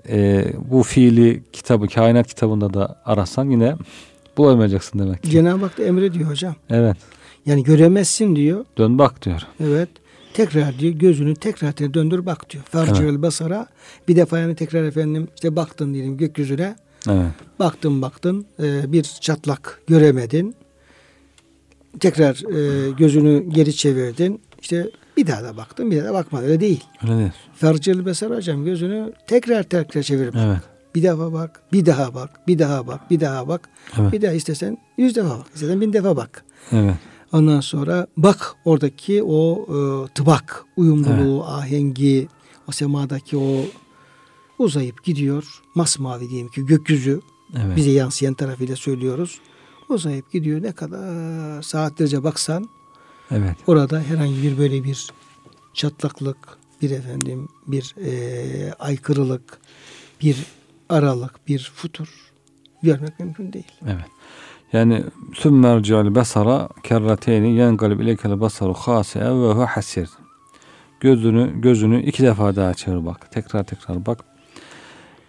Ee, 0.09 0.53
bu 0.71 0.83
fiili 0.83 1.43
kitabı, 1.53 1.87
kainat 1.87 2.27
kitabında 2.27 2.73
da 2.73 3.01
arasan 3.05 3.49
yine 3.49 3.75
bulamayacaksın 4.37 4.99
demek 4.99 5.23
ki. 5.23 5.29
Cenab-ı 5.29 5.65
Hak 5.65 5.77
da 5.77 5.83
emrediyor 5.83 6.29
hocam. 6.29 6.55
Evet. 6.69 6.97
Yani 7.45 7.63
göremezsin 7.63 8.35
diyor. 8.35 8.65
Dön 8.77 8.97
bak 8.97 9.25
diyor. 9.25 9.41
Evet. 9.59 9.89
Tekrar 10.33 10.79
diyor 10.79 10.93
gözünü 10.93 11.35
tekrar 11.35 11.77
döndür 11.77 12.25
bak 12.25 12.49
diyor. 12.49 12.63
Fercül 12.63 13.09
evet. 13.09 13.21
basara 13.21 13.67
bir 14.07 14.15
defa 14.15 14.39
yani 14.39 14.55
tekrar 14.55 14.83
efendim 14.83 15.27
işte 15.35 15.55
baktın 15.55 15.93
diyelim 15.93 16.17
gökyüzüne. 16.17 16.75
Evet. 17.09 17.31
Baktın 17.59 18.01
baktın 18.01 18.45
e, 18.59 18.91
bir 18.91 19.03
çatlak 19.03 19.81
göremedin. 19.87 20.55
Tekrar 21.99 22.35
e, 22.55 22.91
gözünü 22.91 23.49
geri 23.49 23.75
çevirdin. 23.75 24.41
İşte 24.61 24.89
bir 25.17 25.27
daha 25.27 25.43
da 25.43 25.57
baktın 25.57 25.91
bir 25.91 25.97
daha 25.97 26.05
da 26.05 26.13
bakmadın. 26.13 26.45
Öyle 26.45 26.59
değil. 26.59 26.83
Öyle 27.03 27.17
değil. 27.17 27.31
Fercül 27.53 28.05
basara 28.05 28.35
hocam 28.35 28.65
gözünü 28.65 29.13
tekrar 29.27 29.63
tekrar 29.63 30.03
çevir. 30.03 30.33
Evet. 30.37 30.59
Bir 30.95 31.03
defa 31.03 31.33
bak, 31.33 31.61
bir 31.73 31.85
daha 31.85 32.13
bak, 32.13 32.47
bir 32.47 32.59
daha 32.59 32.87
bak, 32.87 33.11
bir 33.11 33.19
daha 33.19 33.47
bak. 33.47 33.69
Evet. 33.99 34.13
Bir 34.13 34.21
daha 34.21 34.31
istesen 34.31 34.77
yüz 34.97 35.15
defa 35.15 35.29
bak, 35.29 35.45
istesen 35.53 35.81
bin 35.81 35.93
defa 35.93 36.17
bak. 36.17 36.43
Evet. 36.71 36.95
Ondan 37.31 37.61
sonra 37.61 38.07
bak 38.17 38.55
oradaki 38.65 39.23
o 39.23 39.65
e, 39.67 40.07
tıbak, 40.13 40.65
uyumluluğu, 40.77 41.45
ahengi, 41.45 42.27
o 42.67 42.71
semadaki 42.71 43.37
o 43.37 43.65
uzayıp 44.59 45.03
gidiyor. 45.03 45.61
Masmavi 45.75 46.29
diyelim 46.29 46.49
ki 46.49 46.65
gökyüzü 46.65 47.21
Evet. 47.65 47.77
bize 47.77 47.91
yansıyan 47.91 48.33
tarafıyla 48.33 48.75
söylüyoruz. 48.75 49.39
Uzayıp 49.89 50.31
gidiyor 50.31 50.63
ne 50.63 50.71
kadar 50.71 51.61
saatlerce 51.61 52.23
baksan 52.23 52.69
Evet. 53.31 53.55
orada 53.67 54.01
herhangi 54.01 54.43
bir 54.43 54.57
böyle 54.57 54.83
bir 54.83 55.07
çatlaklık, 55.73 56.37
bir 56.81 56.91
efendim 56.91 57.47
bir 57.67 57.95
e, 58.05 58.73
aykırılık, 58.73 59.59
bir 60.21 60.45
aralık, 60.89 61.47
bir 61.47 61.71
futur 61.75 62.31
görmek 62.83 63.19
mümkün 63.19 63.53
değil. 63.53 63.71
Evet. 63.83 64.05
Yani 64.73 65.03
sümmerci'al 65.33 66.15
basara 66.15 66.69
kerrateyni 66.83 67.55
yengalib 67.55 67.99
ilekel 67.99 68.41
basaru 68.41 68.73
khasi'e 68.73 69.25
ve 69.25 69.53
hu 69.53 69.65
hasir. 69.65 70.09
Gözünü 70.99 71.61
gözünü 71.61 72.03
iki 72.03 72.23
defa 72.23 72.55
daha 72.55 72.73
çevir 72.73 73.05
bak. 73.05 73.31
Tekrar 73.31 73.63
tekrar 73.63 74.05
bak. 74.05 74.23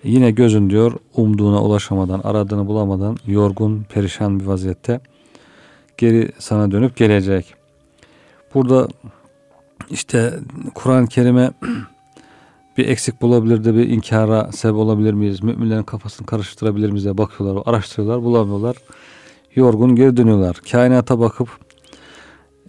Yine 0.04 0.30
gözün 0.30 0.70
diyor 0.70 0.92
umduğuna 1.14 1.62
ulaşamadan, 1.62 2.20
aradığını 2.24 2.66
bulamadan 2.66 3.16
yorgun, 3.26 3.82
perişan 3.82 4.40
bir 4.40 4.44
vaziyette 4.44 5.00
geri 5.96 6.32
sana 6.38 6.70
dönüp 6.70 6.96
gelecek. 6.96 7.59
Burada 8.54 8.88
işte 9.90 10.34
Kur'an-ı 10.74 11.06
Kerim'e 11.06 11.50
bir 12.76 12.88
eksik 12.88 13.22
bulabilir 13.22 13.64
de 13.64 13.74
bir 13.74 13.88
inkara 13.88 14.52
sebep 14.52 14.76
olabilir 14.76 15.12
miyiz? 15.12 15.42
Müminlerin 15.42 15.82
kafasını 15.82 16.26
karıştırabilir 16.26 16.90
miyiz 16.90 17.04
diye 17.04 17.18
bakıyorlar, 17.18 17.62
araştırıyorlar, 17.66 18.22
bulamıyorlar. 18.22 18.76
Yorgun 19.54 19.96
geri 19.96 20.16
dönüyorlar. 20.16 20.56
Kainata 20.72 21.20
bakıp 21.20 21.48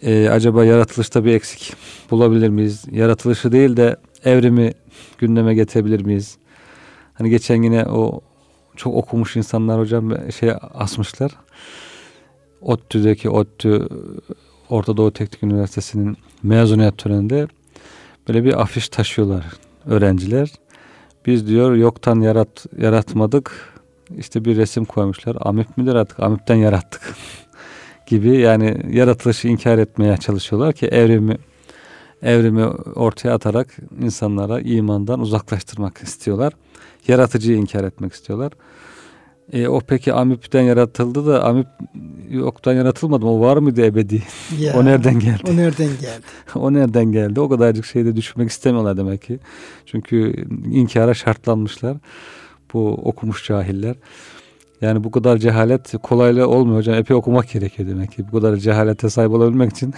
e, 0.02 0.30
acaba 0.30 0.66
yaratılışta 0.66 1.26
bir 1.26 1.34
eksik 1.34 1.74
bulabilir 2.12 2.50
miyiz? 2.50 2.86
Yaratılışı 2.92 3.52
değil 3.52 3.78
de 3.78 3.98
evrimi 4.26 4.74
gündeme 5.18 5.54
getirebilir 5.54 6.06
miyiz? 6.06 6.38
Hani 7.14 7.30
geçen 7.30 7.64
yine 7.64 7.86
o 7.86 8.22
çok 8.76 8.96
okumuş 8.96 9.36
insanlar 9.36 9.80
hocam 9.80 10.32
şey 10.32 10.52
asmışlar. 10.74 11.32
ODTÜ'deki 12.62 13.30
ODTÜ 13.30 13.88
Orta 14.72 14.98
Doğu 14.98 15.12
Teknik 15.12 15.44
Üniversitesi'nin 15.44 16.18
mezuniyet 16.44 16.98
töreninde 16.98 17.48
böyle 18.28 18.44
bir 18.44 18.62
afiş 18.62 18.90
taşıyorlar 18.90 19.46
öğrenciler. 19.86 20.52
Biz 21.26 21.48
diyor 21.48 21.76
yoktan 21.76 22.22
yarat 22.22 22.66
yaratmadık. 22.78 23.74
İşte 24.18 24.46
bir 24.46 24.58
resim 24.58 24.86
koymuşlar. 24.86 25.38
Amip 25.42 25.78
midir 25.78 25.96
artık? 25.96 26.20
Amipten 26.20 26.56
yarattık. 26.56 27.16
gibi 28.08 28.38
yani 28.38 28.82
yaratılışı 28.98 29.48
inkar 29.48 29.78
etmeye 29.78 30.18
çalışıyorlar 30.18 30.74
ki 30.74 30.88
evrimi 30.88 31.38
evrimi 32.22 32.66
ortaya 32.96 33.34
atarak 33.34 33.78
insanlara 34.02 34.60
imandan 34.62 35.20
uzaklaştırmak 35.20 35.98
istiyorlar. 35.98 36.54
Yaratıcıyı 37.08 37.58
inkar 37.58 37.84
etmek 37.84 38.14
istiyorlar. 38.14 38.52
E, 39.52 39.68
o 39.68 39.80
peki 39.80 40.14
Amip'ten 40.14 40.62
yaratıldı 40.62 41.26
da 41.26 41.44
Amip 41.44 41.68
yoktan 42.30 42.74
yaratılmadı 42.74 43.26
mı? 43.26 43.32
O 43.32 43.40
var 43.40 43.58
mıydı 43.58 43.82
ebedi? 43.82 44.24
Ya, 44.60 44.74
o 44.78 44.86
nereden 44.86 45.20
geldi? 45.20 45.42
O 45.50 45.58
nereden 45.58 45.88
geldi? 45.88 46.22
o 46.56 46.74
nereden 46.74 47.12
geldi? 47.12 47.40
O 47.40 47.50
kadarcık 47.50 47.86
şeyde 47.86 48.16
düşünmek 48.16 48.50
istemiyorlar 48.50 48.98
demek 48.98 49.22
ki. 49.22 49.40
Çünkü 49.86 50.46
inkara 50.72 51.14
şartlanmışlar. 51.14 51.98
Bu 52.74 52.94
okumuş 52.94 53.48
cahiller. 53.48 53.96
Yani 54.82 55.04
bu 55.04 55.12
kadar 55.12 55.38
cehalet 55.38 55.94
kolayla 56.04 56.48
olmuyor 56.48 56.78
hocam. 56.78 56.96
Epey 56.96 57.18
okumak 57.18 57.50
gerekiyor 57.50 57.90
demek 57.90 58.12
ki. 58.12 58.26
Bu 58.32 58.40
kadar 58.40 58.58
cehalete 58.58 59.10
sahip 59.10 59.32
olabilmek 59.32 59.72
için 59.72 59.94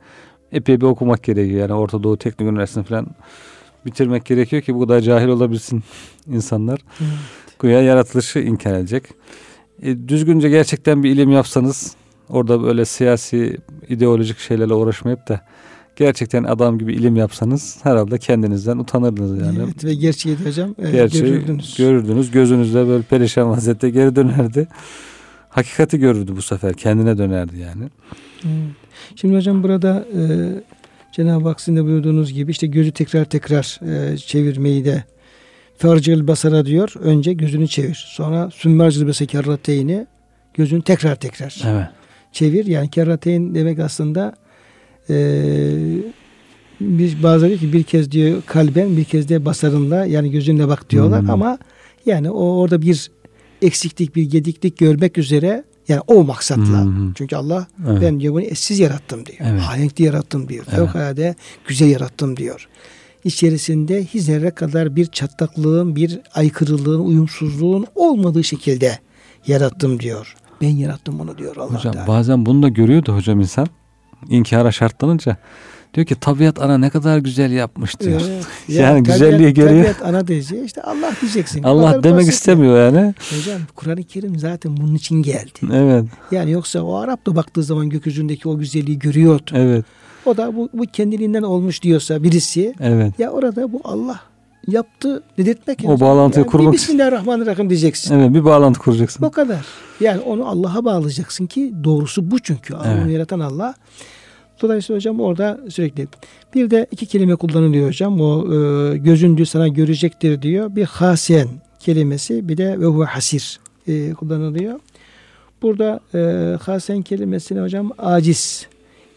epey 0.52 0.80
bir 0.80 0.86
okumak 0.86 1.22
gerekiyor. 1.22 1.60
Yani 1.60 1.72
Orta 1.72 2.02
Doğu 2.02 2.16
Teknik 2.16 2.48
Üniversitesi'ni 2.48 2.84
falan 2.84 3.06
bitirmek 3.86 4.24
gerekiyor 4.24 4.62
ki 4.62 4.74
bu 4.74 4.80
kadar 4.80 5.00
cahil 5.00 5.28
olabilsin 5.28 5.82
insanlar. 6.26 6.80
Evet. 7.00 7.47
Güya 7.58 7.82
yaratılışı 7.82 8.38
inkar 8.38 8.74
edecek. 8.74 9.04
E, 9.82 10.08
düzgünce 10.08 10.48
gerçekten 10.48 11.02
bir 11.02 11.10
ilim 11.10 11.30
yapsanız 11.30 11.92
orada 12.28 12.62
böyle 12.62 12.84
siyasi 12.84 13.56
ideolojik 13.88 14.38
şeylerle 14.38 14.74
uğraşmayıp 14.74 15.28
da 15.28 15.40
gerçekten 15.96 16.44
adam 16.44 16.78
gibi 16.78 16.94
ilim 16.94 17.16
yapsanız 17.16 17.78
herhalde 17.82 18.18
kendinizden 18.18 18.78
utanırdınız 18.78 19.40
yani. 19.40 19.58
Evet 19.64 19.84
ve 19.84 19.94
gerçeği 19.94 20.38
de 20.38 20.44
hocam 20.48 20.74
e, 20.78 20.90
Gerçeği 20.90 21.24
görürdünüz. 21.24 21.76
görürdünüz. 21.78 22.30
Gözünüzde 22.30 22.88
böyle 22.88 23.02
perişan 23.02 23.50
vaziyette 23.50 23.90
geri 23.90 24.16
dönerdi. 24.16 24.68
Hakikati 25.48 25.98
görürdü 25.98 26.36
bu 26.36 26.42
sefer. 26.42 26.74
Kendine 26.74 27.18
dönerdi 27.18 27.58
yani. 27.58 27.84
Evet. 28.44 28.54
Şimdi 29.16 29.36
hocam 29.36 29.62
burada 29.62 30.06
e, 30.16 30.22
Cenab-ı 31.12 31.48
Hak 31.48 31.60
sizin 31.60 31.76
de 31.76 31.84
buyurduğunuz 31.84 32.32
gibi 32.32 32.50
işte 32.50 32.66
gözü 32.66 32.92
tekrar 32.92 33.24
tekrar 33.24 33.80
e, 34.12 34.16
çevirmeyi 34.16 34.84
de 34.84 35.04
fercil 35.78 36.26
basara 36.26 36.66
diyor. 36.66 36.92
Önce 37.00 37.32
gözünü 37.32 37.68
çevir. 37.68 38.04
Sonra 38.08 38.50
sümmercil 38.54 39.06
bese 39.06 39.26
kerrateyni 39.26 40.06
gözünü 40.54 40.82
tekrar 40.82 41.16
tekrar 41.16 41.62
Evet. 41.66 41.86
çevir. 42.32 42.66
Yani 42.66 42.90
kerrateyn 42.90 43.54
demek 43.54 43.78
aslında 43.78 44.34
e, 45.10 45.16
biz 46.80 47.22
bazıları 47.22 47.50
diyor 47.50 47.60
ki 47.60 47.72
bir 47.72 47.82
kez 47.82 48.10
diyor 48.12 48.42
kalben 48.46 48.96
bir 48.96 49.04
kez 49.04 49.28
de 49.28 49.44
basarınla 49.44 50.04
yani 50.04 50.30
gözünle 50.30 50.68
bak 50.68 50.90
diyorlar 50.90 51.20
Hmm. 51.20 51.30
ama 51.30 51.58
yani 52.06 52.30
o 52.30 52.44
orada 52.44 52.82
bir 52.82 53.10
eksiklik 53.62 54.16
bir 54.16 54.22
gediklik 54.22 54.78
görmek 54.78 55.18
üzere 55.18 55.64
yani 55.88 56.00
o 56.06 56.24
maksatla. 56.24 56.84
Hmm. 56.84 57.12
Çünkü 57.14 57.36
Allah 57.36 57.66
Evet. 57.88 58.02
ben 58.02 58.20
diyor 58.20 58.34
bunu 58.34 58.42
eşsiz 58.42 58.78
yarattım 58.78 59.26
diyor. 59.26 59.38
Evet. 59.42 59.60
Ahenkli 59.60 60.04
yarattım 60.04 60.48
diyor. 60.48 60.64
Evet. 60.68 60.78
Fevkalade 60.78 61.34
güzel 61.68 61.88
yarattım 61.88 62.36
diyor. 62.36 62.68
İçerisinde 63.24 64.04
hiç 64.04 64.22
zerre 64.22 64.50
kadar 64.50 64.96
bir 64.96 65.06
çatlaklığın, 65.06 65.96
bir 65.96 66.20
aykırılığın, 66.34 67.00
uyumsuzluğun 67.00 67.86
olmadığı 67.94 68.44
şekilde 68.44 68.98
yarattım 69.46 70.00
diyor. 70.00 70.34
Ben 70.60 70.68
yarattım 70.76 71.18
bunu 71.18 71.38
diyor 71.38 71.56
Allah 71.56 71.74
Hocam 71.78 71.92
Teala. 71.92 72.06
bazen 72.06 72.46
bunu 72.46 72.62
da 72.62 72.68
görüyordu 72.68 73.14
hocam 73.14 73.40
insan. 73.40 73.66
İnkara 74.28 74.72
şartlanınca 74.72 75.36
diyor 75.94 76.06
ki 76.06 76.14
tabiat 76.20 76.62
ana 76.62 76.78
ne 76.78 76.90
kadar 76.90 77.18
güzel 77.18 77.50
yapmış 77.52 78.00
diyor. 78.00 78.20
Evet. 78.28 78.46
Yani 78.68 78.98
tabiat- 79.02 79.12
güzelliği 79.12 79.54
görüyor. 79.54 79.84
Tabiat 79.84 80.02
ana 80.02 80.28
diyeceği 80.28 80.64
işte 80.64 80.82
Allah 80.82 81.12
diyeceksin. 81.20 81.62
Allah 81.62 82.02
demek 82.02 82.18
basit 82.20 82.32
istemiyor 82.32 82.78
yani. 82.84 82.96
ya. 82.96 83.14
Hocam 83.38 83.60
Kur'an-ı 83.74 84.02
Kerim 84.02 84.38
zaten 84.38 84.76
bunun 84.76 84.94
için 84.94 85.22
geldi. 85.22 85.50
Evet. 85.72 86.04
Yani 86.30 86.50
yoksa 86.50 86.82
o 86.82 86.94
Arap 86.94 87.26
da 87.26 87.36
baktığı 87.36 87.62
zaman 87.62 87.90
gökyüzünde 87.90 88.36
o 88.44 88.58
güzelliği 88.58 88.98
görüyordu. 88.98 89.50
Evet. 89.54 89.84
O 90.28 90.36
da 90.36 90.56
bu, 90.56 90.68
bu 90.72 90.82
kendiliğinden 90.82 91.42
olmuş 91.42 91.82
diyorsa 91.82 92.22
birisi 92.22 92.74
Evet. 92.80 93.18
ya 93.18 93.30
orada 93.30 93.72
bu 93.72 93.80
Allah 93.84 94.20
yaptı 94.66 95.22
dedirtmek. 95.38 95.82
O 95.86 96.00
bağlantıyı 96.00 96.44
bir 96.46 96.50
kurmak- 96.50 96.72
Bismillahirrahmanirrahim 96.72 97.70
diyeceksin. 97.70 98.14
Evet 98.14 98.34
bir 98.34 98.44
bağlantı 98.44 98.80
kuracaksın. 98.80 99.24
O 99.24 99.30
kadar. 99.30 99.64
Yani 100.00 100.20
onu 100.20 100.48
Allah'a 100.48 100.84
bağlayacaksın 100.84 101.46
ki 101.46 101.72
doğrusu 101.84 102.30
bu 102.30 102.38
çünkü. 102.38 102.74
Evet. 102.86 103.02
Onu 103.04 103.10
yaratan 103.10 103.40
Allah. 103.40 103.74
Dolayısıyla 104.62 104.96
hocam 104.96 105.20
orada 105.20 105.60
sürekli 105.68 106.08
bir 106.54 106.70
de 106.70 106.86
iki 106.90 107.06
kelime 107.06 107.36
kullanılıyor 107.36 107.88
hocam. 107.88 108.20
O 108.20 108.54
e, 108.54 108.98
gözün 108.98 109.36
diyor 109.36 109.46
sana 109.46 109.68
görecektir 109.68 110.42
diyor. 110.42 110.76
Bir 110.76 110.84
hasen 110.84 111.48
kelimesi 111.80 112.48
bir 112.48 112.56
de 112.56 112.80
ve 112.80 112.84
huve 112.84 113.04
hasir 113.04 113.60
e, 113.86 114.12
kullanılıyor. 114.12 114.80
Burada 115.62 116.00
e, 116.14 116.20
hasen 116.62 117.02
kelimesine 117.02 117.60
hocam 117.60 117.90
aciz 117.98 118.66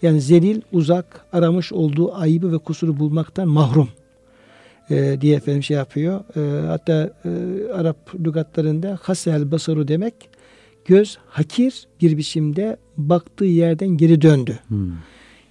yani 0.01 0.21
zelil 0.21 0.61
uzak 0.71 1.25
aramış 1.33 1.73
olduğu 1.73 2.15
ayıbı 2.15 2.51
ve 2.51 2.57
kusuru 2.57 2.99
bulmaktan 2.99 3.47
mahrum 3.47 3.89
e, 4.89 5.17
diye 5.21 5.35
efendim 5.35 5.63
şey 5.63 5.77
yapıyor. 5.77 6.19
E, 6.35 6.67
hatta 6.67 7.13
e, 7.25 7.29
Arap 7.73 8.15
lügatlarında 8.25 8.99
hasel 9.01 9.51
basaru 9.51 9.87
demek 9.87 10.13
göz 10.85 11.17
hakir 11.27 11.87
bir 12.01 12.17
biçimde 12.17 12.77
baktığı 12.97 13.45
yerden 13.45 13.89
geri 13.89 14.21
döndü. 14.21 14.59
Hmm. 14.67 14.91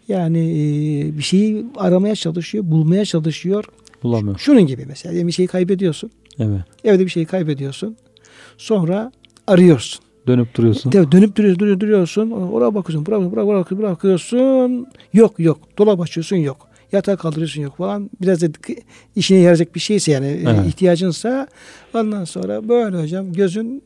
Yani 0.08 0.38
e, 0.38 1.18
bir 1.18 1.22
şeyi 1.22 1.66
aramaya 1.76 2.14
çalışıyor, 2.14 2.64
bulmaya 2.66 3.04
çalışıyor. 3.04 3.64
Bulamıyor. 4.02 4.38
Şunun 4.38 4.66
gibi 4.66 4.84
mesela 4.86 5.26
bir 5.26 5.32
şeyi 5.32 5.48
kaybediyorsun. 5.48 6.10
Evet. 6.38 6.60
Evde 6.84 7.04
bir 7.04 7.10
şeyi 7.10 7.26
kaybediyorsun. 7.26 7.96
Sonra 8.58 9.12
arıyorsun. 9.46 10.04
Dönüp 10.30 10.54
duruyorsun. 10.54 10.92
De- 10.92 11.12
dönüp 11.12 11.36
duruyorsun, 11.36 11.60
duruyorsun, 11.60 11.80
duruyorsun. 11.80 12.30
Oraya 12.30 12.74
bakıyorsun, 12.74 13.06
buraya, 13.06 13.30
buraya, 13.32 13.46
buraya, 13.46 13.64
buraya 13.70 13.92
bakıyorsun. 13.92 14.86
Yok, 15.12 15.34
yok. 15.38 15.58
Dolap 15.78 16.00
açıyorsun, 16.00 16.36
yok. 16.36 16.68
Yatağa 16.92 17.16
kaldırıyorsun, 17.16 17.62
yok 17.62 17.76
falan. 17.76 18.10
Biraz 18.22 18.42
da 18.42 18.46
işine 19.16 19.38
yarayacak 19.38 19.74
bir 19.74 19.80
şeyse 19.80 20.12
yani 20.12 20.26
e, 20.26 20.42
Evet. 20.46 20.66
ihtiyacınsa 20.68 21.48
ondan 21.94 22.24
sonra 22.24 22.68
böyle 22.68 23.02
hocam 23.02 23.32
gözün 23.32 23.82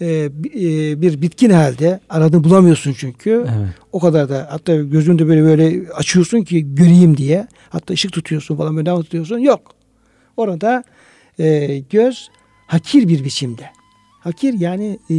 e, 0.00 0.06
e, 0.06 1.02
bir 1.02 1.22
bitkin 1.22 1.50
halde 1.50 2.00
aradığını 2.10 2.44
bulamıyorsun 2.44 2.94
çünkü. 2.98 3.30
Evet. 3.30 3.68
O 3.92 4.00
kadar 4.00 4.28
da 4.28 4.48
hatta 4.50 4.76
gözünde 4.76 5.28
böyle 5.28 5.42
böyle 5.42 5.90
açıyorsun 5.92 6.42
ki 6.42 6.74
göreyim 6.74 7.16
diye. 7.16 7.46
Hatta 7.68 7.94
ışık 7.94 8.12
tutuyorsun 8.12 8.56
falan 8.56 8.76
böyle 8.76 8.94
tutuyorsun. 8.94 9.38
Yok. 9.38 9.60
Orada 10.36 10.84
e, 11.38 11.78
göz 11.90 12.28
hakir 12.66 13.08
bir 13.08 13.24
biçimde. 13.24 13.73
Hakir 14.24 14.54
yani 14.60 14.98
e, 15.10 15.14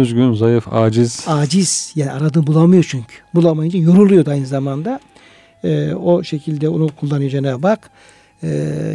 Üzgün, 0.00 0.34
zayıf, 0.34 0.72
aciz. 0.72 1.24
aciz 1.26 1.92
yani 1.96 2.10
aradığını 2.12 2.46
bulamıyor 2.46 2.86
çünkü. 2.88 3.14
Bulamayınca 3.34 3.78
yoruluyor 3.78 4.26
da 4.26 4.30
aynı 4.30 4.46
zamanda. 4.46 5.00
E, 5.64 5.94
o 5.94 6.22
şekilde 6.22 6.68
onu 6.68 6.88
kullanıyor 7.00 7.30
Cenab-ı 7.30 7.68
Hak. 7.68 7.90
E, 8.42 8.48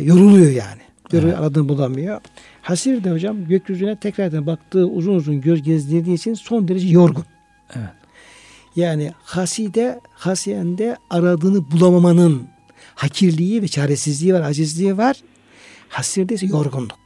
yoruluyor 0.04 0.52
yani. 0.52 0.82
Yoruluyor, 1.12 1.34
Evet. 1.34 1.44
aradığını 1.44 1.70
bulamıyor. 1.70 2.22
Hasir 2.62 3.04
de 3.04 3.12
hocam 3.12 3.48
gökyüzüne 3.48 3.96
tekrardan 3.96 4.46
baktığı 4.46 4.86
uzun 4.88 5.16
uzun 5.16 5.42
göz 5.42 5.62
gezdirdiği 5.64 6.16
için 6.16 6.34
son 6.34 6.68
derece 6.68 6.88
yorgun. 6.88 7.26
Evet. 7.76 7.90
Yani 8.76 9.12
haside, 9.24 10.00
hasiyende 10.14 10.98
aradığını 11.10 11.72
bulamamanın 11.72 12.44
hakirliği 12.96 13.62
ve 13.62 13.68
çaresizliği 13.68 14.34
var, 14.34 14.42
acizliği 14.42 14.98
var. 14.98 15.16
Hasirde 15.90 16.34
ise 16.34 16.46
yorgunluk. 16.46 17.01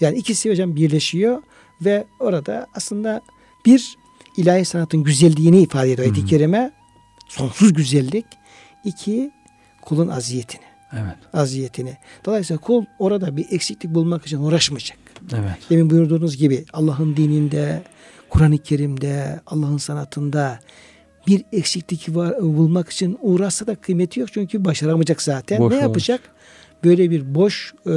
Yani 0.00 0.18
ikisi 0.18 0.50
hocam 0.50 0.76
birleşiyor 0.76 1.42
ve 1.80 2.06
orada 2.20 2.66
aslında 2.74 3.20
bir 3.66 3.96
ilahi 4.36 4.64
sanatın 4.64 5.04
güzelliğini 5.04 5.60
ifade 5.60 5.92
ediyor 5.92 6.08
ayet-i 6.08 6.24
kerime. 6.24 6.72
Sonsuz 7.28 7.72
güzellik. 7.72 8.26
İki 8.84 9.30
kulun 9.82 10.08
aziyetini. 10.08 10.66
Evet. 10.92 11.16
Aziyetini. 11.32 11.96
Dolayısıyla 12.24 12.60
kul 12.60 12.84
orada 12.98 13.36
bir 13.36 13.46
eksiklik 13.50 13.94
bulmak 13.94 14.26
için 14.26 14.38
uğraşmayacak. 14.38 14.98
Evet. 15.32 15.56
Demin 15.70 15.90
buyurduğunuz 15.90 16.36
gibi 16.36 16.64
Allah'ın 16.72 17.16
dininde, 17.16 17.82
Kur'an-ı 18.30 18.58
Kerim'de, 18.58 19.40
Allah'ın 19.46 19.76
sanatında 19.76 20.60
bir 21.26 21.44
eksiklik 21.52 22.16
var, 22.16 22.42
bulmak 22.42 22.88
için 22.88 23.18
uğraşsa 23.20 23.66
da 23.66 23.74
kıymeti 23.74 24.20
yok. 24.20 24.32
Çünkü 24.32 24.64
başaramayacak 24.64 25.22
zaten. 25.22 25.58
Boş 25.58 25.70
ne 25.72 25.76
olur. 25.76 25.82
yapacak? 25.82 26.20
Böyle 26.84 27.10
bir 27.10 27.34
boş 27.34 27.74
e, 27.86 27.92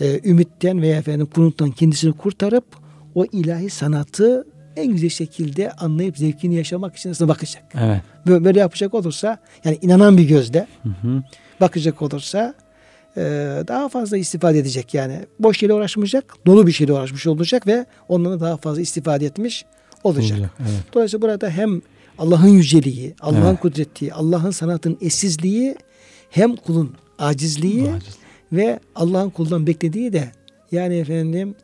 e, 0.00 0.20
ümitten 0.24 0.82
veya 0.82 0.98
efendim 0.98 1.28
kunuttan 1.34 1.70
kendisini 1.70 2.12
kurtarıp 2.12 2.64
o 3.14 3.24
ilahi 3.24 3.70
sanatı 3.70 4.46
en 4.76 4.92
güzel 4.92 5.10
şekilde 5.10 5.72
anlayıp 5.72 6.18
zevkini 6.18 6.54
yaşamak 6.54 6.96
için 6.96 7.10
aslında 7.10 7.28
bakacak. 7.28 7.62
Evet. 7.74 8.00
Böyle, 8.26 8.44
böyle 8.44 8.60
yapacak 8.60 8.94
olursa 8.94 9.38
yani 9.64 9.78
inanan 9.82 10.16
bir 10.18 10.28
gözle 10.28 10.66
Hı 10.82 10.88
hı. 10.88 11.22
bakacak 11.60 12.02
olursa 12.02 12.54
e, 13.16 13.20
daha 13.68 13.88
fazla 13.88 14.16
istifade 14.16 14.58
edecek 14.58 14.94
yani. 14.94 15.20
Boş 15.38 15.58
şeyle 15.58 15.74
uğraşmayacak, 15.74 16.34
dolu 16.46 16.66
bir 16.66 16.72
şeyle 16.72 16.92
uğraşmış 16.92 17.26
olacak 17.26 17.66
ve 17.66 17.86
ondan 18.08 18.32
da 18.32 18.40
daha 18.40 18.56
fazla 18.56 18.80
istifade 18.80 19.26
etmiş 19.26 19.64
olacak. 20.04 20.38
Olacak, 20.38 20.50
Evet. 20.60 20.84
Dolayısıyla 20.94 21.22
burada 21.22 21.50
hem 21.50 21.82
Allah'ın 22.18 22.48
yüceliği, 22.48 23.14
Allah'ın 23.20 23.50
Evet. 23.50 23.60
kudreti, 23.60 24.14
Allah'ın 24.14 24.50
sanatın 24.50 24.98
eşsizliği 25.00 25.76
hem 26.30 26.56
kulun 26.56 26.94
acizliği 27.18 27.92
Aciz. 27.92 28.19
Ve 28.52 28.80
Allah'ın 28.94 29.30
kuldan 29.30 29.66
beklediği 29.66 30.12
de 30.12 30.24
yani 30.72 30.96
efendim 30.96 31.54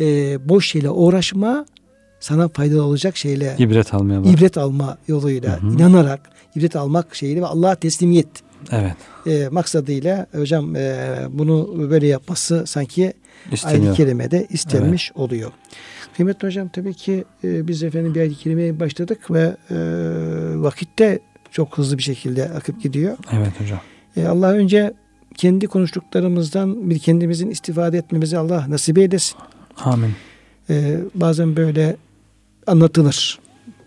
e, 0.00 0.04
boş 0.48 0.70
şeyle 0.70 0.90
uğraşma 0.90 1.66
sana 2.20 2.48
faydalı 2.48 2.82
olacak 2.82 3.16
şeyle 3.16 3.54
İbret 3.58 3.94
almaya 3.94 4.24
bak. 4.24 4.30
ibret 4.32 4.58
alma 4.58 4.98
yoluyla 5.08 5.62
Hı 5.62 5.66
hı. 5.66 5.74
inanarak 5.74 6.20
ibret 6.56 6.76
almak 6.76 7.14
şeyiyle 7.14 7.40
ve 7.40 7.46
Allah'a 7.46 7.74
teslimiyet 7.74 8.28
Evet. 8.72 8.92
e, 9.26 9.48
maksadıyla 9.48 10.26
hocam 10.32 10.76
e, 10.76 11.06
bunu 11.30 11.86
böyle 11.90 12.06
yapması 12.06 12.66
sanki 12.66 13.02
ayet-i 13.02 13.54
İsteniyor. 13.54 13.96
kerimede 13.96 14.46
istenmiş 14.50 15.12
oluyor. 15.14 15.50
Kıymetli 16.16 16.46
hocam 16.48 16.68
tabii 16.68 16.94
ki 16.94 17.24
e, 17.44 17.68
biz 17.68 17.82
efendim 17.82 18.14
bir 18.14 18.20
ayet-i 18.20 18.36
kerimeye 18.38 18.80
başladık 18.80 19.30
ve 19.30 19.56
e, 19.70 19.76
vakitte 20.62 21.18
çok 21.50 21.78
hızlı 21.78 21.98
bir 21.98 22.02
şekilde 22.02 22.44
akıp 22.48 22.82
gidiyor. 22.82 23.16
Evet 23.32 23.60
hocam. 23.60 23.80
E, 24.16 24.26
Allah 24.26 24.50
önce 24.52 24.92
kendi 25.38 25.66
konuştuklarımızdan 25.66 26.90
bir 26.90 26.98
kendimizin 26.98 27.50
istifade 27.50 27.98
etmemizi 27.98 28.38
Allah 28.38 28.64
nasip 28.68 28.98
eylesin. 28.98 29.36
Amin. 29.76 30.14
E, 30.70 30.98
bazen 31.14 31.56
böyle 31.56 31.96
anlatılır. 32.66 33.38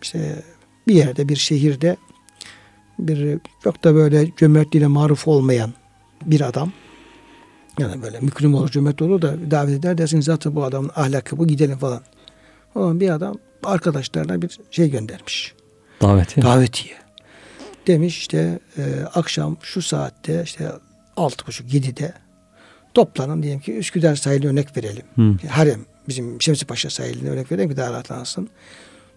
İşte 0.01 0.43
bir 0.87 0.93
yerde 0.93 1.29
bir 1.29 1.35
şehirde 1.35 1.97
bir 2.99 3.39
çok 3.63 3.83
da 3.83 3.95
böyle 3.95 4.31
cömertliğine 4.37 4.87
maruf 4.87 5.27
olmayan 5.27 5.73
bir 6.25 6.41
adam 6.41 6.71
yani 7.79 8.01
böyle 8.01 8.19
mükrim 8.19 8.53
olur 8.53 8.69
cömert 8.69 9.01
olur 9.01 9.21
da 9.21 9.51
davet 9.51 9.79
eder 9.79 9.97
dersin 9.97 10.21
zaten 10.21 10.55
bu 10.55 10.63
adamın 10.63 10.91
ahlakı 10.95 11.37
bu 11.37 11.47
gidelim 11.47 11.77
falan. 11.77 12.01
Ama 12.75 12.99
bir 12.99 13.09
adam 13.09 13.37
arkadaşlarına 13.63 14.41
bir 14.41 14.59
şey 14.71 14.91
göndermiş. 14.91 15.53
Daveti. 16.01 16.41
Davetiye. 16.41 16.95
Demiş 17.87 18.17
işte 18.17 18.59
e, 18.77 18.83
akşam 19.13 19.57
şu 19.61 19.81
saatte 19.81 20.41
işte 20.43 20.71
altı 21.21 21.47
buçuk 21.47 21.73
yedide 21.73 22.13
toplanın 22.93 23.43
diyelim 23.43 23.59
ki 23.59 23.77
Üsküdar 23.77 24.15
sahili 24.15 24.47
örnek 24.47 24.77
verelim. 24.77 25.03
Hı. 25.15 25.47
Harem 25.47 25.85
bizim 26.07 26.41
Şemsi 26.41 26.65
Paşa 26.65 26.89
sahiline 26.89 27.29
örnek 27.29 27.51
verelim 27.51 27.69
ki 27.69 27.77
daha 27.77 27.93
rahatlansın. 27.93 28.49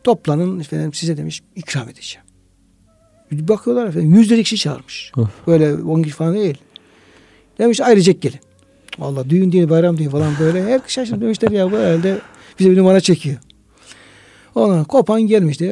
Toplanın 0.04 0.60
efendim 0.60 0.94
size 0.94 1.16
demiş 1.16 1.42
ikram 1.56 1.88
edeceğim. 1.88 2.26
Bir 3.30 3.48
Bakıyorlar 3.48 3.86
efendim 3.86 4.14
yüzlerce 4.14 4.42
kişi 4.42 4.56
çağırmış. 4.56 5.12
Of. 5.16 5.28
Böyle 5.46 5.74
on 5.74 6.02
kişi 6.02 6.14
falan 6.14 6.34
değil. 6.34 6.58
Demiş 7.58 7.80
ailecek 7.80 8.22
gelin. 8.22 8.40
Valla 8.98 9.30
düğün 9.30 9.52
değil 9.52 9.70
bayram 9.70 9.98
değil 9.98 10.10
falan 10.10 10.34
böyle. 10.40 10.64
Her 10.64 10.80
şaşırdı 10.86 11.20
demişler 11.20 11.50
ya 11.50 11.72
bu 11.72 11.76
herhalde 11.76 12.18
bize 12.58 12.70
bir 12.70 12.76
numara 12.76 13.00
çekiyor. 13.00 13.36
Ona 14.54 14.84
kopan 14.84 15.22
gelmişti. 15.22 15.64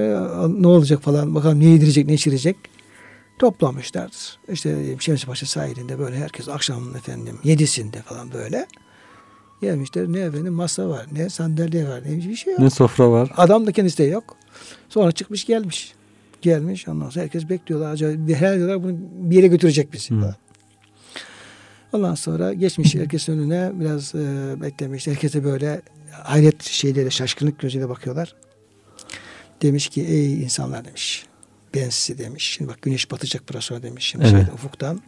Ne 0.49 0.67
olacak 0.67 1.03
falan 1.03 1.35
bakalım 1.35 1.61
ne 1.61 1.65
yedirecek 1.65 2.07
ne 2.07 2.15
içirecek. 2.15 2.57
Toplamışlardır. 3.43 4.39
İşte 4.49 4.97
Şemsi 4.99 5.27
Paşa 5.27 5.47
sahilinde 5.47 5.99
böyle 5.99 6.17
herkes 6.17 6.49
akşam 6.49 6.97
efendim 6.97 7.39
yedisinde 7.45 8.03
falan 8.03 8.33
böyle. 8.33 8.67
Gelmişler 9.61 10.09
ne 10.09 10.21
efendim 10.21 10.53
masa 10.53 10.89
var 10.89 11.07
ne 11.13 11.29
sandalye 11.31 11.89
var 11.89 12.01
ne 12.07 12.17
bir 12.17 12.37
şey 12.37 12.53
yok. 12.53 12.63
Ne 12.63 12.71
sofra 12.71 13.11
var. 13.11 13.31
Adam 13.37 13.67
da 13.67 13.73
kendisi 13.73 13.99
de 13.99 14.05
yok. 14.05 14.37
Sonra 14.89 15.13
çıkmış 15.13 15.45
gelmiş. 15.45 15.95
Gelmiş 16.43 16.89
ondan 16.89 17.11
sonra 17.11 17.25
herkes 17.25 17.49
bekliyorlar. 17.49 17.93
Acaba 17.93 18.13
her 18.33 18.57
diyorlar 18.57 18.83
bunu 18.83 18.97
bir 19.13 19.37
yere 19.37 19.47
götürecek 19.47 19.93
bizi. 19.93 20.15
Hı. 20.15 20.35
Ondan 21.93 22.15
sonra 22.15 22.53
geçmiş 22.53 22.95
herkesin 22.95 23.33
önüne 23.33 23.73
biraz 23.81 24.15
e, 24.15 24.55
beklemiş. 24.61 25.07
Herkese 25.07 25.45
böyle 25.45 25.83
hayret 26.11 26.63
şeyleri 26.63 27.11
şaşkınlık 27.11 27.59
gözüyle 27.59 27.89
bakıyorlar. 27.89 28.35
Demiş 29.63 29.89
ki 29.89 30.03
ey 30.03 30.43
insanlar 30.43 30.85
demiş. 30.85 31.32
Ben 31.75 31.89
size 31.91 32.19
demiş. 32.19 32.45
Şimdi 32.57 32.71
bak 32.71 32.83
güneş 32.83 33.11
batacak 33.11 33.51
biraz 33.51 33.65
sonra 33.65 33.83
demiş. 33.83 34.05
Şimdi 34.07 34.25
Evet. 34.25 34.35
şeyde, 34.37 34.53
ufuktan. 34.53 35.01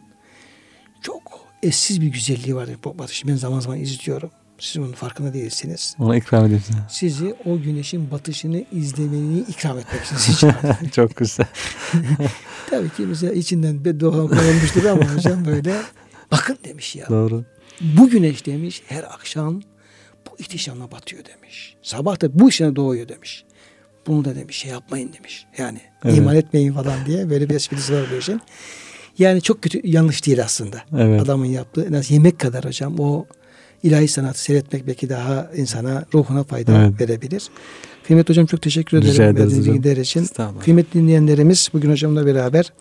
Çok 1.01 1.21
eşsiz 1.63 2.01
bir 2.01 2.07
güzelliği 2.07 2.55
var 2.55 2.67
demiş. 2.67 2.79
bu 2.83 2.97
batış. 2.99 3.27
Ben 3.27 3.35
zaman 3.35 3.59
zaman 3.59 3.79
izliyorum. 3.79 4.31
Siz 4.59 4.81
bunun 4.81 4.93
farkında 4.93 5.33
değilsiniz. 5.33 5.95
Ona 5.99 6.15
ikram 6.15 6.45
edeyim 6.45 6.63
size. 6.67 6.79
Sizi 6.89 7.35
o 7.45 7.61
güneşin 7.61 8.11
batışını 8.11 8.65
izlemeni 8.71 9.39
ikram 9.39 9.77
etmek 9.79 10.05
için 10.05 10.15
sizi. 10.15 10.55
Çok 10.91 11.15
güzel. 11.15 11.47
Tabii 12.69 12.89
ki 12.89 13.09
bize 13.09 13.33
içinden 13.35 13.85
beddua 13.85 14.11
konulmuştur 14.11 14.85
ama 14.85 15.15
hocam 15.15 15.45
böyle 15.45 15.75
bakın 16.31 16.57
demiş 16.63 16.95
ya. 16.95 17.09
Doğru. 17.09 17.45
Bu 17.81 18.09
güneş 18.09 18.45
demiş 18.45 18.81
her 18.87 19.03
akşam 19.03 19.61
bu 20.27 20.35
ihtişamla 20.39 20.91
batıyor 20.91 21.25
demiş. 21.25 21.75
Sabah 21.81 22.21
da 22.21 22.39
bu 22.39 22.49
işine 22.49 22.75
doğuyor 22.75 23.07
demiş. 23.07 23.45
Bunu 24.07 24.25
da 24.25 24.35
demiş 24.35 24.57
şey 24.57 24.71
yapmayın 24.71 25.13
demiş. 25.17 25.45
Yani 25.57 25.79
Evet. 26.05 26.17
iman 26.17 26.35
etmeyin 26.35 26.73
falan 26.73 27.05
diye 27.05 27.29
böyle 27.29 27.49
bir 27.49 27.55
esprisi 27.55 27.93
var 27.93 28.05
bu 28.13 28.15
işin. 28.15 28.41
Yani 29.19 29.41
çok 29.41 29.61
kötü 29.61 29.81
yanlış 29.83 30.25
değil 30.25 30.43
aslında. 30.43 30.77
Evet. 30.97 31.21
Adamın 31.21 31.45
yaptığı 31.45 31.85
en 31.85 31.93
az 31.93 32.11
yemek 32.11 32.39
kadar 32.39 32.65
hocam 32.65 32.99
o 32.99 33.25
ilahi 33.83 34.07
sanatı 34.07 34.39
seyretmek 34.41 34.87
belki 34.87 35.09
daha 35.09 35.51
insana 35.55 36.05
ruhuna 36.13 36.43
fayda 36.43 36.83
Evet. 36.83 37.01
verebilir. 37.01 37.43
Kıymetli 38.07 38.29
hocam 38.31 38.45
çok 38.45 38.61
teşekkür 38.61 38.97
ederim. 38.97 39.13
Rica 39.13 39.23
verdiğiniz 39.23 39.67
bilgiler 39.69 39.97
için. 39.97 40.27
Kıymetli 40.63 40.99
dinleyenlerimiz 40.99 41.69
bugün 41.73 41.91
hocamla 41.91 42.25
beraber 42.25 42.73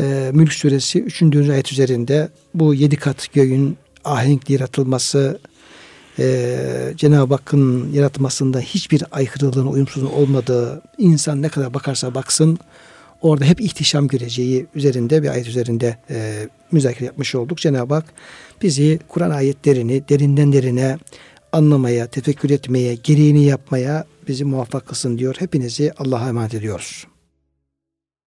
e, 0.00 0.30
Mülk 0.34 0.52
Suresi 0.52 1.02
3. 1.02 1.22
ayet 1.50 1.72
üzerinde 1.72 2.28
bu 2.54 2.74
yedi 2.74 2.96
kat 2.96 3.32
göğün 3.32 3.76
ahenkli 4.04 4.52
yaratılması, 4.52 5.40
e, 6.20 6.94
Cenab-ı 6.96 7.34
Hakk'ın 7.34 7.92
yaratmasında 7.92 8.60
hiçbir 8.60 9.04
aykırılığın, 9.10 9.66
uyumsuzluğun 9.66 10.10
olmadığı, 10.10 10.82
insan 10.98 11.42
ne 11.42 11.48
kadar 11.48 11.74
bakarsa 11.74 12.14
baksın 12.14 12.58
orada 13.20 13.44
hep 13.44 13.60
ihtişam 13.60 14.08
göreceği 14.08 14.66
üzerinde 14.74 15.22
bir 15.22 15.28
ayet 15.28 15.46
üzerinde 15.46 15.96
e, 16.10 16.48
müzakere 16.72 17.04
yapmış 17.04 17.34
olduk. 17.34 17.58
Cenab-ı 17.58 17.94
Hak 17.94 18.04
bizi 18.62 18.98
Kur'an 19.08 19.30
ayetlerini 19.30 20.08
derinden 20.08 20.52
derine 20.52 20.98
anlamaya, 21.52 22.06
tefekkür 22.06 22.50
etmeye, 22.50 22.94
gereğini 22.94 23.44
yapmaya 23.44 24.04
bizi 24.28 24.44
muvaffak 24.44 24.86
kılsın 24.86 25.18
diyor. 25.18 25.36
Hepinizi 25.38 25.92
Allah'a 25.98 26.28
emanet 26.28 26.54
ediyoruz. 26.54 27.06